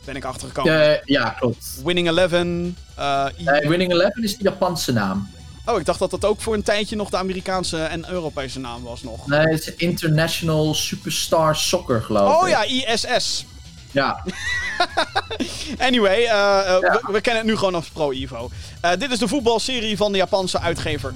[0.05, 0.91] Ben ik achtergekomen.
[0.91, 1.65] Eh, ja, klopt.
[1.83, 2.77] Winning Eleven.
[2.95, 3.25] Eh,
[3.67, 5.29] Winning Eleven is de Japanse naam.
[5.65, 8.83] oh, ik dacht dat dat ook voor een tijdje nog de Amerikaanse en Europese naam
[8.83, 9.27] was nog.
[9.27, 12.41] Nee, het is International Superstar Soccer, geloof ik.
[12.43, 13.45] Oh ja, ISS.
[13.91, 14.23] Ja,
[15.87, 18.49] Anyway, eh, eh, we, we kennen het nu gewoon als Pro Evo.
[18.81, 21.13] Eh, dit is de voetbalserie van de Japanse uitgever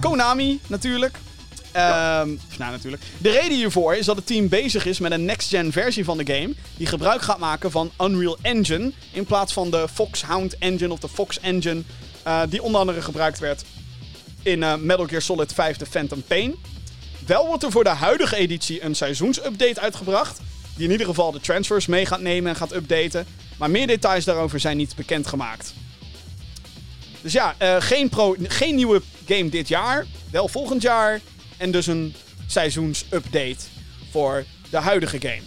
[0.00, 1.18] Konami, natuurlijk.
[1.72, 2.28] Ehm,
[2.58, 3.02] Nou, natuurlijk.
[3.18, 6.34] De reden hiervoor is dat het team bezig is met een next-gen versie van de
[6.34, 6.54] game.
[6.76, 8.92] Die gebruik gaat maken van Unreal Engine.
[9.12, 11.82] In plaats van de Foxhound Engine of de Fox Engine.
[12.48, 13.64] die onder andere gebruikt werd
[14.42, 16.54] in Metal Gear Solid 5 The Phantom Pain.
[17.26, 20.40] Wel wordt er voor de huidige editie een seizoensupdate uitgebracht.
[20.76, 23.26] Die in ieder geval de transfers mee gaat nemen en gaat updaten.
[23.56, 25.74] Maar meer details daarover zijn niet bekendgemaakt.
[27.20, 30.06] Dus ja, eh, geen, pro, geen nieuwe game dit jaar.
[30.30, 31.20] Wel volgend jaar.
[31.56, 32.14] En dus een
[32.46, 33.64] seizoensupdate
[34.10, 35.42] voor de huidige game.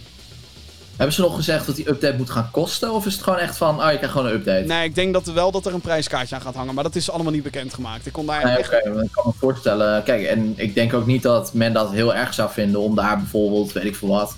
[0.96, 2.92] Hebben ze nog gezegd dat die update moet gaan kosten?
[2.92, 4.64] Of is het gewoon echt van, oh, je krijgt gewoon een update?
[4.66, 6.74] Nee, ik denk dat er wel dat er een prijskaartje aan gaat hangen.
[6.74, 8.06] Maar dat is allemaal niet bekendgemaakt.
[8.06, 8.74] Ik kon daar Nee, echt...
[8.74, 10.02] oké, maar ik kan me voorstellen.
[10.02, 13.16] Kijk, en ik denk ook niet dat men dat heel erg zou vinden om daar
[13.16, 14.36] bijvoorbeeld, weet ik veel wat,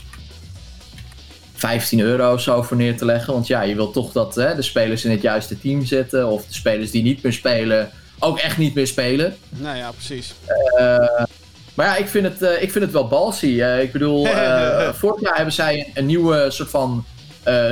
[1.62, 3.32] 15 euro of zo voor neer te leggen.
[3.32, 6.28] Want ja, je wilt toch dat hè, de spelers in het juiste team zitten.
[6.28, 9.36] Of de spelers die niet meer spelen, ook echt niet meer spelen.
[9.48, 10.34] Nou ja, precies.
[10.76, 11.24] Eh,
[11.74, 13.60] maar ja, ik vind het, eh, ik vind het wel balsy.
[13.60, 14.26] Eh, ik bedoel,
[15.00, 17.04] vorig jaar hebben zij een, nieuwe soort van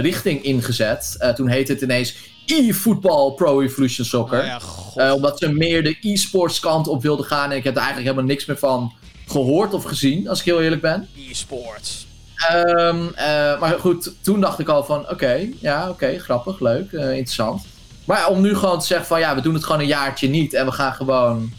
[0.01, 1.32] richting ingezet.
[1.34, 2.14] Toen heette het ineens
[2.51, 4.45] e-football Pro Evolution Soccer.
[4.45, 4.61] Ja.
[4.95, 7.51] Eh, omdat ze meer de e-sports kant op wilden gaan.
[7.51, 8.93] En ik heb er eigenlijk helemaal niks meer van
[9.26, 11.09] gehoord of gezien, als ik heel eerlijk ben.
[11.30, 12.07] E-sports.
[12.49, 17.09] Ehm, eh, maar goed, toen dacht ik al van, oké, ja, oké, grappig, leuk, eh,
[17.09, 17.62] interessant.
[18.05, 20.55] Maar om nu gewoon te zeggen van, ja, we doen het gewoon een jaartje niet.
[20.55, 21.53] En we gaan gewoon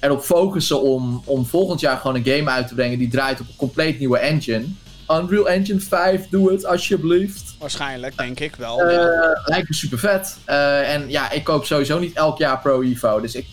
[0.00, 3.48] erop focussen om, om volgend jaar gewoon een game uit te brengen die draait op
[3.48, 4.64] een compleet nieuwe engine.
[5.10, 7.54] Unreal Engine 5, doe het alsjeblieft.
[7.58, 8.80] Waarschijnlijk, denk ik wel.
[8.80, 9.42] Eh, ja.
[9.44, 10.38] lijkt me super vet.
[10.44, 13.20] en ja, ik koop sowieso niet elk jaar Pro Evo.
[13.20, 13.46] Dus ik,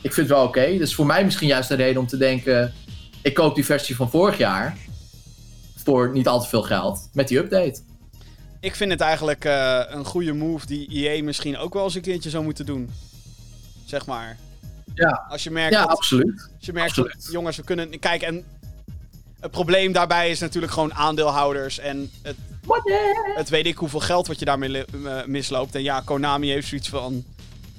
[0.00, 0.78] ik vind het wel oké.
[0.78, 2.74] Dus voor mij misschien juist een reden om te denken.
[3.22, 4.76] ik koop die versie van vorig jaar
[5.86, 7.80] voor niet al te veel geld met die update.
[8.60, 12.00] Ik vind het eigenlijk eh, een goede move die EA misschien ook wel eens een
[12.00, 12.90] keertje zou moeten doen.
[13.84, 14.36] Zeg maar.
[14.94, 15.26] Ja.
[15.28, 16.48] Als je merkt, Ja, dat, absoluut.
[16.56, 17.12] als je merkt absoluut.
[17.22, 17.98] dat- jongens, we kunnen...
[17.98, 18.44] Kijk, en
[19.40, 22.36] het probleem daarbij is natuurlijk gewoon aandeelhouders en het,
[23.34, 25.74] het weet ik hoeveel geld wat je daarmee eh, misloopt.
[25.74, 27.24] En ja, Konami heeft zoiets van...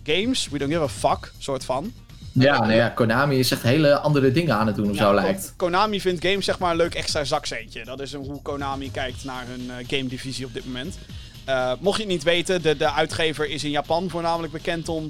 [0.04, 1.94] Games, we don't give a fuck, soort van.
[2.40, 5.14] Ja, nou ja, Konami is echt hele andere dingen aan het doen of Ja, zo
[5.14, 5.54] lijkt.
[5.56, 7.86] Konami vindt games zeg maar een leuk extra zakcentje.
[7.86, 10.98] Dat is een- hoe Konami kijkt naar hun eh, game divisie op dit moment.
[11.46, 15.10] Eh, mocht je het niet weten, de, de uitgever is in Japan voornamelijk bekend om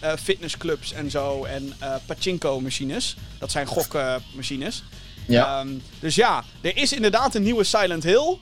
[0.00, 1.44] eh, fitnessclubs en zo.
[1.44, 3.16] En eh, pachinko machines.
[3.38, 4.84] Dat zijn gokmachines.
[5.26, 5.60] Ja.
[5.60, 5.68] Ehm,
[6.00, 8.38] dus ja, er is inderdaad een nieuwe Silent Hill.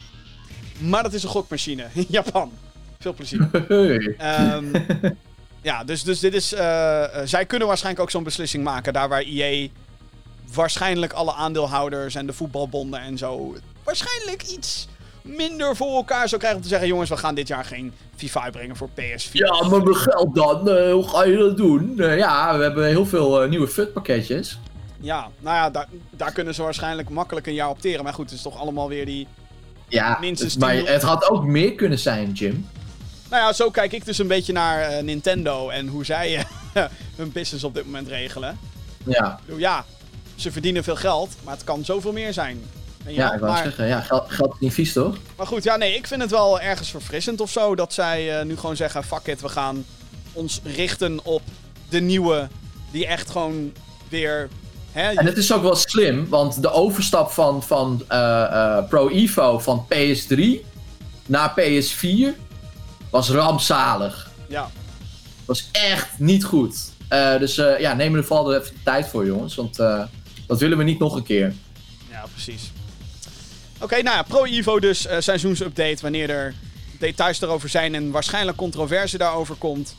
[0.79, 2.53] Maar dat is een gokmachine in Japan.
[3.01, 3.49] Veel plezier.
[3.69, 4.15] Hey.
[4.19, 4.65] Ehm,
[5.63, 6.53] ja, dus, dus dit is.
[6.53, 8.93] eh, eh, zij kunnen waarschijnlijk ook zo'n beslissing maken.
[8.93, 9.69] Daar waar EA
[10.55, 13.55] waarschijnlijk alle aandeelhouders en de voetbalbonden en zo.
[13.85, 14.89] waarschijnlijk iets
[15.23, 16.59] minder voor elkaar zou krijgen.
[16.59, 19.33] Om te zeggen: jongens, we gaan dit jaar geen FIFA uitbrengen voor PS4.
[19.33, 21.93] Ja, maar mijn geld dan, eh, hoe ga je dat doen?
[21.97, 24.59] Ja, we hebben heel veel nieuwe FUT-pakketjes.
[25.01, 28.05] Ja, nou ja, daar, daar kunnen ze waarschijnlijk makkelijk een jaar opteren.
[28.05, 29.27] Maar goed, het is toch allemaal weer die.
[29.89, 32.69] Ja, Minstens het- maar 10 het had ook meer kunnen zijn, Jim.
[33.31, 36.85] Nou ja, zo kijk ik dus een beetje naar eh, Nintendo en hoe zij eh,
[37.17, 38.59] hun business op dit moment regelen.
[39.05, 39.85] Ja, Ja,
[40.35, 42.63] ze verdienen veel geld, maar het kan zoveel meer zijn.
[43.07, 45.17] Ja ik wou maar, zeggen, ja, geld, geld is niet vies, toch?
[45.37, 48.45] maar goed, ja, nee, ik vind het wel ergens verfrissend of zo dat zij eh,
[48.45, 49.85] nu gewoon zeggen: fuck it, we gaan
[50.33, 51.43] ons richten op
[51.89, 52.49] de nieuwe,
[52.91, 53.73] die echt gewoon
[54.09, 54.49] weer.
[54.93, 58.05] Hè, En het is ook wel slim, want de overstap van, van
[58.89, 60.67] Pro Evo van PS3
[61.27, 62.48] naar PS4
[63.11, 64.31] was rampzalig.
[64.49, 64.71] ja,
[65.45, 66.77] Was echt niet goed.
[67.09, 69.55] Eh, dus eh, ja, neem er vooral even de tijd voor, jongens.
[69.55, 70.03] Want eh,
[70.47, 71.55] dat willen we niet nog een keer.
[72.11, 72.71] ja, precies.
[73.81, 76.55] Oké, nou ja, Pro Evo dus, seizoensupdate, wanneer er
[76.99, 79.97] details erover zijn en waarschijnlijk controverse daarover komt.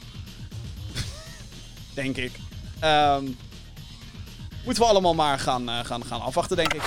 [1.93, 2.31] denk ik.
[2.79, 3.23] Ehm,
[4.63, 6.81] moeten we allemaal maar gaan, gaan, gaan afwachten, denk ik.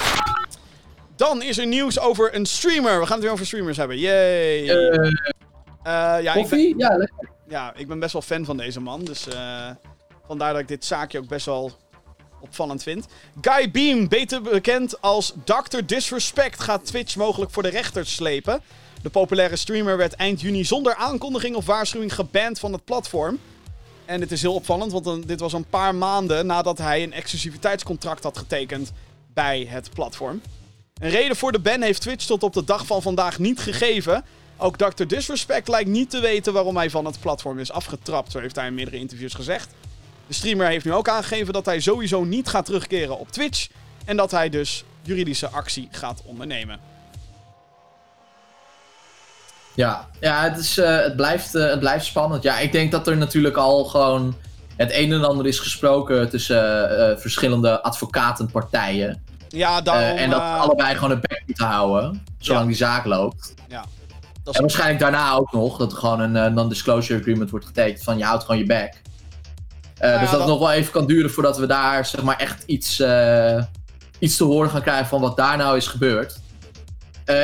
[1.16, 3.01] Dan is er nieuws over een streamer.
[3.01, 3.99] We gaan het weer over streamers hebben.
[3.99, 5.41] Yay!
[5.83, 6.74] Eh, ja, ik ben, koffie?
[6.76, 7.28] Ja, lekker.
[7.49, 9.05] ja, ik ben best wel fan van deze man.
[9.05, 9.70] Dus eh,
[10.26, 11.72] vandaar dat ik dit zaakje ook best wel
[12.41, 13.07] opvallend vind.
[13.41, 15.78] Guy Beam, beter bekend als Dr.
[15.87, 18.61] Disrespect, gaat Twitch mogelijk voor de rechter slepen.
[19.03, 23.39] De populaire streamer werd eind juni zonder aankondiging of waarschuwing geband van het platform.
[24.05, 28.22] En dit is heel opvallend, want dit was een paar maanden nadat hij een exclusiviteitscontract
[28.22, 28.93] had getekend
[29.35, 30.41] bij het platform.
[31.01, 34.24] Een reden voor de ban heeft Twitch tot op de dag van vandaag niet gegeven.
[34.57, 35.05] Ook Dr.
[35.07, 38.66] Disrespect lijkt niet te weten waarom hij van het platform is afgetrapt, zo heeft hij
[38.66, 39.74] in meerdere interviews gezegd.
[40.26, 43.68] De streamer heeft nu ook aangegeven dat hij sowieso niet gaat terugkeren op Twitch
[44.05, 46.80] en dat hij dus juridische actie gaat ondernemen.
[49.74, 52.42] Ja, ja het, is, eh, het, blijft, eh, het blijft spannend.
[52.42, 54.36] Ja, ik denk dat er natuurlijk al gewoon
[54.76, 59.24] het een en ander is gesproken tussen eh, verschillende advocatenpartijen.
[59.48, 60.16] Ja, daarom...
[60.18, 62.68] En dat allebei gewoon een bek moeten houden, zolang Ja.
[62.68, 63.55] die zaak loopt.
[63.68, 63.84] ja,
[64.45, 68.03] dat En waarschijnlijk daarna ook nog, dat er gewoon een eh, non-disclosure agreement wordt getekend
[68.03, 69.03] van je houdt gewoon je bek.
[69.99, 72.22] Eh, ja, dus dat, dat- het nog wel even kan duren voordat we daar zeg
[72.22, 73.62] maar echt iets, eh,
[74.18, 76.40] iets te horen gaan krijgen van wat daar nou is gebeurd.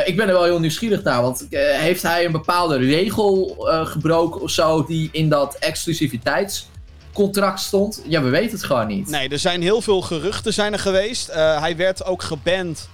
[0.04, 4.50] Ik ben er wel heel nieuwsgierig naar, want heeft hij een bepaalde regel gebroken of
[4.50, 8.02] zo die in dat exclusiviteitscontract stond?
[8.06, 9.08] Ja, we weten het gewoon niet.
[9.08, 11.32] Nee, er zijn heel veel geruchten zijn er geweest.
[11.32, 12.88] Hij werd ook geband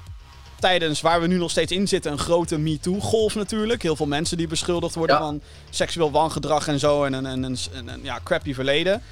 [0.64, 2.12] tijdens waar we nu nog steeds in zitten.
[2.12, 3.82] Een grote MeToo-golf natuurlijk.
[3.82, 5.22] Heel veel mensen die beschuldigd worden Ja.
[5.22, 7.04] van seksueel wangedrag en zo.
[7.04, 7.56] En een,
[8.02, 9.02] ja, crappy verleden.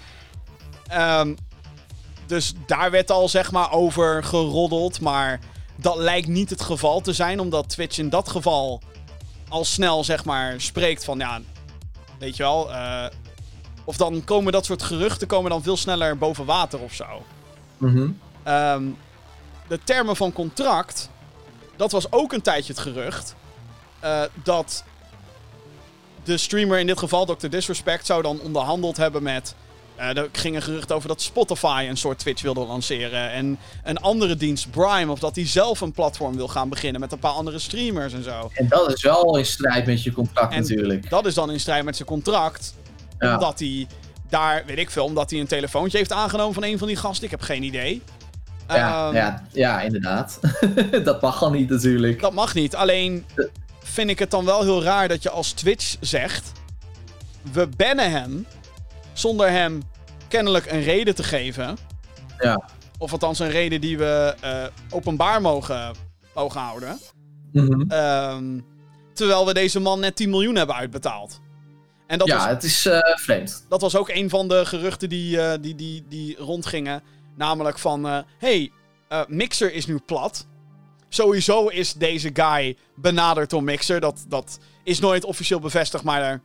[0.86, 1.34] Ehm,
[2.26, 5.00] dus daar werd al zeg maar over geroddeld.
[5.00, 5.40] Maar
[5.76, 7.40] dat lijkt niet het geval te zijn.
[7.40, 8.80] Omdat Twitch in dat geval
[9.48, 11.40] al snel zeg maar spreekt van ja,
[12.18, 12.72] weet je wel...
[12.72, 13.04] eh,
[13.84, 17.04] of dan komen dat soort geruchten komen dan veel sneller boven water of zo.
[17.78, 18.08] Mhm.
[18.42, 18.82] Ehm,
[19.68, 21.10] de termen van contract,
[21.76, 23.34] dat was ook een tijdje het gerucht.
[24.00, 24.84] eh, dat
[26.24, 27.48] de streamer, in dit geval Dr.
[27.48, 29.54] Disrespect, zou dan onderhandeld hebben met.
[29.96, 33.30] eh, er ging een gerucht over dat Spotify een soort Twitch wilde lanceren.
[33.30, 37.12] En een andere dienst, Prime, of dat hij zelf een platform wil gaan beginnen met
[37.12, 38.50] een paar andere streamers en zo.
[38.54, 41.10] En dat is wel in strijd met je contract En natuurlijk.
[41.10, 42.74] Dat is dan in strijd met zijn contract.
[43.18, 43.34] Ja.
[43.34, 43.86] Omdat hij
[44.28, 47.24] daar, weet ik veel, omdat hij een telefoontje heeft aangenomen van een van die gasten.
[47.24, 48.02] Ik heb geen idee.
[48.76, 50.40] Ja, Ehm, ja, ja, inderdaad.
[51.04, 52.20] dat mag al niet natuurlijk.
[52.20, 52.74] Dat mag niet.
[52.74, 53.26] Alleen
[53.82, 56.52] vind ik het dan wel heel raar dat je als Twitch zegt:
[57.52, 58.46] we bannen hem
[59.12, 59.82] zonder hem
[60.28, 61.76] kennelijk een reden te geven.
[62.38, 62.62] Ja.
[62.98, 65.94] Of althans een reden die we eh, openbaar mogen,
[66.34, 66.98] mogen houden.
[67.52, 67.90] Mhm.
[67.90, 68.60] Ehm,
[69.14, 71.40] terwijl we deze man net 10 miljoen hebben uitbetaald.
[72.06, 73.66] En dat, ja, was, het is eh, vreemd.
[73.68, 77.02] dat was ook een van de geruchten die, eh, die, die, die rondgingen.
[77.36, 78.72] Namelijk van, eh, hey,
[79.08, 80.46] eh, Mixer is nu plat.
[81.08, 84.00] Sowieso is deze guy benaderd door Mixer.
[84.00, 86.38] Dat, dat is nooit officieel bevestigd, maar eh,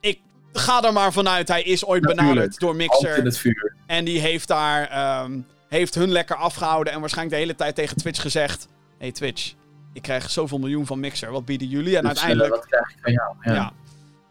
[0.00, 0.20] ik
[0.52, 1.48] ga er maar vanuit.
[1.48, 2.28] Hij is ooit Natuurlijk.
[2.28, 3.54] benaderd door Mixer.
[3.86, 7.96] En die heeft daar, ehm, heeft hun lekker afgehouden en waarschijnlijk de hele tijd tegen
[7.96, 8.68] Twitch gezegd...
[8.98, 9.54] hey Twitch,
[9.92, 11.96] ik krijg zoveel miljoen van Mixer, wat bieden jullie?
[11.96, 12.54] En Dus, uiteindelijk...
[12.54, 13.34] wat krijg ik van jou?
[13.42, 13.52] Ja.
[13.54, 13.72] Ja.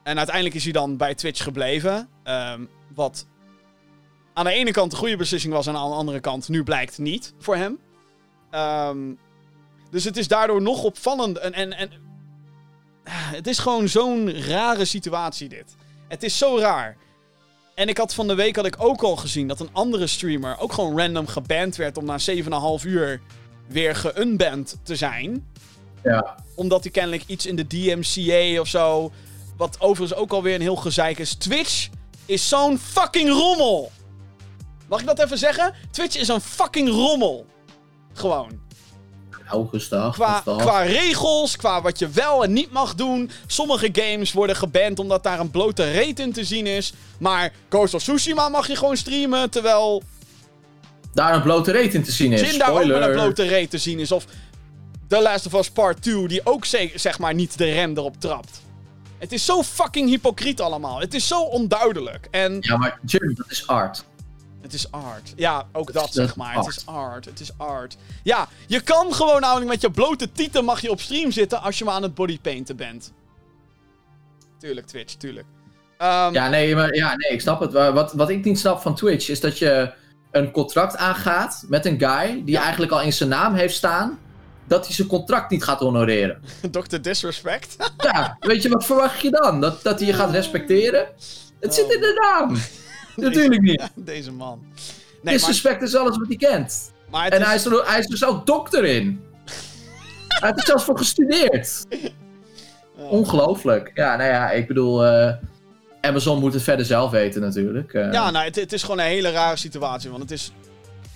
[0.03, 2.09] En uiteindelijk is hij dan bij Twitch gebleven.
[2.23, 2.61] ehm,
[2.95, 3.27] wat
[4.37, 6.97] aan de ene kant een goede beslissing was, en aan de andere kant nu blijkt
[6.97, 7.79] niet voor hem.
[8.51, 8.97] Ehm,
[9.91, 11.37] dus het is daardoor nog opvallend.
[11.37, 11.91] En, en, en,
[13.03, 15.75] Ah, het is gewoon zo'n rare situatie, dit.
[16.07, 16.97] Het is zo raar.
[17.75, 20.59] En ik had van de week had ik ook al gezien dat een andere streamer
[20.59, 22.17] ook gewoon random geband werd om na
[22.79, 23.21] 7,5 uur
[23.67, 25.47] weer geunband te zijn
[26.03, 26.35] Ja.
[26.55, 29.11] omdat hij kennelijk iets in de DMCA of zo.
[29.57, 31.33] Wat overigens ook alweer een heel gezeik is.
[31.33, 31.89] Twitch
[32.25, 33.91] is zo'n fucking rommel.
[34.89, 35.73] Mag ik dat even zeggen?
[35.91, 37.45] Twitch is een fucking rommel.
[38.13, 38.65] Gewoon.
[39.49, 40.13] Augustdag.
[40.13, 43.31] Qua, qua regels, qua wat je wel en niet mag doen.
[43.45, 46.93] Sommige games worden geband omdat daar een blote reet in te zien is.
[47.19, 49.49] Maar Ghost of Tsushima mag je gewoon streamen.
[49.49, 50.03] Terwijl
[51.13, 52.41] Daar een blote reet in te zien is.
[52.49, 54.11] Jin daar ook een blote reet te zien is.
[54.11, 54.25] Of
[55.07, 58.19] The Last of Us Part 2, die ook ze- zeg maar niet de rem erop
[58.19, 58.61] trapt.
[59.17, 60.99] Het is zo fucking hypocriet allemaal.
[60.99, 62.27] Het is zo onduidelijk.
[62.31, 64.03] En Ja, maar Jim, dat is art.
[64.67, 65.33] Het is art.
[65.35, 66.55] Ja, ook dat zeg maar.
[66.55, 66.65] art.
[66.65, 67.25] Het is art.
[67.25, 67.97] Het is art.
[68.23, 71.77] Ja, je kan gewoon namelijk met je blote tieten mag je op stream zitten als
[71.77, 73.13] je maar aan het bodypainten bent.
[74.59, 75.45] Tuurlijk, Twitch, tuurlijk.
[75.97, 77.73] Ehm, Ja, nee, maar, ja, nee, ik snap het.
[77.73, 79.93] Wat, wat ik niet snap van Twitch is dat je
[80.31, 84.19] een contract aangaat met een guy die eigenlijk al in zijn naam heeft staan
[84.67, 86.41] dat hij zijn contract niet gaat honoreren.
[86.71, 86.97] Dr.
[87.01, 87.75] Disrespect.
[87.97, 89.61] Ja, weet je, wat verwacht je dan?
[89.61, 91.07] Dat, dat hij je gaat respecteren?
[91.59, 92.57] Het zit in de naam.
[93.17, 93.89] Natuurlijk niet.
[94.13, 94.59] Deze man.
[94.61, 96.91] Nee, maar, Disrespect is alles wat hij kent.
[97.09, 99.21] maar En is- hij is, er, hij is er dokter in.
[100.39, 101.85] hij heeft er zelfs voor gestudeerd.
[102.97, 103.11] Oh.
[103.11, 103.91] Ongelooflijk.
[103.93, 105.05] Ja, nou ja, ik bedoel...
[105.05, 105.33] eh,
[106.01, 107.93] Amazon moet het verder zelf weten natuurlijk.
[107.93, 108.11] eh.
[108.11, 110.09] Ja, nou, het, het is gewoon een hele rare situatie.
[110.09, 110.51] Want het is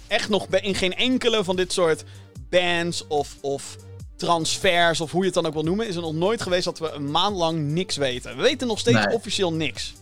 [0.08, 2.04] echt nog in geen enkele van dit soort
[2.50, 3.76] bans of, of
[4.16, 6.80] transfers, of hoe je het dan ook wil noemen, is er nog nooit geweest dat
[6.80, 8.36] we een maand lang niks weten.
[8.36, 9.16] We weten nog steeds Nee.
[9.16, 9.94] officieel niks.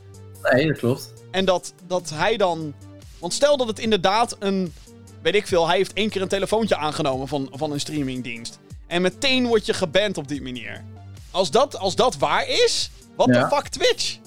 [0.51, 1.13] Nee, dat klopt.
[1.31, 2.73] En dat, dat hij dan.
[3.19, 4.73] Want stel dat het inderdaad een.
[5.21, 8.59] Weet ik veel, hij heeft één keer een telefoontje aangenomen van, van een streamingdienst.
[8.87, 10.83] En meteen word je geband op die manier.
[11.31, 13.47] Als dat, als dat waar is, what Ja.
[13.47, 14.17] the fuck Twitch?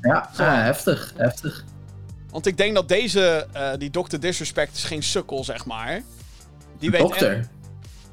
[0.00, 1.64] Ja, heftig, heftig.
[2.30, 4.16] Want ik denk dat deze, eh, die Dr.
[4.18, 6.02] Disrespect is geen sukkel, zeg maar.
[6.78, 7.32] Die weet Dokter.
[7.34, 7.50] en-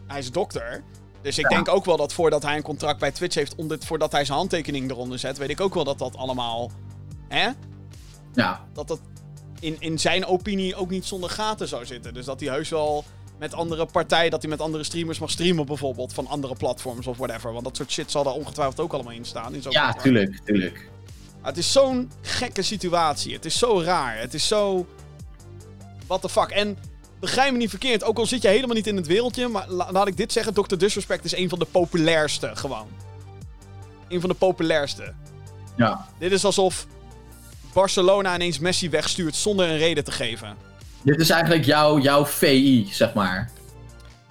[0.07, 0.83] hij is dokter.
[1.21, 1.55] Dus ik Ja.
[1.55, 4.25] denk ook wel dat voordat hij een contract bij Twitch heeft, om dit, voordat hij
[4.25, 6.71] zijn handtekening eronder zet, weet ik ook wel dat dat allemaal,
[7.27, 7.49] hè?
[8.33, 8.99] Ja, Dat dat
[9.59, 12.13] in, in zijn opinie ook niet zonder gaten zou zitten.
[12.13, 13.03] Dus dat hij heus wel
[13.39, 17.17] met andere partijen, dat hij met andere streamers mag streamen bijvoorbeeld, van andere platforms of
[17.17, 17.51] whatever.
[17.51, 19.53] Want dat soort shit zal daar ongetwijfeld ook allemaal in staan.
[19.53, 20.89] In ja tuurlijk, tuurlijk.
[21.41, 23.33] Maar Het is zo'n gekke situatie.
[23.33, 24.17] Het is zo raar.
[24.17, 24.87] Het is zo.
[26.07, 26.49] What the fuck.
[26.49, 26.77] En
[27.19, 29.91] begrijp me niet verkeerd, ook al zit je helemaal niet in het wereldje, maar la-
[29.91, 30.75] laat ik dit zeggen: Dr.
[30.77, 32.87] Disrespect is een van de populairste, gewoon.
[34.07, 35.13] Een van de populairste.
[35.75, 36.07] Ja.
[36.19, 36.87] Dit is alsof
[37.73, 40.57] Barcelona ineens Messi wegstuurt zonder een reden te geven.
[41.01, 43.51] Dit is eigenlijk jouw, jouw VI, zeg maar.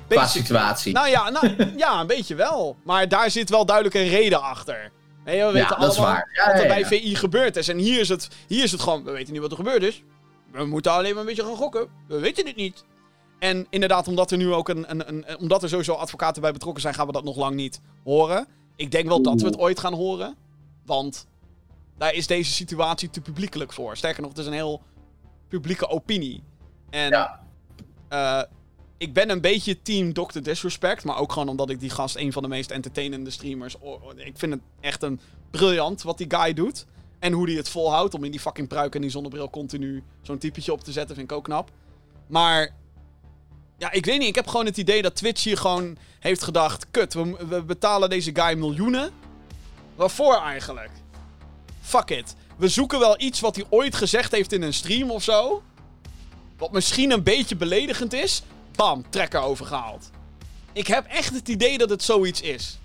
[0.09, 0.93] Qua situatie.
[0.93, 2.77] Nou ja, nou, ja, een beetje wel.
[2.85, 4.90] Maar daar zit wel duidelijk een reden achter.
[5.24, 6.31] Nee, we weten is allemaal waar.
[6.32, 6.86] Ja, wat er ja, bij ja.
[6.86, 7.69] VI gebeurd is.
[7.69, 10.02] En hier is, het, hier is het gewoon, we weten niet wat er gebeurd is.
[10.52, 11.89] We moeten alleen maar een beetje gaan gokken.
[12.09, 12.85] We weten het niet.
[13.39, 16.82] En inderdaad, omdat er nu ook een, een, een, omdat er sowieso advocaten bij betrokken
[16.82, 18.47] zijn, gaan we dat nog lang niet horen.
[18.77, 20.36] Ik denk wel dat we het ooit gaan horen.
[20.86, 21.27] Want
[21.98, 23.97] daar is deze situatie te publiekelijk voor.
[23.97, 24.82] Sterker nog, het is een heel
[25.48, 26.43] publieke opinie.
[26.90, 27.40] En Ja.
[28.09, 28.43] eh,
[28.98, 30.40] ik ben een beetje team Dr.
[30.40, 31.05] Disrespect.
[31.05, 33.77] Maar ook gewoon omdat ik die gast een van de meest entertainende streamers...
[34.16, 35.20] Ik vind het echt een
[35.51, 36.86] briljant wat die guy doet.
[37.19, 40.39] En hoe hij het volhoudt om in die fucking pruik en die zonnebril continu zo'n
[40.39, 41.70] typetje op te zetten, vind ik ook knap.
[42.27, 42.74] Maar
[43.78, 44.28] ja, ik weet niet.
[44.28, 46.86] Ik heb gewoon het idee dat Twitch hier gewoon heeft gedacht...
[46.90, 49.10] Kut, we, we betalen deze guy miljoenen.
[49.94, 50.90] Waarvoor eigenlijk?
[51.82, 52.34] Fuck it.
[52.56, 55.62] We zoeken wel iets wat hij ooit gezegd heeft in een stream of zo.
[56.59, 58.42] Wat misschien een beetje beledigend is.
[58.76, 60.10] Bam, trekker overgehaald.
[60.72, 62.78] Ik heb echt het idee dat het zoiets is.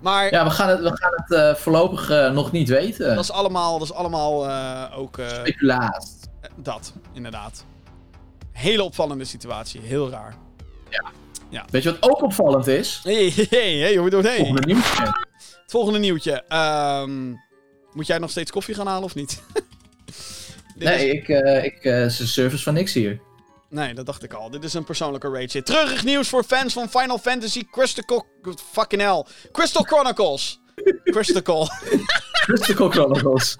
[0.00, 3.14] Maar Ja, we gaan het, we gaan het eh, voorlopig eh, nog niet weten.
[3.14, 5.18] dat is allemaal, dat is allemaal eh, ook...
[5.28, 6.14] Speculaas.
[6.56, 7.64] dat, inderdaad.
[8.52, 9.80] Hele opvallende situatie.
[9.80, 10.36] Heel raar.
[11.70, 13.00] Weet je wat ook opvallend is?
[13.02, 15.02] Hey, hey, hey, hey, hoe doe je Volgende nieuwtje.
[15.62, 16.44] Het volgende nieuwtje.
[16.48, 17.34] Ehm,
[17.92, 19.40] moet jij nog steeds koffie gaan halen of niet?
[20.74, 23.20] Nee, is- ik, eh ik eh, is service van niks hier.
[23.68, 24.50] nee, dat dacht ik al.
[24.50, 25.62] Dit is een persoonlijke rage.
[25.62, 28.26] Terug nieuws voor fans van Final Fantasy Crystal...
[28.72, 29.24] Fucking hell.
[29.52, 30.60] Crystal Chronicles.
[31.04, 31.68] Crystal.
[32.44, 33.56] Crystal Chronicles.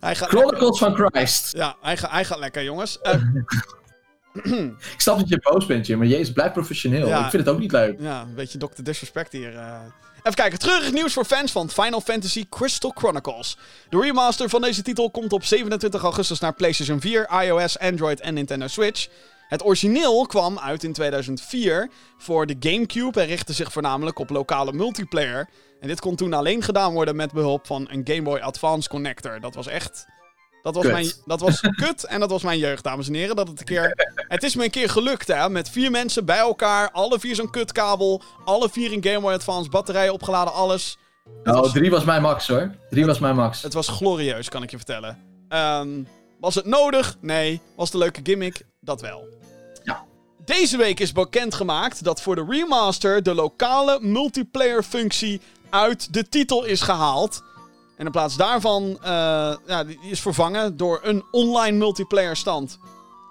[0.00, 1.52] Hij gaat, Chronicles van Christ.
[1.56, 3.00] ja, hij, gaat, hij gaat lekker, jongens.
[3.00, 3.14] Eh,
[4.32, 7.06] Ik snap dat je boos bent, Jim, maar jezus, blijf professioneel.
[7.08, 7.24] Ja.
[7.24, 7.96] Ik vind het ook niet leuk.
[8.00, 8.82] ja, een beetje Dr.
[8.82, 9.56] Disrespect hier.
[9.56, 9.80] eh.
[10.16, 10.58] Even kijken.
[10.58, 13.56] Treurig nieuws voor fans van Final Fantasy Crystal Chronicles.
[13.88, 18.34] De remaster van deze titel komt op 27 augustus naar PlayStation 4, iOS, Android en
[18.34, 19.08] Nintendo Switch.
[19.48, 24.72] Het origineel kwam uit in 2004 voor de GameCube en richtte zich voornamelijk op lokale
[24.72, 25.48] multiplayer.
[25.80, 29.40] En dit kon toen alleen gedaan worden met behulp van een Game Boy Advance connector.
[29.40, 30.06] Dat was echt...
[30.62, 30.92] Dat was, Kut.
[30.92, 33.36] mijn, dat was kut en dat was mijn jeugd, dames en heren.
[33.36, 33.94] Dat het, een keer,
[34.28, 35.50] het is me een keer gelukt, hè.
[35.50, 39.70] Met vier mensen bij elkaar, alle vier zo'n kutkabel, alle vier een Game Boy Advance,
[39.70, 40.98] batterijen opgeladen, alles.
[41.44, 42.74] Oh, was, drie was mijn max hoor.
[42.90, 43.62] Drie was mijn max.
[43.62, 45.18] het was glorieus, kan ik je vertellen.
[45.48, 46.02] Ehm,
[46.40, 47.16] was het nodig?
[47.20, 47.60] Nee.
[47.76, 48.62] Was een leuke gimmick?
[48.80, 49.28] Dat wel.
[49.84, 50.04] Ja.
[50.44, 55.40] Deze week is bekendgemaakt dat voor de remaster de lokale multiplayer functie
[55.70, 57.42] uit de titel is gehaald.
[58.02, 59.10] En in plaats daarvan eh,
[59.66, 62.78] ja, die is vervangen door een online multiplayer stand.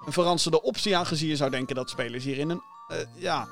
[0.06, 3.48] Een verrassende optie aangezien je zou denken dat spelers hierin een, eh, ja,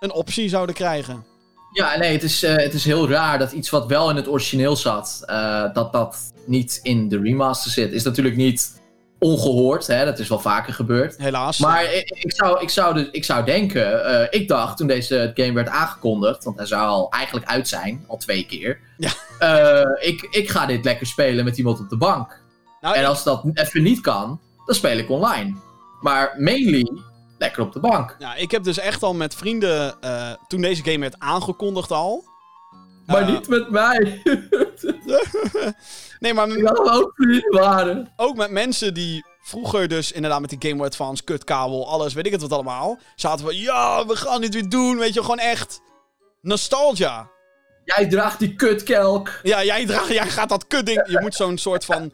[0.00, 1.24] een optie zouden krijgen.
[1.72, 4.28] Ja, nee, het is, eh, het is heel raar dat iets wat wel in het
[4.28, 5.22] origineel zat,
[5.72, 7.92] dat dat niet in de remaster zit.
[7.92, 8.81] Is natuurlijk niet
[9.22, 10.04] ongehoord, hè?
[10.04, 11.16] dat is wel vaker gebeurd.
[11.16, 11.58] Helaas.
[11.58, 15.30] Maar ik, ik zou, ik, zou dus, ik zou denken, eh, ik dacht toen deze
[15.34, 18.80] game werd aangekondigd, want hij zou al eigenlijk uit zijn, al twee keer.
[18.96, 19.10] Ja.
[19.38, 22.40] Eh, ik, ik ga dit lekker spelen met iemand op de bank.
[22.80, 25.54] nou, En als dat even niet kan, dan speel ik online.
[26.00, 26.90] Maar mainly
[27.38, 28.16] lekker op de bank.
[28.18, 32.24] Ja, ik heb dus echt al met vrienden, eh, toen deze game werd aangekondigd al.
[33.06, 34.22] Maar niet met mij.
[36.22, 36.48] Nee, maar
[36.92, 37.14] ook
[37.48, 38.12] waren.
[38.16, 42.26] ook met mensen die vroeger dus inderdaad met die Game Boy Advance, kutkabel, alles, weet
[42.26, 42.98] ik het wat allemaal.
[43.14, 45.80] Zaten we, ja, we gaan dit weer doen, weet je, gewoon echt
[46.40, 47.30] nostalgia.
[47.84, 49.40] Jij draagt die kutkelk.
[49.42, 52.12] Ja, jij, draagt, jij gaat dat kutding, je moet zo'n soort van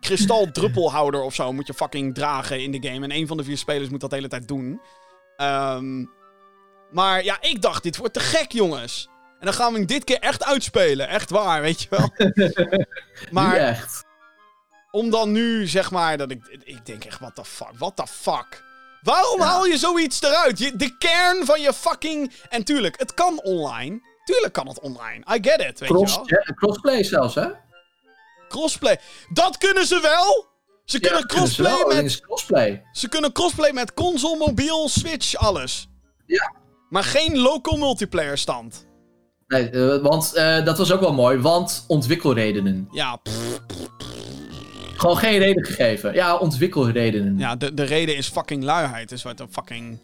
[0.00, 3.04] kristaldruppelhouder of zo, moet je fucking dragen in de game.
[3.04, 4.80] En een van de vier spelers moet dat de hele tijd doen.
[5.36, 6.04] Ehm,
[6.90, 9.09] maar ja, ik dacht, dit wordt te gek, jongens.
[9.40, 11.08] En dan gaan we hem dit keer echt uitspelen.
[11.08, 12.10] Echt waar, weet je wel.
[13.42, 14.04] maar echt.
[14.90, 18.06] om dan nu, zeg maar, dat ik, ik denk echt, what the fuck, what the
[18.06, 18.62] fuck.
[19.02, 20.58] Waarom haal je zoiets eruit?
[20.58, 22.32] Je, de kern van je fucking...
[22.48, 24.00] En tuurlijk, het kan online.
[24.24, 25.24] Tuurlijk kan het online.
[25.34, 26.26] I get it, weet Cross, je wel.
[26.46, 27.48] ja, crossplay zelfs, hè?
[28.48, 29.00] Crossplay.
[29.32, 30.48] Dat kunnen ze wel!
[30.84, 32.20] Ze Ja, kunnen ze wel, crossplay met...
[32.20, 32.82] crossplay.
[32.92, 35.88] Ze kunnen crossplay met console, mobiel, switch, alles.
[36.26, 36.52] Ja.
[36.88, 38.86] Maar geen local multiplayer stand.
[39.50, 42.88] Nee, eh, want eh, dat was ook wel mooi, want ontwikkelredenen.
[42.92, 43.60] Ja, pff,
[44.96, 46.14] Gewoon geen reden gegeven.
[46.14, 47.38] Ja, ontwikkelredenen.
[47.38, 49.12] ja de, de reden is fucking luiheid.
[49.12, 49.98] Is wat een fucking...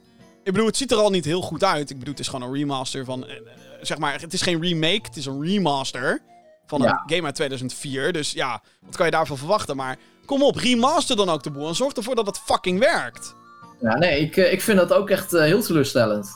[0.45, 1.91] Ik bedoel, het ziet er al niet heel goed uit.
[1.91, 3.27] Ik bedoel, het is gewoon een remaster van...
[3.27, 3.35] eh,
[3.81, 6.21] zeg maar, het is geen remake, het is een remaster.
[6.67, 7.03] Van een Ja.
[7.07, 8.13] game uit 2004.
[8.13, 9.77] Dus ja, wat kan je daarvan verwachten?
[9.77, 11.69] Maar kom op, remaster dan ook de boel.
[11.69, 13.35] En zorg ervoor dat het fucking werkt.
[13.81, 16.29] Ja, nee, ik, ik vind dat ook echt heel teleurstellend.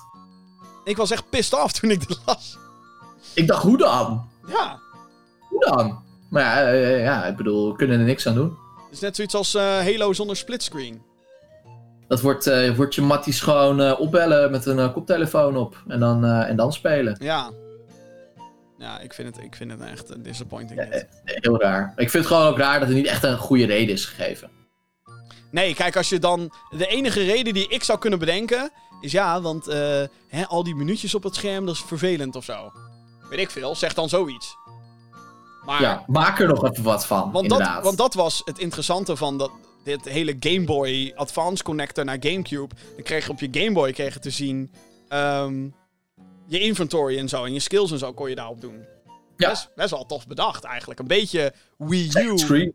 [0.85, 2.59] Ik was echt pissed off toen ik dit las.
[3.35, 4.29] Ik dacht, hoe dan?
[4.49, 4.79] Ja.
[5.49, 6.03] Hoe dan?
[6.31, 8.57] Maar ja, eh, ja, ik bedoel, we kunnen er niks aan doen.
[8.85, 11.03] Het is net zoiets als eh, Halo zonder splitscreen.
[12.09, 15.83] Dat wordt, eh, wordt je matties gewoon eh, opbellen met een eh, koptelefoon op.
[15.89, 17.17] En dan, eh, en dan spelen.
[17.23, 17.51] Ja.
[18.79, 20.81] Ja, ik vind het, ik vind het echt een disappointing.
[20.81, 21.93] Ja, eh, heel raar.
[21.97, 24.51] Ik vind het gewoon ook raar dat er niet echt een goede reden is gegeven.
[25.51, 26.53] Nee, kijk, als je dan...
[26.77, 28.71] De enige reden die ik zou kunnen bedenken...
[29.01, 32.45] Is ja, want eh, hè, al die minuutjes op het scherm, dat is vervelend of
[32.45, 32.73] zo.
[33.31, 34.57] Weet ik veel, zeg dan zoiets.
[35.65, 35.81] Maar...
[35.81, 39.39] Ja, maak er nog even wat van, want, dat, want dat was het interessante van
[39.39, 39.51] dat,
[39.85, 42.75] dit hele Game Boy Advance connector naar Gamecube.
[42.95, 44.73] Dan kreeg je op je Game Boy kreeg je te zien...
[45.09, 45.69] ehm,
[46.51, 47.45] je inventory en zo.
[47.45, 48.85] En je skills en zo kon je daarop doen.
[49.37, 49.49] Ja.
[49.49, 51.01] Best, best wel tof bedacht eigenlijk.
[51.01, 52.75] Een beetje Wii U Screen.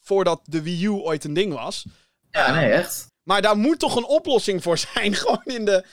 [0.00, 1.86] voordat de Wii U ooit een ding was.
[2.30, 3.06] Ja, nee, echt.
[3.22, 5.14] Maar daar moet toch een oplossing voor zijn.
[5.20, 5.84] Gewoon in de.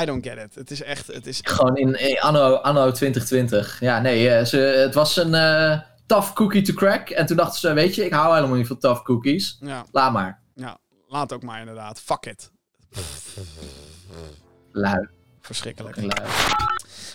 [0.00, 0.54] I don't get it.
[0.54, 1.06] Het is echt.
[1.06, 1.40] Het is...
[1.42, 3.80] Gewoon in, anno, anno 2020.
[3.80, 7.08] Ja, nee, eh, ze, het was een eh, tough cookie to crack.
[7.08, 9.56] En toen dachten ze, weet je, ik hou helemaal niet van tough cookies.
[9.60, 10.40] Ja, Laat maar.
[10.54, 10.78] ja,
[11.08, 12.00] laat ook maar inderdaad.
[12.00, 12.50] Fuck it.
[14.72, 15.08] Lui.
[15.40, 15.96] Verschrikkelijk.
[15.96, 16.30] lui.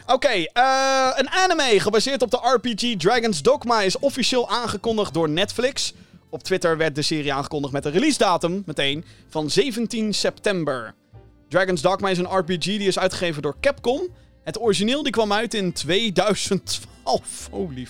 [0.05, 5.93] Oké, eh, een anime gebaseerd op de RPG Dragon's Dogma is officieel aangekondigd door Netflix.
[6.29, 10.93] Op Twitter werd de serie aangekondigd met een release datum, meteen, van 17 september.
[11.49, 14.07] Dragon's Dogma is een RPG die is uitgegeven door Capcom.
[14.43, 17.47] Het origineel die kwam uit in 2012.
[17.51, 17.87] Holy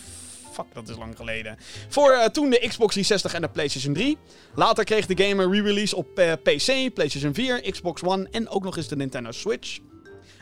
[0.51, 1.57] fuck, dat is lang geleden.
[1.87, 4.17] Voor eh, toen de Xbox 360 en de PlayStation 3.
[4.55, 8.63] Later kreeg de game een re-release op eh, PC, PlayStation 4, Xbox One en ook
[8.63, 9.79] nog eens de Nintendo Switch.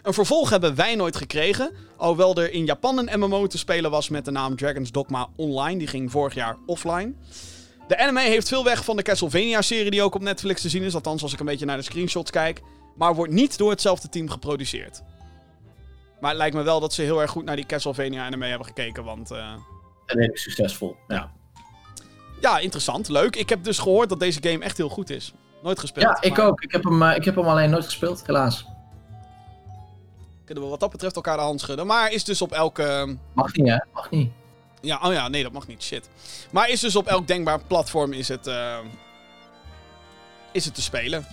[0.03, 4.09] Een vervolg hebben wij nooit gekregen, alhoewel er in Japan een MMO te spelen was
[4.09, 5.79] met de naam Dragon's Dogma Online.
[5.79, 7.13] Die ging vorig jaar offline.
[7.87, 10.95] De anime heeft veel weg van de Castlevania-serie die ook op Netflix te zien is,
[10.95, 12.61] althans als ik een beetje naar de screenshots kijk,
[12.95, 15.01] maar wordt niet door hetzelfde team geproduceerd.
[16.19, 19.03] Maar het lijkt me wel dat ze heel erg goed naar die Castlevania-anime hebben gekeken,
[19.03, 19.31] want...
[19.31, 19.53] eh,
[20.05, 20.95] Redelijk succesvol.
[21.07, 21.31] Ja,
[22.41, 23.07] Ja, interessant.
[23.09, 23.35] Leuk.
[23.35, 25.33] Ik heb dus gehoord dat deze game echt heel goed is.
[25.63, 26.05] Nooit gespeeld.
[26.05, 26.61] ja ik maar ook.
[26.61, 28.65] Ik heb, hem, eh, ik heb hem alleen nooit gespeeld, helaas.
[30.45, 31.87] Kunnen we wat dat betreft elkaar de hand schudden.
[31.87, 33.17] Maar is dus op elke...
[33.33, 33.77] Mag niet, hè?
[33.93, 34.31] Mag niet.
[34.81, 35.83] Ja, oh ja, nee, dat mag niet.
[35.83, 36.09] Shit.
[36.51, 38.47] Maar is dus op elk denkbaar platform is het...
[38.47, 38.77] eh,
[40.51, 41.25] is het te spelen.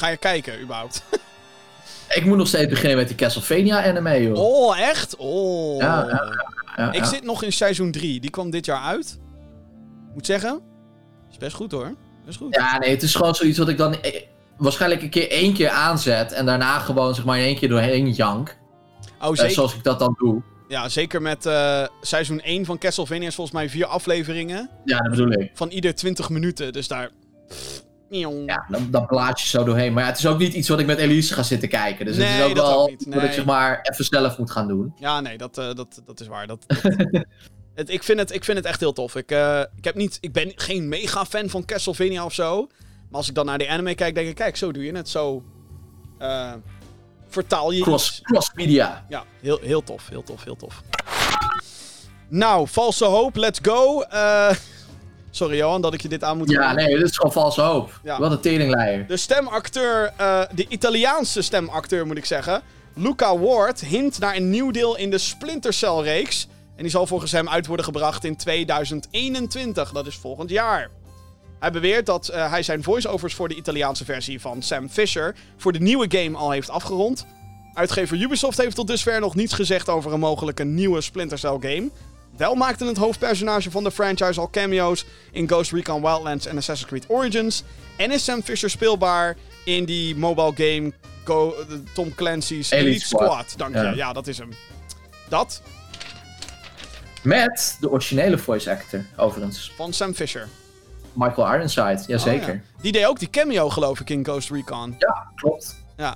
[0.00, 1.02] Ga je kijken, überhaupt?
[2.18, 4.38] Ik moet nog steeds beginnen met die Castlevania anime, joh.
[4.38, 5.16] Oh, echt?
[5.16, 5.78] Oh.
[5.80, 6.46] Ja, ja,
[6.76, 8.20] Ja, Ik zit nog in seizoen 3.
[8.20, 9.18] Die kwam dit jaar uit.
[10.14, 10.60] Moet zeggen,
[11.30, 11.94] is best goed hoor.
[12.26, 12.54] Best goed.
[12.54, 14.22] Ja, nee, het is gewoon zoiets wat ik dan eh,
[14.56, 18.10] waarschijnlijk een keer één keer aanzet en daarna gewoon zeg maar in één keer doorheen
[18.10, 18.56] jank.
[19.20, 19.50] Oh, Eh, zeker.
[19.54, 20.42] zoals ik dat dan doe.
[20.68, 24.70] Ja, zeker met eh, seizoen 1 van Castlevania is volgens mij vier afleveringen.
[24.84, 25.50] Ja, dat bedoel ik.
[25.54, 26.72] Van ieder 20 minuten.
[26.72, 27.10] Dus daar...
[28.10, 29.92] Ja, dan, dan plaat je zo doorheen.
[29.92, 32.06] Maar ja, het is ook niet iets wat ik met Elise ga zitten kijken.
[32.06, 33.32] Dus het is ook dat wel ook ik Nee.
[33.32, 34.92] zeg maar even zelf moet gaan doen.
[34.98, 36.46] Ja, nee, dat, eh, dat, dat is waar.
[36.46, 36.82] Dat, dat-
[37.74, 39.16] het, ik, vind het, ik vind het echt heel tof.
[39.16, 42.66] Ik, eh, ik, heb niet, ik ben geen mega fan van Castlevania of zo.
[43.08, 44.34] Maar als ik dan naar die anime kijk, denk ik...
[44.34, 45.08] Kijk, zo doe je het.
[45.08, 45.42] Zo
[46.18, 46.52] eh,
[47.28, 49.04] vertaal je Cross, cross media.
[49.08, 50.08] Ja, heel, heel tof.
[50.08, 50.82] Heel tof, heel tof.
[52.28, 53.36] Nou, valse hoop.
[53.36, 54.00] Let's go.
[54.02, 54.50] Eh,
[55.30, 56.84] sorry Johan, dat ik je dit aan moet Ja, doen.
[56.84, 58.00] nee, dit is gewoon valse hoop.
[58.02, 58.18] Ja.
[58.18, 59.06] Wat een teringleier.
[59.06, 62.62] De stemacteur, eh, de Italiaanse stemacteur moet ik zeggen,
[62.94, 66.48] Luca Ward, hint naar een nieuw deel in de Splinter Cell-reeks.
[66.76, 70.90] En die zal volgens hem uit worden gebracht in 2021, dat is volgend jaar.
[71.60, 75.72] Hij beweert dat eh, hij zijn voice-overs voor de Italiaanse versie van Sam Fisher voor
[75.72, 77.26] de nieuwe game al heeft afgerond.
[77.74, 81.90] Uitgever Ubisoft heeft tot dusver nog niets gezegd over een mogelijke nieuwe Splinter Cell game.
[82.40, 86.88] Wel maakte het hoofdpersonage van de franchise al cameo's in Ghost Recon Wildlands en Assassin's
[86.90, 87.62] Creed Origins.
[87.96, 90.92] En is Sam Fisher speelbaar in die mobile game
[91.24, 93.22] Go, eh, Tom Clancy's Elite, Elite Squad.
[93.30, 93.54] Squad.
[93.56, 93.90] Dank je, Ja.
[93.92, 94.48] ja, dat is hem.
[95.28, 95.62] Dat
[97.22, 99.72] Met de originele voice actor, overigens.
[99.76, 100.48] van Sam Fisher.
[101.12, 102.48] Michael Ironside, jazeker.
[102.48, 102.80] Oh, ja.
[102.82, 104.94] Die deed ook die cameo, geloof ik, in Ghost Recon.
[104.98, 105.30] ja.
[105.34, 105.76] klopt.
[105.96, 106.14] Ja.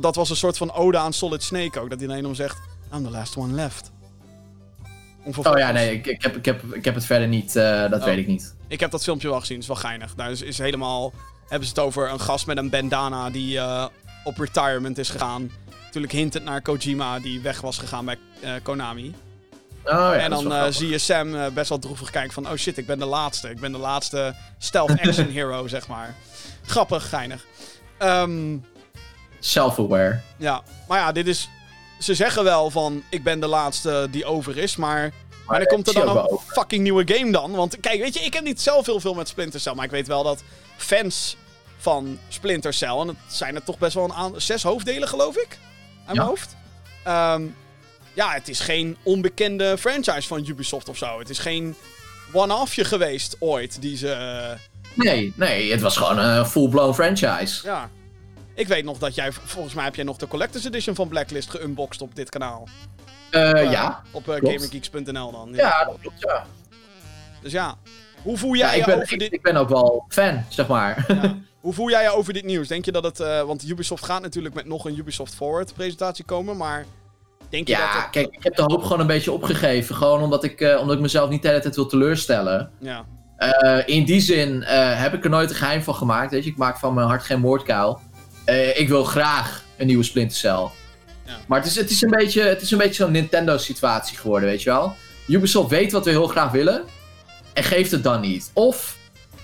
[0.00, 1.90] Dat- was een soort van ode aan Solid Snake ook.
[1.90, 2.58] Dat hij alleen om zegt,
[2.94, 3.90] I'm the last one left.
[5.24, 7.90] Om Oh ja, nee, ik, ik, heb, ik, heb, ik heb het verder niet, eh,
[7.90, 8.04] dat Oh.
[8.04, 8.54] weet ik niet.
[8.68, 10.16] Ik heb dat filmpje wel gezien, het is wel geinig.
[10.16, 11.12] Nou, dus is helemaal...
[11.48, 13.86] Hebben ze het over een gast met een bandana die eh,
[14.24, 15.50] op retirement is gegaan.
[15.84, 19.14] Natuurlijk hintend naar Kojima, die weg was gegaan bij eh, Konami.
[19.84, 22.48] Oh, ja, en is dan eh, zie je Sam best wel droevig kijken van...
[22.48, 23.50] Oh shit, ik ben de laatste.
[23.50, 26.14] Ik ben de laatste stealth action hero, zeg maar.
[26.66, 27.46] Grappig, geinig.
[27.98, 28.56] Ehm,
[29.40, 30.20] Self-aware.
[30.36, 31.48] ja, maar ja, dit is...
[31.98, 35.12] Ze zeggen wel van, ik ben de laatste die over is, maar...
[35.46, 37.50] Maar dan komt er dan een fucking nieuwe game dan.
[37.52, 39.74] Want kijk, weet je, ik heb niet zelf heel veel met Splinter Cell.
[39.74, 40.42] Maar ik weet wel dat
[40.76, 41.36] fans
[41.78, 42.88] van Splinter Cell...
[42.98, 45.58] En het zijn er toch best wel een aan, zes hoofddelen, geloof ik?
[46.06, 46.56] Aan mijn hoofd.
[47.04, 47.42] Ehm,
[48.14, 51.18] ja, het is geen onbekende franchise van Ubisoft of zo.
[51.18, 51.74] Het is geen
[52.32, 54.10] one-offje geweest ooit die ze...
[54.12, 54.58] eh,
[54.94, 57.66] Nee, nee, het was gewoon een full-blown franchise.
[57.66, 57.90] ja.
[58.58, 59.32] Ik weet nog dat jij...
[59.32, 62.68] Volgens mij heb jij nog de Collector's Edition van Blacklist geunboxed op dit kanaal.
[63.30, 64.02] Eh, Eh, ja.
[64.10, 64.54] Op uh, klopt.
[64.54, 65.48] gamergeeks.nl dan.
[65.52, 66.44] Ja, dat klopt, ja.
[67.42, 67.74] Dus ja.
[68.22, 69.32] Hoe voel Ja, jij ik je ben, over ik, dit...
[69.32, 71.06] ik ben ook wel fan, zeg maar.
[71.60, 72.68] Hoe voel jij je over dit nieuws?
[72.68, 73.20] Denk je dat het...
[73.20, 76.84] eh, want Ubisoft gaat natuurlijk met nog een Ubisoft Forward presentatie komen, maar...
[77.48, 78.10] Denk je dat ja, het...
[78.10, 79.94] kijk, ik heb de hoop gewoon een beetje opgegeven.
[79.94, 82.70] Gewoon omdat ik, eh, omdat ik mezelf niet de hele tijd wil teleurstellen.
[82.78, 83.04] Ja.
[83.36, 86.30] Eh, in die zin eh, heb ik er nooit een geheim van gemaakt.
[86.30, 86.50] Weet je?
[86.50, 88.00] Ik maak van mijn hart geen moordkuil.
[88.48, 90.68] Eh, ik wil graag een nieuwe Splinter Cell.
[91.26, 91.36] Ja.
[91.46, 94.62] Maar het is, het is een beetje, het is een beetje zo'n Nintendo-situatie geworden, weet
[94.62, 94.94] je wel.
[95.26, 96.84] Ubisoft weet wat we heel graag willen
[97.52, 98.50] en geeft het dan niet.
[98.52, 98.96] Of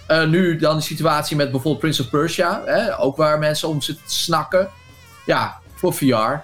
[0.06, 3.80] eh, nu dan de situatie met bijvoorbeeld Prince of Persia, hè, ook waar mensen om
[3.82, 4.70] zitten te snakken.
[5.26, 6.40] Ja, voor VR.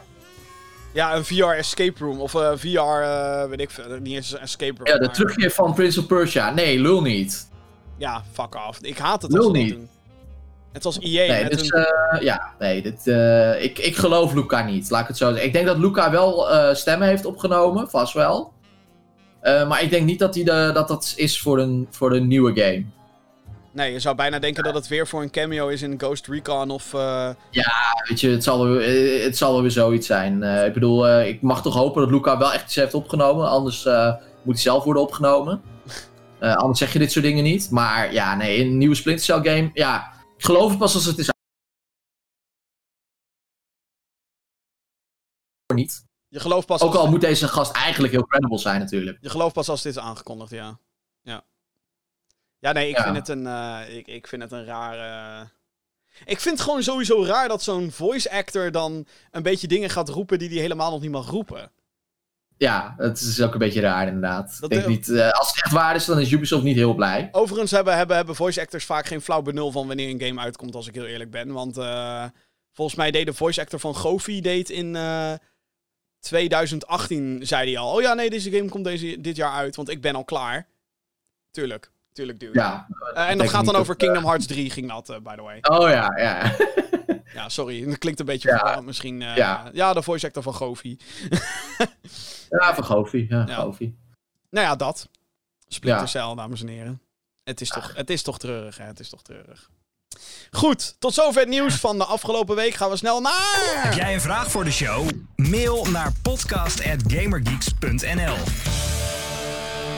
[0.92, 2.20] Ja, een VR escape room.
[2.20, 3.98] Of een VR, eh, weet ik veel.
[4.00, 4.86] Niet eens een escape room.
[4.86, 6.50] Ja, de maar- terugkeer van Prince of Persia.
[6.50, 7.48] Nee, lul niet.
[7.98, 8.78] Ja, fuck off.
[8.80, 9.70] Ik haat het Lul als niet.
[9.70, 9.88] doen.
[10.72, 11.84] Net als EA Nee, met dus een...
[11.84, 15.46] eh, ja, nee, dit, eh, ik, ik geloof Luca niet, laat ik het zo zeggen.
[15.46, 18.52] Ik denk dat Luca wel eh, stemmen heeft opgenomen, vast wel.
[19.42, 22.60] Maar ik denk niet dat, die de, dat dat is voor een, voor een nieuwe
[22.60, 22.84] game.
[23.72, 26.70] Nee, je zou bijna denken dat het weer voor een cameo is in Ghost Recon
[26.70, 26.94] of...
[26.94, 27.28] eh,
[28.08, 30.42] Weet je, het zal, het zal weer zoiets zijn.
[30.42, 33.48] Ik bedoel, ik mag toch hopen dat Luca wel echt iets heeft opgenomen.
[33.48, 33.84] Anders
[34.42, 35.60] moet hij zelf worden opgenomen.
[36.40, 37.70] Anders zeg je dit soort dingen niet.
[37.70, 39.70] Maar ja, nee, een nieuwe Splinter Cell game.
[39.74, 40.10] Ja,
[40.44, 41.30] geloof het pas als het is.
[45.74, 46.04] Niet.
[46.28, 49.18] je gelooft pas Ook als, al moet deze gast eigenlijk heel credible zijn, natuurlijk.
[49.20, 50.78] je gelooft pas als dit is aangekondigd, ja.
[51.22, 51.44] Ja,
[52.58, 53.02] ja nee, ik, Ja.
[53.02, 55.48] Vind het een, eh, ik, ik vind het een rare...
[56.24, 60.08] Ik vind het gewoon sowieso raar dat zo'n voice actor dan een beetje dingen gaat
[60.08, 61.72] roepen die hij helemaal nog niet mag roepen.
[62.62, 64.56] Ja, het is ook een beetje raar inderdaad.
[64.60, 66.76] Dat ik denk de- niet, eh, als het echt waar is, dan is Ubisoft niet
[66.76, 67.28] heel blij.
[67.32, 70.74] Overigens hebben, hebben, hebben voice actors vaak geen flauw benul van wanneer een game uitkomt,
[70.74, 71.52] als ik heel eerlijk ben.
[71.52, 72.24] Want eh,
[72.72, 75.32] volgens mij deed de voice actor van Goofy deed in eh,
[76.20, 77.94] 2018, zei hij al.
[77.94, 80.66] Oh ja, nee, deze game komt deze, dit jaar uit, want ik ben al klaar.
[81.50, 82.58] Tuurlijk, tuurlijk, dude.
[82.58, 82.86] Ja.
[83.14, 85.42] Eh, en dat gaat dan over eh, Kingdom Hearts 3, ging dat, eh, by the
[85.42, 85.58] way.
[85.60, 86.52] Oh ja, ja.
[87.34, 88.80] Ja, sorry, dat klinkt een beetje Ja.
[88.80, 89.22] misschien.
[89.22, 89.70] eh, Ja.
[89.72, 90.96] ja, de voice actor van Goofy.
[92.50, 93.26] ja, van Goofy.
[93.28, 93.54] Ja, Ja.
[93.54, 93.92] Goofy.
[94.50, 95.08] Nou ja, dat.
[95.68, 96.06] Splinter Ja.
[96.06, 97.02] Cell, dames en heren.
[97.44, 98.84] Het is, toch, het is toch treurig, hè?
[98.84, 99.70] Het is toch treurig.
[100.50, 102.74] Goed, tot zover het nieuws van de afgelopen week.
[102.74, 103.92] Gaan we snel Heb naar...
[103.96, 105.08] jij een vraag voor de show?
[105.36, 108.36] Mail naar podcast.gamergeeks.nl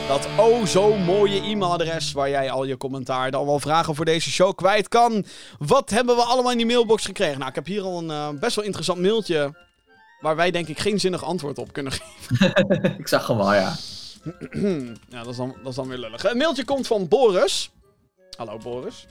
[0.07, 4.31] Dat oh zo mooie e-mailadres waar jij al je commentaar, dan wel vragen voor deze
[4.31, 5.25] show kwijt kan.
[5.59, 7.37] Wat hebben we allemaal in die mailbox gekregen?
[7.37, 9.53] Nou, ik heb hier al een eh, best wel interessant mailtje
[10.19, 12.95] waar wij denk ik geen zinnig antwoord op kunnen geven.
[12.99, 13.75] Ik zag hem wel, ja.
[15.09, 16.23] Ja, dat is, dan, dat is dan weer lullig.
[16.23, 17.71] Een mailtje komt van Boris.
[18.37, 19.05] Hallo Boris.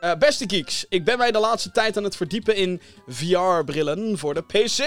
[0.00, 4.34] Eh, beste geeks, ik ben mij de laatste tijd aan het verdiepen in VR-brillen voor
[4.34, 4.82] de PC.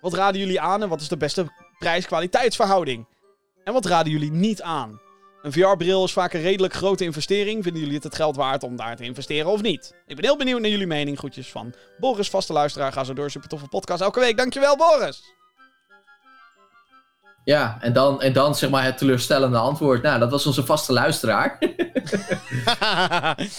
[0.00, 1.46] Wat raden jullie aan en wat is de beste
[1.78, 3.06] prijs-kwaliteitsverhouding?
[3.66, 5.00] En wat raden jullie niet aan?
[5.42, 7.62] Een VR-bril is vaak een redelijk grote investering.
[7.62, 9.94] Vinden jullie het het geld waard om daar te investeren of niet?
[10.06, 11.18] Ik ben heel benieuwd naar jullie mening.
[11.18, 12.92] Groetjes van Boris, vaste luisteraar.
[12.92, 14.36] Ga zo door, super toffe podcast elke week.
[14.36, 15.22] Dankjewel Boris!
[17.44, 20.02] Ja, en dan, en dan zeg maar het teleurstellende antwoord.
[20.02, 21.58] Nou, dat was onze vaste luisteraar.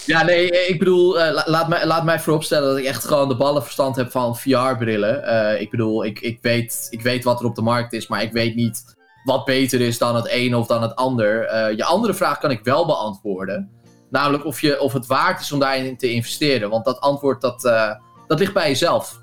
[0.06, 3.28] ja, nee, ik bedoel, eh, la- laat, mij, laat mij vooropstellen dat ik echt gewoon
[3.28, 5.24] de ballenverstand heb van VR-brillen.
[5.24, 8.22] Eh, ik bedoel, ik, ik, weet, ik weet wat er op de markt is, maar
[8.22, 11.44] ik weet niet wat beter is dan het een of dan het ander.
[11.46, 13.78] Eh, je andere vraag kan ik wel beantwoorden.
[14.10, 16.70] Namelijk of, je, of het waard is om daarin te investeren.
[16.70, 17.94] Want dat antwoord, dat, eh,
[18.26, 19.20] dat ligt bij jezelf.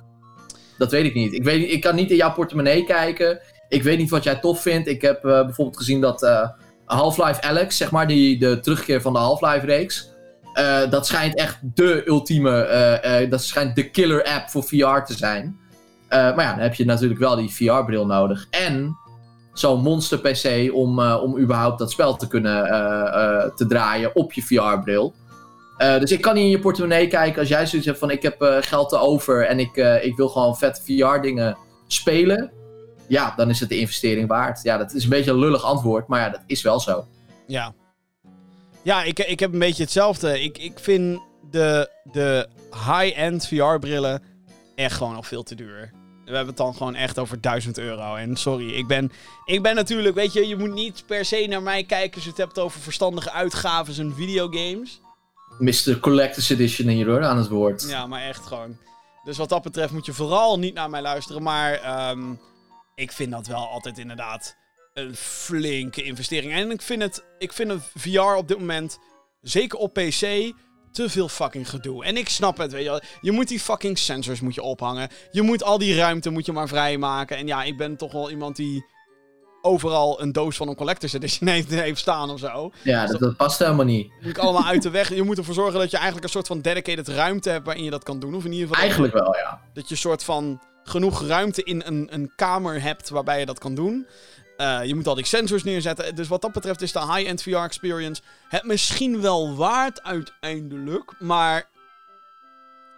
[0.78, 1.34] Dat weet ik niet.
[1.34, 3.40] Ik, weet, ik kan niet in jouw portemonnee kijken.
[3.70, 4.88] Ik weet niet wat jij tof vindt.
[4.88, 6.48] Ik heb eh, bijvoorbeeld gezien dat
[6.86, 10.14] Half-Life Alex, zeg maar, die, de terugkeer van de Half-Life-reeks.
[10.54, 15.60] eh, dat schijnt echt de ultieme, dat schijnt de killer app voor VR te zijn.
[16.10, 18.48] Maar ja, dan heb je natuurlijk wel die VR-bril nodig.
[18.50, 18.98] En
[19.60, 24.16] zo'n monster PC om, eh, om überhaupt dat spel te kunnen eh, eh, te draaien
[24.16, 25.14] op je VR-bril.
[25.78, 28.36] Dus ik kan niet in je portemonnee kijken als jij zoiets hebt van ik heb
[28.62, 31.58] geld te over en ik, ik wil gewoon vet VR-dingen
[31.88, 32.52] spelen.
[33.08, 34.64] Ja, dan is het de investering waard.
[34.64, 37.08] Ja, dat is een beetje een lullig antwoord, maar ja, dat is wel zo.
[37.48, 37.74] Ja.
[38.82, 40.42] Ja, ik, ik heb een beetje hetzelfde.
[40.42, 44.22] Ik, ik vind de, de high-end VR-brillen
[44.76, 45.92] echt gewoon nog veel te duur.
[46.26, 48.16] We hebben het dan gewoon echt over 1000 euro.
[48.16, 49.12] En sorry, ik ben,
[49.46, 52.30] ik ben natuurlijk, weet je, je moet niet per se naar mij kijken als je
[52.30, 55.02] het hebt over verstandige uitgaves en videogames.
[55.60, 56.00] Mr.
[56.00, 57.86] Collector's Edition hier hoor, aan het woord.
[57.90, 58.78] Ja, maar echt gewoon.
[59.24, 61.44] Dus wat dat betreft moet je vooral niet naar mij luisteren.
[61.44, 62.34] Maar ehm,
[62.96, 64.56] ik vind dat wel altijd inderdaad
[64.94, 66.54] een flinke investering.
[66.54, 69.00] En ik vind het, ik vind het VR op dit moment,
[69.42, 70.54] zeker op PC,
[70.96, 72.06] te veel fucking gedoe.
[72.06, 73.02] En ik snap het, weet je wel.
[73.22, 75.10] Je moet die fucking sensors moet je ophangen.
[75.32, 77.38] Je moet al die ruimte moet je maar vrijmaken.
[77.38, 78.86] En ja, ik ben toch wel iemand die
[79.62, 82.72] overal een doos van een collector's edition heeft, heeft staan of zo.
[82.82, 84.12] Ja, dat, dat past helemaal niet.
[84.22, 85.14] Moet ik allemaal uit de weg.
[85.14, 87.90] Je moet ervoor zorgen dat je eigenlijk een soort van dedicated ruimte hebt waarin je
[87.90, 88.36] dat kan doen.
[88.36, 89.62] Of in ieder geval Eigenlijk wel, ja.
[89.74, 93.60] dat je een soort van genoeg ruimte in een, een kamer hebt waarbij je dat
[93.60, 94.08] kan doen.
[94.58, 96.16] Eh, je moet al die sensors neerzetten.
[96.16, 101.14] Dus wat dat betreft is de high-end VR experience het misschien wel waard uiteindelijk.
[101.20, 101.70] Maar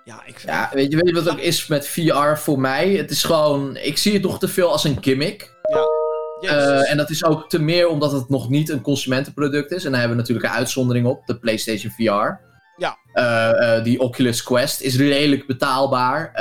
[0.04, 0.54] ja, ik vind...
[0.54, 2.90] Ja, weet je, weet je wat het ook is met VR voor mij?
[2.94, 5.56] Het is gewoon, ik zie het nog te veel als een gimmick.
[6.40, 6.58] Jezus.
[6.58, 9.86] Eh, en dat is ook te meer omdat het nog niet een consumentenproduct is.
[9.86, 12.46] En daar hebben we natuurlijk een uitzondering op, de PlayStation VR.
[12.78, 12.98] Ja.
[13.14, 16.32] Eh, die Oculus Quest is redelijk betaalbaar.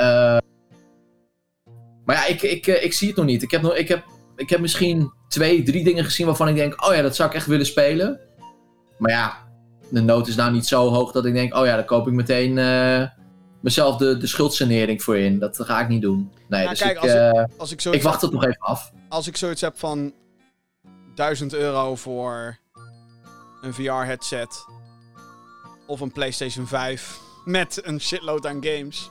[2.05, 3.43] Maar ja, ik, ik, ik zie het nog niet.
[3.43, 4.03] Ik heb, nog, ik, heb,
[4.37, 6.85] ik heb misschien twee, drie dingen gezien waarvan ik denk...
[6.87, 8.19] Oh ja, dat zou ik echt willen spelen.
[8.97, 9.37] Maar ja,
[9.89, 11.55] de nood is nou niet zo hoog dat ik denk...
[11.55, 13.03] Oh ja, daar koop ik meteen eh,
[13.61, 15.39] mezelf de, de schuldsanering voor in.
[15.39, 16.31] Dat ga ik niet doen.
[16.49, 18.91] Nee, Ja, dus kijk, ik, als ik- eh, als, ik wacht het nog even af.
[19.09, 20.13] als ik zoiets heb van...
[21.15, 22.57] 1000 euro voor
[23.61, 24.65] een VR-headset
[25.87, 29.09] of een PlayStation 5 met een shitload aan games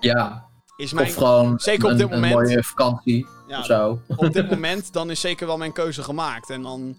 [0.00, 0.46] Ja,
[0.76, 2.34] is mijn of gewoon zeker op een, dit een moment.
[2.34, 4.00] mooie vakantie ja, of zo.
[4.16, 6.50] op dit moment, dan is zeker wel mijn keuze gemaakt.
[6.50, 6.96] En dan.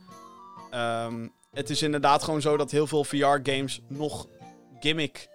[0.72, 4.28] ehm, het is inderdaad gewoon zo dat heel veel VR-games nog
[4.80, 5.30] gimmick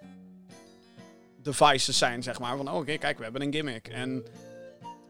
[1.43, 2.57] devices zijn, zeg maar.
[2.57, 3.89] Van, oh, oké, kijk, we hebben een gimmick.
[3.89, 4.25] En.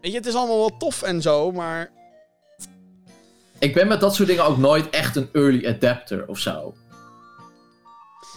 [0.01, 1.91] Weet je, het is allemaal wel tof en zo, maar.
[3.59, 6.75] Ik ben met dat soort dingen ook nooit echt een early adapter of zo.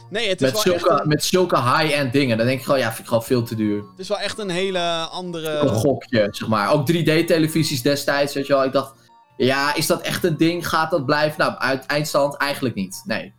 [0.10, 2.38] Nee, het is, Met wel echt zulke, een, met zulke high-end dingen.
[2.38, 3.78] Dan denk ik gewoon, ja, vind ik gewoon veel te duur.
[3.78, 5.68] het is wel echt een hele een andere.
[5.68, 6.72] gokje, zeg maar.
[6.72, 8.64] Ook 3D-televisies destijds, weet je wel.
[8.64, 8.94] Ik dacht,
[9.38, 10.68] ja, is dat echt een ding?
[10.68, 11.40] Gaat dat blijven?
[11.40, 13.02] Nou, uit eindstand eigenlijk niet.
[13.06, 13.34] Nee.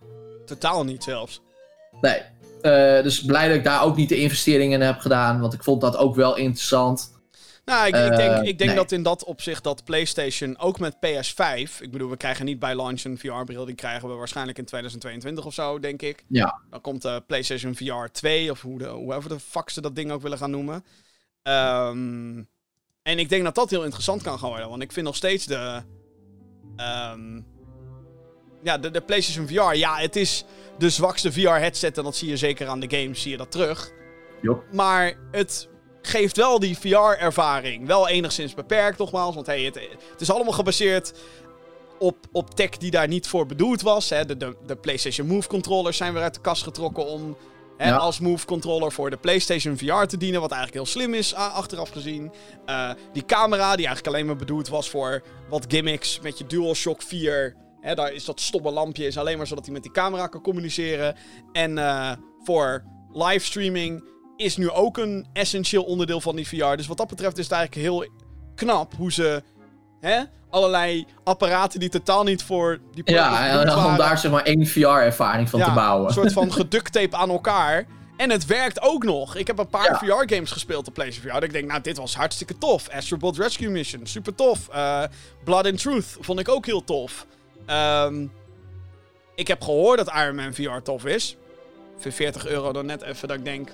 [0.46, 1.40] Totaal niet zelfs.
[2.00, 2.20] Nee.
[2.62, 5.40] Eh, dus blij dat ik daar ook niet de investeringen in heb gedaan.
[5.40, 7.17] Want ik vond dat ook wel interessant.
[7.68, 8.78] Nou, ik, ik Eh, denk, ik denk nee.
[8.78, 11.80] dat in dat opzicht dat PlayStation ook met PS5.
[11.80, 13.64] Ik bedoel, we krijgen niet bij launch een VR-bril.
[13.64, 16.24] Die krijgen we waarschijnlijk in 2022 of zo, denk ik.
[16.28, 16.60] Ja.
[16.70, 20.10] Dan komt de PlayStation VR 2, of hoe de, hoever de fuck ze dat ding
[20.10, 20.84] ook willen gaan noemen.
[21.42, 22.42] Ehm,
[23.02, 24.68] en ik denk dat dat heel interessant kan gaan worden.
[24.68, 25.82] Want ik vind nog steeds de.
[26.76, 27.40] ehm,
[28.62, 29.76] ja, de, de PlayStation VR.
[29.76, 30.44] Ja, het is
[30.78, 31.98] de zwakste VR-headset.
[31.98, 33.90] En dat zie je zeker aan de games, zie je dat terug.
[34.42, 34.64] Jop.
[34.72, 35.68] Maar het
[36.08, 37.86] geeft wel die VR-ervaring.
[37.86, 39.34] Wel enigszins beperkt, nogmaals.
[39.34, 39.74] Want hey, het,
[40.12, 41.12] het is allemaal gebaseerd
[41.98, 44.10] op, op tech die daar niet voor bedoeld was.
[44.10, 44.24] Hè.
[44.24, 47.36] De, de, de PlayStation Move controllers zijn weer uit de kast getrokken om
[47.76, 47.96] hè, Ja.
[47.96, 50.40] als Move controller voor de PlayStation VR te dienen.
[50.40, 52.32] Wat eigenlijk heel slim is, achteraf gezien.
[52.66, 57.02] Eh, die camera, die eigenlijk alleen maar bedoeld was voor wat gimmicks met je DualShock
[57.02, 57.56] 4.
[57.80, 60.42] Hè, daar is dat stomme lampje is alleen maar zodat hij met die camera kan
[60.42, 61.16] communiceren.
[61.52, 62.10] En eh,
[62.44, 64.04] voor livestreaming
[64.38, 66.76] is nu ook een essentieel onderdeel van die VR.
[66.76, 68.10] Dus wat dat betreft is het eigenlijk heel
[68.54, 69.42] knap hoe ze
[70.00, 70.20] hè,
[70.50, 74.66] allerlei apparaten die totaal niet voor die Ja, en bedoeld om daar zeg maar één
[74.66, 76.06] VR-ervaring van ja, te bouwen.
[76.06, 77.86] Een soort van geducttape aan elkaar.
[78.16, 79.36] En het werkt ook nog.
[79.36, 79.98] Ik heb een paar Ja.
[79.98, 81.34] VR-games gespeeld op PlayStation VR.
[81.40, 82.88] Dat ik denk, nou, dit was hartstikke tof.
[82.88, 84.68] Astrobot Rescue Mission, super tof.
[84.68, 85.02] Eh,
[85.44, 87.26] Blood and Truth vond ik ook heel tof.
[87.66, 88.26] Ehm,
[89.34, 91.36] ik heb gehoord dat Iron Man VR tof is.
[91.98, 93.70] Voor 40 euro dan net even dat ik denk...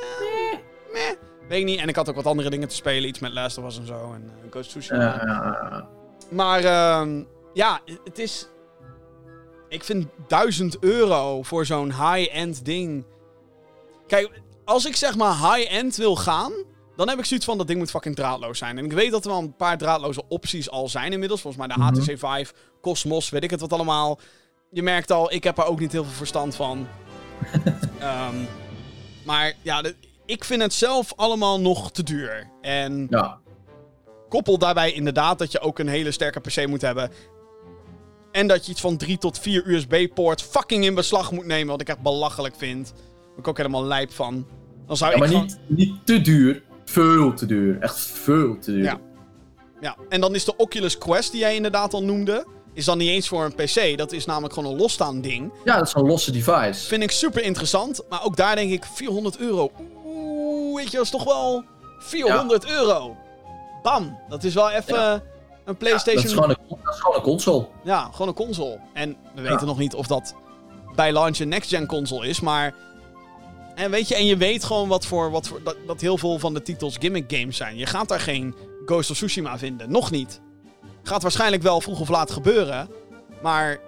[0.00, 0.58] eh,
[0.92, 1.16] meh,
[1.48, 1.78] weet ik niet.
[1.80, 3.08] En ik had ook wat andere dingen te spelen.
[3.08, 4.12] Iets met Last of Us en zo.
[4.14, 5.88] En uh, Ghost of Tsushima.
[6.30, 7.22] Maar ehm,
[7.52, 8.48] ja, het is.
[9.68, 13.04] Ik vind 1000 euro voor zo'n high-end ding.
[14.06, 14.30] Kijk,
[14.64, 16.52] als ik zeg maar high-end wil gaan.
[16.96, 18.78] Dan heb ik zoiets van dat ding moet fucking draadloos zijn.
[18.78, 21.40] En ik weet dat er wel een paar draadloze opties al zijn inmiddels.
[21.40, 21.94] Volgens mij de Mhm.
[21.94, 24.18] HTC 5, Cosmos, weet ik het wat allemaal.
[24.70, 26.86] Je merkt al, ik heb er ook niet heel veel verstand van.
[27.98, 28.34] Ehm,
[29.24, 29.94] maar ja, de-
[30.26, 32.50] ik vind het zelf allemaal nog te duur.
[32.60, 33.38] En ja.
[34.28, 37.10] Koppel daarbij inderdaad dat je ook een hele sterke PC moet hebben.
[38.32, 41.66] En dat je iets van 3 tot 4 USB-poort fucking in beslag moet nemen.
[41.68, 42.92] Wat ik echt belachelijk vind.
[43.28, 44.46] Waar ik ook helemaal lijp van.
[44.86, 45.50] Dan zou Ja, ik maar gewoon...
[45.66, 46.62] niet, niet te duur.
[46.84, 47.76] Veel te duur.
[47.80, 48.82] Echt veel te duur.
[48.82, 49.00] Ja.
[49.80, 52.46] Ja, en dan is de Oculus Quest die jij inderdaad al noemde.
[52.74, 53.98] Is dan niet eens voor een PC.
[53.98, 55.52] Dat is namelijk gewoon een losstaand ding.
[55.64, 56.86] Ja, dat is een losse device.
[56.86, 58.02] Vind ik super interessant.
[58.08, 59.70] Maar ook daar denk ik 400 euro.
[60.06, 61.64] Oeh, weet je, dat is toch wel
[61.98, 63.16] 400 euro.
[63.82, 64.18] Bam.
[64.28, 65.12] Dat is wel even Ja.
[65.12, 65.20] een
[65.66, 66.14] Ja, PlayStation.
[66.22, 67.66] dat, is gewoon een, dat is gewoon een console.
[67.84, 68.80] Ja, gewoon een console.
[68.92, 70.34] En we weten nog niet of dat
[70.94, 72.74] bij launch een next-gen console is, maar...
[73.74, 76.38] En weet je, en je weet gewoon wat voor, wat voor dat, dat heel veel
[76.38, 77.76] van de titels gimmick games zijn.
[77.76, 78.54] Je gaat daar geen
[78.86, 79.90] Ghost of Tsushima vinden.
[79.90, 80.40] Nog niet.
[81.04, 82.88] Gaat waarschijnlijk wel vroeg of laat gebeuren.
[83.42, 83.78] Maar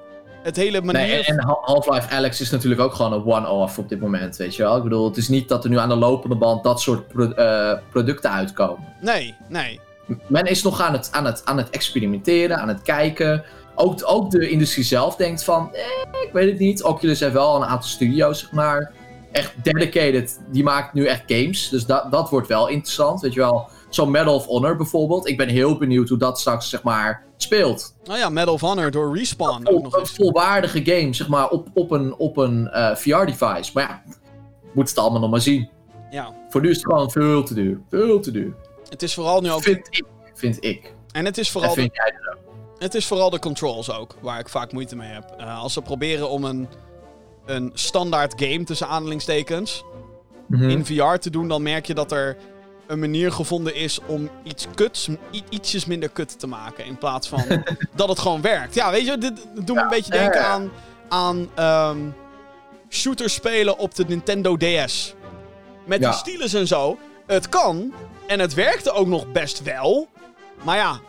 [0.43, 1.07] het hele manier...
[1.07, 4.63] Nee, en, Half-Life Alex is natuurlijk ook gewoon een one-off op dit moment, weet je
[4.63, 4.77] wel.
[4.77, 7.31] Ik bedoel, het is niet dat er nu aan de lopende band dat soort pro-
[7.31, 8.85] eh, producten uitkomen.
[9.01, 9.81] Nee, nee.
[10.27, 13.45] Men is nog aan het, aan het, aan het experimenteren, aan het kijken.
[13.75, 16.83] Ook, ook de industrie zelf denkt van, eh, ik weet het niet.
[16.83, 18.93] Oculus heeft wel een aantal studio's, zeg maar.
[19.33, 21.69] Echt dedicated, die maakt nu echt games.
[21.69, 23.69] Dus dat, dat wordt wel interessant, weet je wel.
[23.97, 25.29] Zo'n Medal of Honor bijvoorbeeld.
[25.29, 27.97] Ik ben heel benieuwd hoe dat straks, zeg maar, speelt.
[28.05, 31.49] Nou ja, Medal of Honor door Respawn ook Vol, nog een volwaardige game, zeg maar,
[31.49, 33.71] op, op een, op een eh, VR-device.
[33.75, 34.03] Maar ja,
[34.73, 35.69] moet het allemaal nog maar zien.
[36.11, 36.35] Ja.
[36.49, 37.81] Voor nu is het gewoon veel te duur.
[37.91, 38.55] Veel te duur.
[38.89, 39.63] Het is vooral nu ook...
[39.63, 40.05] Vind ik.
[40.35, 40.95] Vind ik.
[41.13, 41.75] En het is En vooral...
[41.75, 42.43] de- vind jij dat ook?
[42.79, 45.35] Het is vooral de controls ook, waar ik vaak moeite mee heb.
[45.39, 46.69] Eh, als ze proberen om een,
[47.47, 49.85] een standaard game, tussen aanhalingstekens,
[50.49, 50.69] Mhm.
[50.69, 52.37] in VR te doen, dan merk je dat er
[52.87, 55.09] een manier gevonden is om iets kuts,
[55.49, 56.85] ietsjes minder kut te maken.
[56.85, 57.45] In plaats van
[57.95, 58.75] dat het gewoon werkt.
[58.75, 60.47] Ja, weet je, dit doet me een beetje denken ja.
[60.47, 60.71] aan,
[61.09, 61.99] aan ehm,
[62.89, 65.15] shooters spelen op de Nintendo DS.
[65.85, 66.99] Met die stylus en zo.
[67.27, 67.93] Het kan,
[68.27, 70.09] en het werkte ook nog best wel.
[70.63, 71.01] Maar ja,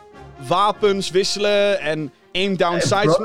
[0.46, 3.20] wapens wisselen en aim down sights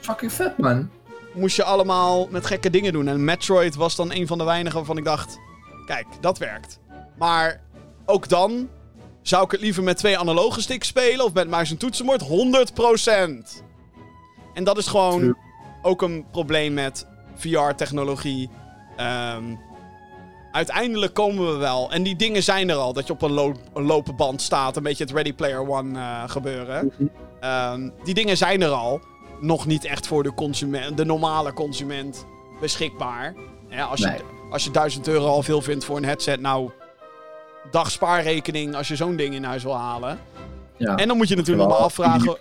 [0.00, 0.90] fucking vet, man.
[1.32, 3.08] moest je allemaal met gekke dingen doen.
[3.08, 5.38] En Metroid was dan een van de weinigen waarvan ik dacht...
[5.86, 6.78] Kijk, dat werkt.
[7.18, 7.60] Maar
[8.08, 8.68] ook dan
[9.22, 11.24] zou ik het liever met twee analoge sticks spelen...
[11.24, 13.62] of met muis en toetsenbord 100%.
[14.54, 15.34] En dat is gewoon True.
[15.82, 18.50] ook een probleem met VR-technologie.
[18.96, 19.44] Ehm,
[20.52, 21.90] uiteindelijk komen we wel.
[21.92, 22.92] En die dingen zijn er al.
[22.92, 24.76] Dat je op een, lo een lopen band staat.
[24.76, 26.92] Een beetje het Ready Player One eh, gebeuren.
[27.40, 29.00] Ehm, die dingen zijn er al.
[29.40, 32.26] Nog niet echt voor de, consument, de normale consument
[32.60, 33.34] beschikbaar.
[33.68, 34.20] Ja, als, je, Nee.
[34.50, 36.70] als je 1000 euro al veel vindt voor een headset, nou.
[37.70, 40.18] Dagspaarrekening als je zo'n ding in huis wil halen.
[40.76, 40.96] Ja.
[40.96, 42.38] En dan moet je natuurlijk nog maar afvragen.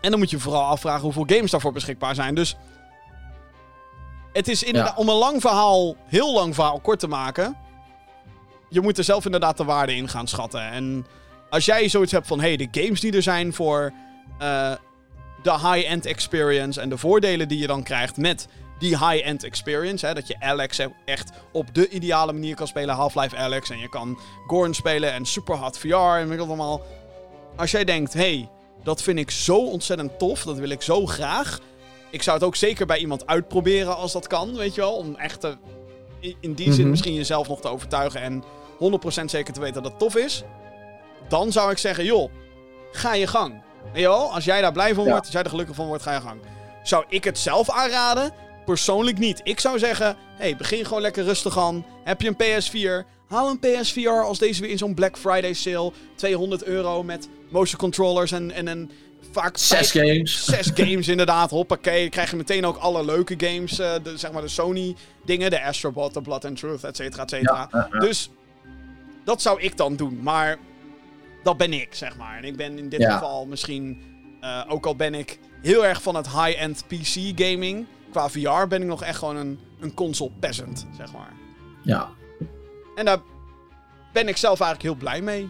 [0.00, 2.34] En dan moet je vooral afvragen hoeveel games daarvoor beschikbaar zijn.
[2.34, 2.56] Dus.
[4.32, 4.94] Het is inderdaad.
[4.96, 5.00] Ja.
[5.00, 5.96] Om een lang verhaal.
[6.06, 7.56] Heel lang verhaal kort te maken.
[8.68, 10.70] Je moet er zelf inderdaad de waarde in gaan schatten.
[10.70, 11.06] En
[11.50, 12.40] als jij zoiets hebt van.
[12.40, 13.92] hey, de games die er zijn voor.
[14.38, 14.72] eh,
[15.42, 16.80] de high-end experience.
[16.80, 20.06] En de voordelen die je dan krijgt met die high-end experience.
[20.06, 22.94] Hè, dat je Alex e- echt op de ideale manier kan spelen.
[22.94, 23.70] Half-Life Alex.
[23.70, 25.12] En je kan Gorn spelen.
[25.12, 25.94] En super hard VR.
[25.94, 26.82] En weet ik allemaal.
[27.56, 28.12] Als jij denkt.
[28.12, 28.48] hey,
[28.82, 30.42] dat vind ik zo ontzettend tof.
[30.42, 31.58] Dat wil ik zo graag.
[32.10, 34.92] Ik zou het ook zeker bij iemand uitproberen als dat kan, weet je wel.
[34.96, 35.56] Om echt te,
[36.40, 36.90] in- die zin Mhm.
[36.90, 38.44] misschien jezelf nog te overtuigen en
[38.78, 40.42] 100% zeker te weten dat het tof is.
[41.28, 42.30] Dan zou ik zeggen, joh,
[42.92, 43.62] ga je gang.
[43.92, 45.10] Weet je wel, als jij daar blij van Ja.
[45.10, 46.40] wordt, als jij er gelukkig van wordt, ga je gang.
[46.82, 48.30] Zou ik het zelf aanraden?
[48.66, 49.40] Persoonlijk niet.
[49.44, 51.84] Ik zou zeggen, hey, begin gewoon lekker rustig aan.
[52.04, 52.36] Heb je een
[53.02, 53.06] PS4?
[53.28, 55.92] Haal een PSVR als deze weer in zo'n Black Friday sale.
[56.14, 58.90] 200 euro met motion controllers en, en een
[59.32, 60.44] vaak Zes vijf- games.
[60.44, 62.08] Zes games inderdaad, hoppakee.
[62.08, 64.94] Krijg je meteen ook alle leuke games, eh, de, zeg maar de Sony
[65.24, 65.50] dingen.
[65.50, 67.68] De Astrobot, de Blood and Truth, et cetera, et cetera.
[67.72, 67.98] Ja, ja, ja.
[67.98, 68.30] Dus
[69.24, 70.18] dat zou ik dan doen.
[70.22, 70.56] Maar
[71.42, 72.36] dat ben ik, zeg maar.
[72.38, 73.12] En ik ben in dit Ja.
[73.12, 74.02] geval misschien,
[74.40, 77.86] eh, ook al ben ik heel erg van het high-end PC gaming.
[78.16, 81.32] Qua VR ben ik nog echt gewoon een, een console peasant, zeg maar.
[81.82, 82.08] Ja.
[82.94, 83.18] En daar
[84.12, 85.48] ben ik zelf eigenlijk heel blij mee.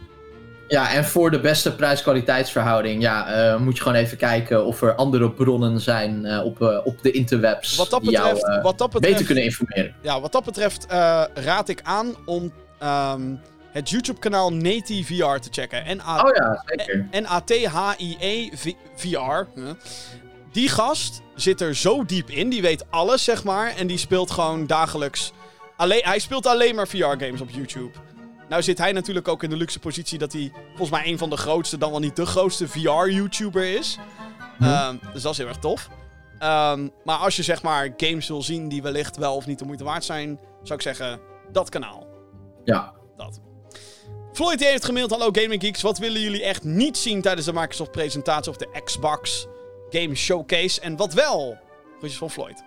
[0.69, 4.95] Ja, en voor de beste prijs-kwaliteitsverhouding, ja, eh, moet je gewoon even kijken of er
[4.95, 8.79] andere bronnen zijn eh, op, eh, op de interwebs Wat dat die jou betreft, wat
[8.79, 9.95] dat betreft beter kunnen informeren.
[10.03, 10.87] Ja, wat dat betreft
[11.35, 13.35] raad ik aan om ehm,
[13.71, 15.97] het YouTube-kanaal Nati VR te checken.
[15.97, 17.09] N-A- Oh ja, zeker.
[17.11, 18.51] N-A-T-H-I-E
[18.97, 19.09] VR.
[19.55, 19.71] Huh.
[20.57, 22.49] Die gast zit er zo diep in.
[22.49, 23.77] Die weet alles, zeg maar.
[23.77, 25.33] En die speelt gewoon dagelijks...
[25.77, 27.91] Alleen, hij speelt alleen maar VR-games op YouTube.
[28.49, 31.31] Nou zit hij natuurlijk ook in de luxe positie dat hij volgens mij een van
[31.31, 33.99] de grootste, dan wel niet de grootste VR-YouTuber is.
[34.59, 34.65] Hm.
[34.65, 35.89] Ehm, dus dat is heel erg tof.
[36.39, 39.65] Ehm, maar als je zeg maar games wil zien die wellicht wel of niet de
[39.65, 41.21] moeite waard zijn, zou ik zeggen
[41.53, 42.07] dat kanaal.
[42.65, 42.93] Ja.
[43.17, 43.41] Dat.
[44.33, 47.91] Floyd heeft gemaild, hallo Gaming Geeks, wat willen jullie echt niet zien tijdens de Microsoft
[47.91, 49.47] presentatie of de Xbox
[49.91, 50.81] Game Showcase?
[50.81, 51.59] En wat wel?
[51.99, 52.63] Groetjes van Floyd.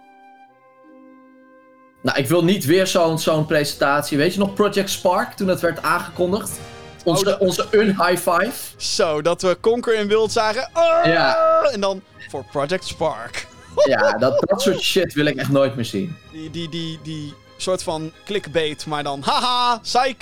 [2.01, 4.17] Nou, ik wil niet weer zo'n zo'n presentatie.
[4.17, 6.59] Weet je nog Project Spark, toen het werd aangekondigd?
[7.03, 8.51] Onze, Oh, dat- onze un-high five.
[8.77, 10.69] Zo, dat we Conquer in Wild zagen.
[10.73, 10.99] Oh!
[11.03, 11.61] Ja.
[11.71, 13.47] En dan voor Project Spark.
[13.85, 16.15] Ja, dat, dat soort shit wil ik echt nooit meer zien.
[16.31, 20.15] Die, die, die, die soort van clickbait, maar dan haha, psych.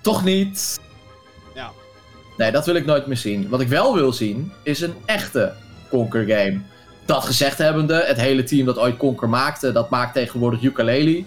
[0.00, 0.80] Toch niet.
[1.54, 1.70] Ja.
[2.36, 3.48] Nee, dat wil ik nooit meer zien.
[3.48, 5.54] Wat ik wel wil zien, is een echte
[5.90, 6.60] Conquer game.
[7.04, 11.24] Dat gezegd hebbende, het hele team dat ooit Conquer maakte, dat maakt tegenwoordig Ukulele.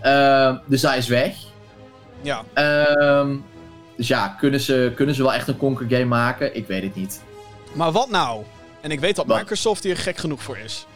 [0.00, 1.34] Ehm, dus hij is weg.
[2.22, 3.36] Ja, Ehm,
[3.96, 6.56] dus ja, kunnen ze, kunnen ze wel echt een Conquer game maken?
[6.56, 7.22] Ik weet het niet.
[7.72, 8.42] maar wat nou?
[8.80, 9.38] En ik weet dat Wat?
[9.38, 10.86] Microsoft hier gek genoeg voor is.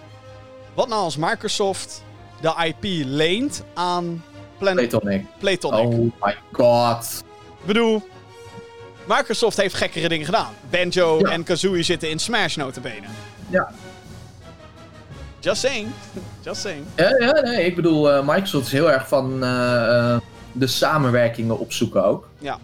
[0.74, 2.04] Wat nou als Microsoft
[2.40, 4.24] de IP leent aan
[4.58, 5.24] Planet Playtonic.
[5.38, 5.86] Playtonic?
[5.86, 7.24] Oh my god.
[7.60, 8.08] Ik bedoel,
[9.08, 10.52] Microsoft heeft gekkere dingen gedaan.
[10.70, 11.30] Banjo Ja.
[11.30, 13.06] en Kazooie zitten in Smash notabene.
[13.48, 13.70] Ja.
[15.40, 15.88] Just saying.
[16.44, 16.84] Just saying.
[16.96, 20.20] Ja, ja, nee, ik bedoel, eh, Microsoft is heel erg van eh, eh,
[20.52, 22.28] de samenwerkingen opzoeken ook.
[22.38, 22.58] Ja.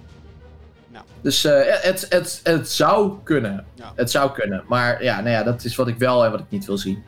[1.23, 3.65] Dus het, het, het zou kunnen.
[3.75, 3.93] Ja.
[3.97, 4.65] Het zou kunnen.
[4.69, 7.03] Maar ja, nou ja, dat is wat ik wel en wat ik niet wil zien.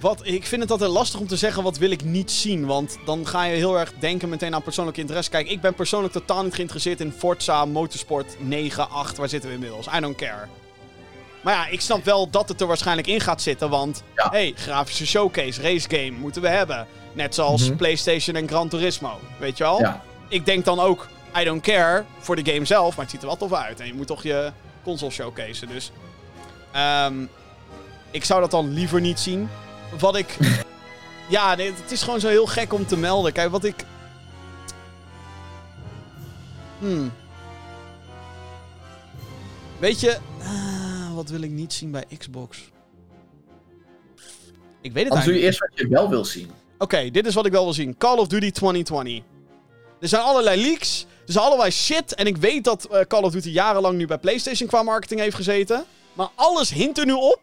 [0.00, 2.66] Wat, ik vind het altijd lastig om te zeggen wat wil ik niet zien.
[2.66, 5.30] Want dan ga je heel erg denken meteen aan persoonlijke interesse.
[5.30, 9.16] Kijk, ik ben persoonlijk totaal niet geïnteresseerd in Forza Motorsport 9, 8.
[9.16, 9.86] Waar zitten we inmiddels?
[9.96, 10.46] I don't care.
[11.42, 13.70] Maar ja, ik snap wel dat het er waarschijnlijk in gaat zitten.
[13.70, 14.28] Want, Ja.
[14.30, 16.86] hey, grafische showcase, race game moeten we hebben.
[17.12, 17.76] Net zoals Mhm.
[17.76, 19.20] PlayStation en Gran Turismo.
[19.38, 19.80] Weet je wel?
[19.80, 20.02] Ja.
[20.28, 21.08] Ik denk dan ook,
[21.40, 22.90] I don't care voor de game zelf.
[22.96, 23.80] Maar het ziet er wel tof uit.
[23.80, 24.52] En je moet toch je
[24.84, 25.66] console showcase.
[25.66, 25.90] Dus,
[26.72, 27.14] ehm,
[28.10, 29.48] ik zou dat dan liever niet zien.
[29.98, 30.36] Wat ik.
[31.28, 33.32] ja, nee, het is gewoon zo heel gek om te melden.
[33.32, 33.84] Kijk, wat ik.
[36.78, 37.12] Hmm.
[39.78, 42.58] Weet je, ah, wat wil ik niet zien bij Xbox?
[44.80, 46.50] Ik weet het Anders doe je eigenlijk eerst wat je wel wil zien.
[46.78, 47.96] Oké, dit is wat ik wel wil zien.
[47.96, 49.24] Call of Duty 2020.
[50.00, 51.06] Er zijn allerlei leaks.
[51.26, 52.14] Er zijn allerlei shit.
[52.14, 55.36] En ik weet dat eh, Call of Duty jarenlang nu bij PlayStation qua marketing heeft
[55.36, 55.84] gezeten.
[56.12, 57.40] Maar alles hint er nu op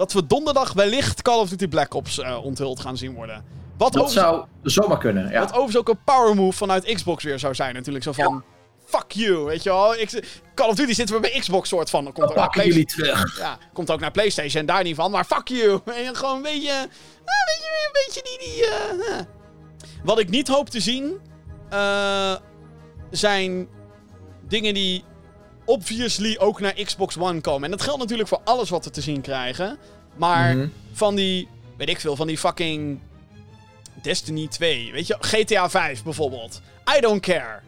[0.00, 3.44] dat we donderdag wellicht Call of Duty Black Ops eh, onthuld gaan zien worden.
[3.76, 5.38] Wat Dat overigens, zou zomaar kunnen, ja.
[5.38, 7.74] wat overigens ook een power move vanuit Xbox weer zou zijn.
[7.74, 8.44] Natuurlijk zo van...
[8.84, 9.94] Fuck you, weet je wel.
[9.94, 12.04] Ik, Call of Duty zitten we bij Xbox soort van.
[12.04, 13.38] Komt Dan ook pakken jullie terug.
[13.38, 15.80] ja, komt ook naar PlayStation, daar niet van, maar fuck you.
[16.06, 16.72] En gewoon een beetje.
[16.72, 18.38] ah, weet je, een beetje die.
[18.48, 19.24] die eh, eh.
[20.04, 21.20] Wat ik niet hoop te zien.
[21.70, 22.36] eh,
[23.10, 23.68] zijn
[24.48, 25.04] dingen die
[25.70, 27.64] obviously ook naar Xbox One komen.
[27.64, 29.78] En dat geldt natuurlijk voor alles wat we te zien krijgen.
[30.16, 30.68] Maar Mhm.
[30.92, 31.48] van die.
[31.76, 32.98] Weet ik veel, van die fucking.
[34.02, 34.92] Destiny 2.
[34.92, 36.60] Weet je, GTA 5 bijvoorbeeld.
[36.96, 37.60] I don't care.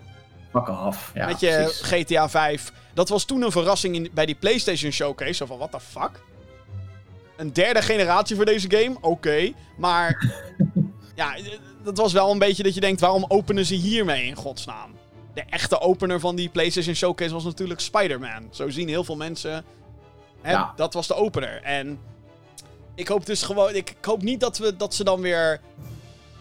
[0.50, 1.10] Pak af.
[1.14, 1.80] Ja, Weet je, precies.
[1.80, 2.72] GTA 5.
[2.94, 5.32] Dat was toen een verrassing in, bij die PlayStation Showcase.
[5.32, 6.10] Zo van, what the fuck?
[7.36, 8.96] Een derde generatie voor deze game?
[9.00, 9.52] Oké.
[9.76, 10.32] Maar,
[11.14, 11.36] ja,
[11.84, 14.90] dat was wel een beetje dat je denkt, waarom openen ze hiermee in godsnaam?
[15.34, 18.48] De echte opener van die PlayStation Showcase was natuurlijk Spider-Man.
[18.50, 19.64] Zo zien heel veel mensen.
[20.40, 20.72] Hè, Ja.
[20.76, 21.62] Dat was de opener.
[21.62, 21.98] En
[22.94, 25.60] ik hoop dus gewoon, ik, ik hoop niet dat, we, dat ze dan weer...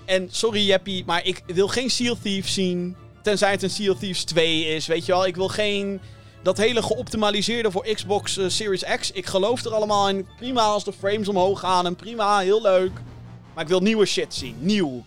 [0.05, 2.95] En sorry Jeppie, maar ik wil geen Seal Thieves zien.
[3.23, 5.25] Tenzij het een Sea of Thieves 2 is, weet je wel.
[5.25, 6.01] Ik wil geen...
[6.43, 9.11] Dat hele geoptimaliseerde voor Xbox eh, Series X.
[9.11, 10.27] Ik geloof er allemaal in.
[10.37, 11.85] Prima als de frames omhoog gaan.
[11.85, 12.91] En prima, heel leuk.
[13.53, 14.55] Maar ik wil nieuwe shit zien.
[14.59, 15.03] Nieuw.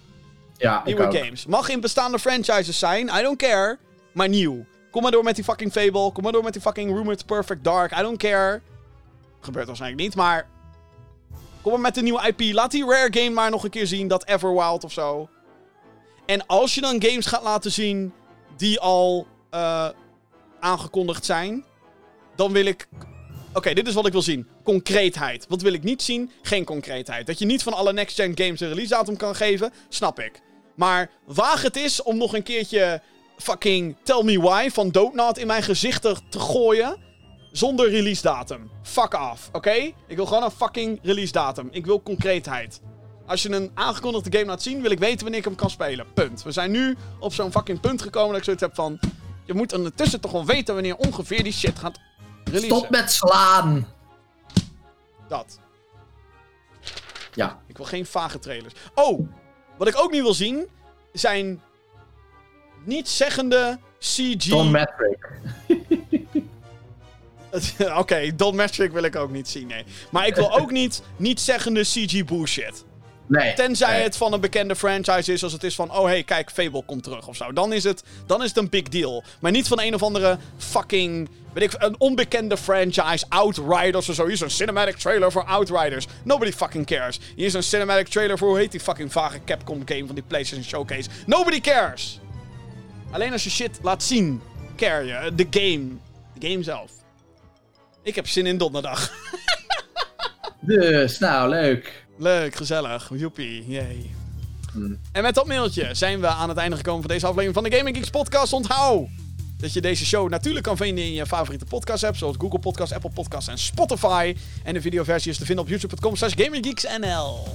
[0.57, 1.47] Ja, Nieuwe games.
[1.47, 3.09] Mag in bestaande franchises zijn.
[3.09, 3.79] I don't care.
[4.13, 4.65] Maar nieuw.
[4.91, 6.13] Kom maar door met die fucking Fable.
[6.13, 7.93] Kom maar door met die fucking Rumored Perfect Dark.
[7.93, 8.61] I don't care.
[9.41, 10.49] Gebeurt waarschijnlijk niet, maar...
[11.63, 12.55] Kom maar met een nieuwe IP.
[12.55, 14.09] Laat die Rare game maar nog een keer zien.
[14.09, 15.29] Dat Everwild of zo.
[16.27, 18.13] En als je dan games gaat laten zien
[18.57, 19.89] die al eh,
[20.61, 21.65] aangekondigd zijn,
[22.37, 22.89] dan wil ik.
[23.55, 24.49] Oké, dit is wat ik wil zien.
[24.65, 25.47] Concreetheid.
[25.49, 26.31] Wat wil ik niet zien?
[26.43, 27.27] Geen concreetheid.
[27.27, 30.41] Dat je niet van alle next-gen games een release datum kan geven, snap ik.
[30.77, 33.03] Maar waag het is om nog een keertje
[33.37, 36.97] fucking Tell Me Why van Doodnat in mijn gezicht te, gooien.
[37.53, 38.71] Zonder release datum.
[38.83, 39.93] Fuck off, oké?
[40.07, 41.69] Ik wil gewoon een fucking release datum.
[41.71, 42.81] Ik wil concreetheid.
[43.27, 46.07] Als je een aangekondigde game laat zien, wil ik weten wanneer ik hem kan spelen.
[46.15, 46.43] Punt.
[46.43, 48.99] We zijn nu op zo'n fucking punt gekomen dat ik zoiets heb van...
[49.47, 51.99] Je moet ondertussen toch wel weten wanneer ongeveer die shit gaat
[52.53, 53.89] Stop met slaan!
[55.29, 55.59] Dat.
[57.35, 57.63] Ja.
[57.67, 58.75] Ik wil geen vage trailers.
[58.95, 59.29] Oh,
[59.79, 60.67] wat ik ook niet wil zien,
[61.13, 61.63] zijn
[62.85, 64.49] niet zeggende CG...
[64.49, 65.31] Don Matrick.
[67.99, 69.85] Oké, Don Matrick wil ik ook niet zien, nee.
[70.11, 72.85] Maar ik wil ook niet, niet zeggende CG bullshit.
[73.27, 73.55] Nee.
[73.55, 74.03] Tenzij nee.
[74.03, 77.03] het van een bekende franchise is, als het is van, oh hey, kijk, Fable komt
[77.03, 77.53] terug of zo.
[77.53, 79.25] Dan is het, dan is het een big deal.
[79.41, 84.25] Maar niet van een of andere fucking, weet ik, een onbekende franchise, Outriders of zo.
[84.25, 86.07] Hier is een cinematic trailer voor Outriders.
[86.23, 87.21] Nobody fucking cares.
[87.37, 90.25] Hier is een cinematic trailer voor, hoe heet die fucking vage Capcom game van die
[90.27, 91.09] PlayStation Showcase.
[91.27, 92.21] Nobody cares.
[93.11, 94.43] Alleen als je shit laat zien,
[94.77, 95.35] care je.
[95.35, 95.85] De game.
[96.39, 96.91] De game zelf.
[98.03, 99.11] Ik heb zin in donderdag.
[100.67, 102.04] Dus, nou, leuk.
[102.17, 103.11] Leuk, gezellig.
[103.15, 104.11] Joepie, yay.
[104.73, 104.99] Hmm.
[105.13, 107.77] En met dat mailtje zijn we aan het einde gekomen van deze aflevering van de
[107.77, 108.53] Gaming Geeks podcast.
[108.53, 109.09] Onthoud
[109.65, 112.93] dat je deze show natuurlijk kan vinden in je favoriete podcast apps, zoals Google Podcast,
[112.93, 114.37] Apple Podcast en Spotify.
[114.63, 117.47] En de videoversie is te vinden op youtube.com slash gaminggeeksnl.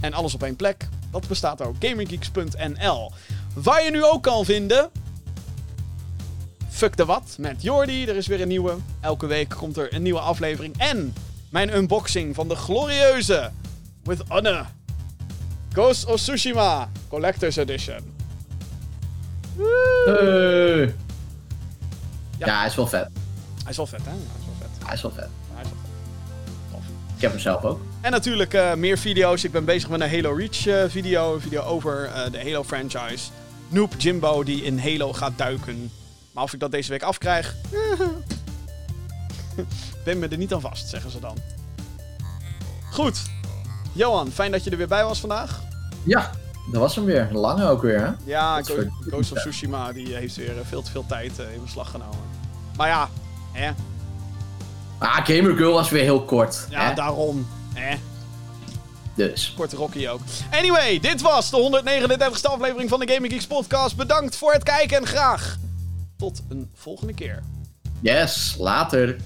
[0.00, 0.88] En alles op één plek.
[1.10, 1.74] Dat bestaat ook.
[1.78, 3.12] gaminggeeks.nl.
[3.54, 4.90] Waar je nu ook kan vinden...
[6.68, 8.06] Fuck de wat met Jordi.
[8.06, 8.76] Er is weer een nieuwe.
[9.00, 10.74] Elke week komt er een nieuwe aflevering.
[10.78, 11.14] En
[11.50, 13.50] mijn unboxing van de glorieuze
[14.02, 14.66] With Honor
[15.72, 18.14] Ghost of Tsushima Collector's Edition.
[20.04, 20.94] Hey.
[22.38, 22.46] Ja.
[22.46, 22.58] Ja.
[22.58, 23.08] hij is wel vet.
[23.62, 24.10] Hij is wel vet, hè?
[24.10, 24.68] Ja, hij is wel vet.
[24.84, 25.28] Hij is wel vet.
[25.52, 26.72] Hij is wel vet.
[26.72, 26.82] Tof.
[27.14, 27.80] Ik heb hem zelf ook.
[28.00, 29.44] En natuurlijk eh, meer video's.
[29.44, 31.34] Ik ben bezig met een Halo Reach eh, video.
[31.34, 33.30] Een video over eh, de Halo franchise.
[33.68, 35.90] Noob Jimbo die in Halo gaat duiken.
[36.32, 37.54] Maar of ik dat deze week afkrijg...
[40.04, 41.36] ben me er niet aan vast, zeggen ze dan.
[42.90, 43.22] Goed.
[43.92, 45.60] Johan, fijn dat je er weer bij was vandaag.
[46.02, 46.30] Ja,
[46.72, 47.28] dat was hem weer.
[47.32, 48.10] Lange ook weer, hè?
[48.24, 51.62] Ja, Go- Ghost of Tsushima die heeft weer eh, veel te veel tijd eh, in
[51.62, 52.18] beslag genomen.
[52.76, 53.08] Maar ja,
[53.52, 53.70] hè?
[54.98, 56.66] Ah, Gamer Girl was weer heel kort.
[56.70, 56.94] Ja, hè?
[56.94, 57.46] daarom.
[57.74, 57.96] Hè?
[59.14, 59.54] Dus.
[59.56, 60.20] Korte Rocky ook.
[60.50, 63.96] Anyway, dit was de 139ste aflevering van de Gaming Geeks podcast.
[63.96, 65.56] Bedankt voor het kijken en graag
[66.16, 67.42] tot een volgende keer.
[68.00, 69.16] Yes, later.